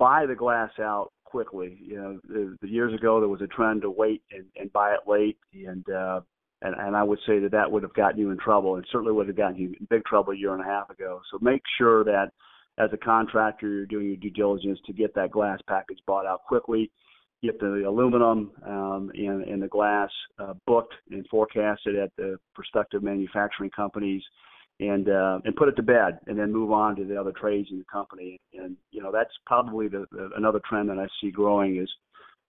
buy 0.00 0.26
the 0.26 0.34
glass 0.34 0.70
out 0.80 1.12
quickly. 1.24 1.78
You 1.80 1.96
know, 1.96 2.20
the, 2.28 2.56
the 2.62 2.68
years 2.68 2.94
ago 2.94 3.20
there 3.20 3.28
was 3.28 3.42
a 3.42 3.46
trend 3.46 3.82
to 3.82 3.90
wait 3.90 4.22
and, 4.30 4.44
and 4.56 4.72
buy 4.72 4.94
it 4.94 5.00
late, 5.06 5.38
and 5.52 5.88
uh, 5.88 6.20
and 6.62 6.74
and 6.78 6.96
I 6.96 7.02
would 7.02 7.18
say 7.26 7.38
that 7.40 7.52
that 7.52 7.70
would 7.70 7.82
have 7.82 7.94
gotten 7.94 8.18
you 8.18 8.30
in 8.30 8.38
trouble, 8.38 8.76
and 8.76 8.84
certainly 8.90 9.12
would 9.12 9.28
have 9.28 9.36
gotten 9.36 9.56
you 9.56 9.74
in 9.78 9.86
big 9.90 10.04
trouble 10.04 10.32
a 10.32 10.36
year 10.36 10.52
and 10.52 10.62
a 10.62 10.66
half 10.66 10.90
ago. 10.90 11.20
So 11.30 11.38
make 11.40 11.62
sure 11.78 12.04
that 12.04 12.30
as 12.78 12.90
a 12.92 12.96
contractor 12.96 13.68
you're 13.68 13.86
doing 13.86 14.06
your 14.06 14.16
due 14.16 14.30
diligence 14.30 14.78
to 14.86 14.92
get 14.92 15.14
that 15.14 15.30
glass 15.30 15.60
package 15.68 15.98
bought 16.06 16.26
out 16.26 16.44
quickly. 16.46 16.90
Get 17.42 17.60
the 17.60 17.84
aluminum 17.86 18.52
um, 18.66 19.12
and, 19.14 19.44
and 19.44 19.62
the 19.62 19.68
glass 19.68 20.08
uh, 20.38 20.54
booked 20.66 20.94
and 21.10 21.26
forecasted 21.28 21.94
at 21.94 22.10
the 22.16 22.38
prospective 22.54 23.02
manufacturing 23.02 23.70
companies 23.70 24.22
and 24.80 25.08
uh, 25.08 25.40
and 25.44 25.54
put 25.54 25.68
it 25.68 25.76
to 25.76 25.82
bed, 25.82 26.18
and 26.26 26.38
then 26.38 26.52
move 26.52 26.72
on 26.72 26.96
to 26.96 27.04
the 27.04 27.18
other 27.18 27.32
trades 27.32 27.68
in 27.70 27.78
the 27.78 27.84
company. 27.84 28.40
And 28.54 28.76
you 28.90 29.02
know 29.02 29.12
that's 29.12 29.30
probably 29.46 29.88
the, 29.88 30.06
the 30.10 30.30
another 30.36 30.60
trend 30.68 30.88
that 30.88 30.98
I 30.98 31.06
see 31.20 31.30
growing 31.30 31.78
is 31.78 31.88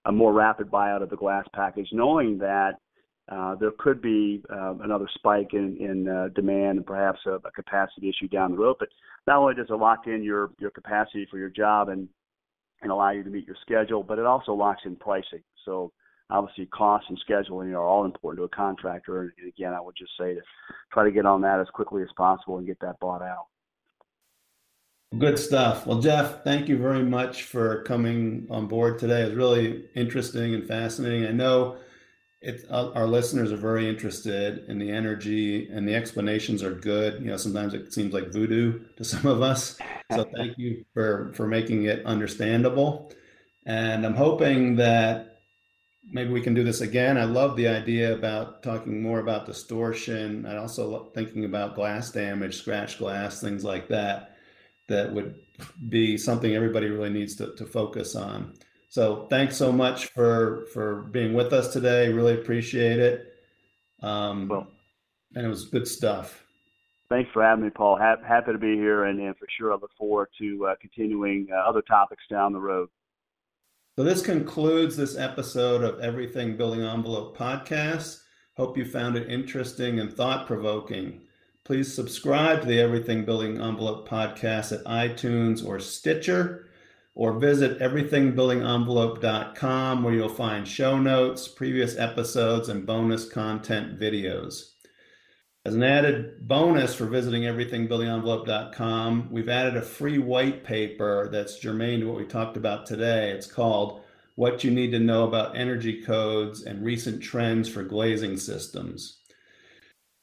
a 0.05 0.11
more 0.11 0.33
rapid 0.33 0.69
buyout 0.69 1.03
of 1.03 1.09
the 1.09 1.15
glass 1.15 1.45
package, 1.53 1.87
knowing 1.91 2.37
that 2.39 2.73
uh, 3.31 3.55
there 3.55 3.71
could 3.79 4.01
be 4.01 4.43
uh, 4.51 4.75
another 4.83 5.07
spike 5.15 5.53
in, 5.53 5.77
in 5.77 6.07
uh, 6.07 6.27
demand 6.35 6.77
and 6.77 6.85
perhaps 6.85 7.19
a, 7.25 7.31
a 7.31 7.51
capacity 7.55 8.09
issue 8.09 8.27
down 8.27 8.51
the 8.51 8.57
road. 8.57 8.75
But 8.79 8.89
not 9.25 9.37
only 9.37 9.55
does 9.55 9.67
it 9.69 9.73
lock 9.73 10.07
in 10.07 10.23
your 10.23 10.51
your 10.59 10.71
capacity 10.71 11.27
for 11.29 11.37
your 11.37 11.49
job 11.49 11.89
and 11.89 12.07
and 12.81 12.91
allow 12.91 13.11
you 13.11 13.23
to 13.23 13.29
meet 13.29 13.47
your 13.47 13.55
schedule, 13.61 14.03
but 14.03 14.19
it 14.19 14.25
also 14.25 14.53
locks 14.53 14.81
in 14.85 14.95
pricing. 14.95 15.41
So 15.63 15.91
obviously 16.29 16.65
costs 16.67 17.07
and 17.09 17.21
scheduling 17.27 17.73
are 17.73 17.83
all 17.83 18.05
important 18.05 18.39
to 18.39 18.45
a 18.45 18.49
contractor. 18.49 19.21
And 19.21 19.47
again, 19.47 19.73
I 19.73 19.81
would 19.81 19.95
just 19.97 20.11
say 20.19 20.33
to 20.33 20.41
try 20.91 21.03
to 21.03 21.11
get 21.11 21.25
on 21.25 21.41
that 21.41 21.59
as 21.59 21.67
quickly 21.73 22.01
as 22.01 22.09
possible 22.17 22.57
and 22.57 22.67
get 22.67 22.79
that 22.81 22.99
bought 22.99 23.21
out. 23.21 23.47
Good 25.17 25.39
stuff. 25.39 25.85
Well, 25.85 26.01
Jeff, 26.01 26.43
thank 26.43 26.67
you 26.67 26.77
very 26.77 27.03
much 27.03 27.43
for 27.43 27.83
coming 27.83 28.47
on 28.49 28.67
board 28.67 28.99
today. 28.99 29.21
It 29.21 29.27
was 29.27 29.35
really 29.35 29.85
interesting 29.95 30.53
and 30.53 30.67
fascinating. 30.67 31.25
I 31.25 31.31
know 31.31 31.77
it, 32.41 32.65
uh, 32.69 32.91
our 32.93 33.07
listeners 33.07 33.51
are 33.51 33.57
very 33.57 33.87
interested 33.87 34.65
in 34.67 34.77
the 34.77 34.91
energy, 34.91 35.69
and 35.69 35.87
the 35.87 35.95
explanations 35.95 36.61
are 36.63 36.73
good. 36.73 37.21
You 37.21 37.27
know, 37.27 37.37
sometimes 37.37 37.73
it 37.73 37.93
seems 37.93 38.13
like 38.13 38.33
voodoo 38.33 38.81
to 38.97 39.03
some 39.03 39.25
of 39.25 39.41
us. 39.41 39.77
So, 40.11 40.29
thank 40.35 40.57
you 40.57 40.83
for 40.93 41.31
for 41.33 41.47
making 41.47 41.85
it 41.85 42.05
understandable. 42.05 43.13
And 43.65 44.05
I'm 44.05 44.15
hoping 44.15 44.75
that 44.75 45.34
maybe 46.11 46.31
we 46.31 46.41
can 46.41 46.53
do 46.53 46.63
this 46.63 46.81
again. 46.81 47.17
I 47.17 47.25
love 47.25 47.55
the 47.55 47.67
idea 47.67 48.13
about 48.13 48.63
talking 48.63 49.01
more 49.01 49.19
about 49.19 49.45
distortion. 49.45 50.45
I 50.45 50.57
also 50.57 51.11
thinking 51.13 51.45
about 51.45 51.75
glass 51.75 52.11
damage, 52.11 52.57
scratch 52.57 52.97
glass, 52.97 53.41
things 53.41 53.63
like 53.63 53.87
that. 53.89 54.37
That 54.87 55.13
would 55.13 55.35
be 55.89 56.17
something 56.17 56.53
everybody 56.53 56.87
really 56.87 57.09
needs 57.09 57.35
to, 57.37 57.55
to 57.55 57.65
focus 57.65 58.15
on. 58.15 58.53
So 58.87 59.27
thanks 59.29 59.57
so 59.57 59.71
much 59.71 60.05
for 60.07 60.67
for 60.73 61.01
being 61.11 61.33
with 61.33 61.53
us 61.53 61.73
today. 61.73 62.09
Really 62.09 62.35
appreciate 62.35 62.99
it. 62.99 63.33
Um, 64.01 64.47
well, 64.47 64.67
and 65.33 65.45
it 65.45 65.49
was 65.49 65.65
good 65.65 65.87
stuff. 65.87 66.45
Thanks 67.09 67.29
for 67.33 67.43
having 67.43 67.65
me, 67.65 67.71
Paul. 67.71 67.97
Ha- 67.97 68.23
happy 68.27 68.51
to 68.51 68.57
be 68.57 68.75
here, 68.75 69.05
and, 69.05 69.19
and, 69.19 69.37
for 69.37 69.47
sure, 69.57 69.71
I 69.71 69.75
look 69.75 69.91
forward 69.97 70.29
to 70.39 70.67
uh, 70.67 70.75
continuing 70.81 71.47
uh, 71.51 71.69
other 71.69 71.81
topics 71.81 72.23
down 72.29 72.51
the 72.51 72.59
road. 72.59 72.89
So 73.97 74.03
this 74.03 74.21
concludes 74.21 74.97
this 74.97 75.17
episode 75.17 75.81
of 75.81 76.01
Everything 76.01 76.57
Building 76.57 76.83
Envelope 76.83 77.37
podcast. 77.37 78.23
Hope 78.57 78.77
you 78.77 78.83
found 78.83 79.15
it 79.15 79.29
interesting 79.29 80.01
and 80.01 80.11
thought 80.11 80.47
provoking. 80.47 81.21
Please 81.63 81.95
subscribe 81.95 82.59
to 82.59 82.67
the 82.67 82.77
Everything 82.77 83.23
Building 83.23 83.61
Envelope 83.61 84.05
podcast 84.05 84.73
at 84.73 84.83
iTunes 84.83 85.65
or 85.65 85.79
Stitcher, 85.79 86.67
or 87.13 87.39
visit 87.39 87.79
everythingbuildingenvelope.com 87.79 90.03
where 90.03 90.13
you'll 90.13 90.27
find 90.27 90.67
show 90.67 90.99
notes, 90.99 91.47
previous 91.47 91.97
episodes, 91.97 92.67
and 92.67 92.85
bonus 92.85 93.29
content 93.29 93.97
videos. 93.97 94.74
As 95.65 95.73
an 95.73 95.81
added 95.81 96.47
bonus 96.47 96.93
for 96.93 97.07
visiting 97.07 97.41
everythingbuildingenvelope.com, 97.43 99.29
we've 99.31 99.49
added 99.49 99.75
a 99.75 99.81
free 99.81 100.19
white 100.19 100.63
paper 100.63 101.27
that's 101.31 101.57
germane 101.57 102.01
to 102.01 102.05
what 102.05 102.17
we 102.17 102.25
talked 102.25 102.55
about 102.55 102.85
today. 102.85 103.31
It's 103.31 103.47
called 103.47 104.03
What 104.35 104.63
You 104.63 104.69
Need 104.69 104.91
to 104.91 104.99
Know 104.99 105.27
About 105.27 105.57
Energy 105.57 106.03
Codes 106.03 106.61
and 106.61 106.85
Recent 106.85 107.23
Trends 107.23 107.67
for 107.67 107.81
Glazing 107.81 108.37
Systems. 108.37 109.21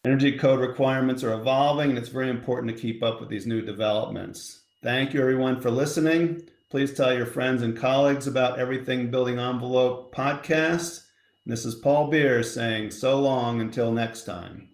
Energy 0.05 0.38
code 0.38 0.61
requirements 0.61 1.24
are 1.24 1.34
evolving, 1.34 1.90
and 1.90 1.99
it's 1.99 2.09
very 2.09 2.30
important 2.30 2.72
to 2.72 2.80
keep 2.80 3.03
up 3.03 3.18
with 3.18 3.28
these 3.28 3.47
new 3.47 3.62
developments. 3.62 4.62
Thank 4.80 5.12
you, 5.12 5.20
everyone, 5.20 5.61
for 5.61 5.72
listening. 5.72 6.49
Please 6.70 6.95
tell 6.95 7.12
your 7.12 7.26
friends 7.26 7.62
and 7.62 7.76
colleagues 7.76 8.28
about 8.28 8.61
Everything 8.61 9.11
Building 9.11 9.40
Envelope 9.40 10.14
podcast. 10.14 11.05
This 11.45 11.64
is 11.64 11.74
Paul 11.74 12.11
Beers 12.11 12.55
saying 12.55 12.93
so 12.93 13.20
long 13.20 13.61
until 13.61 13.90
next 13.90 14.22
time. 14.22 14.72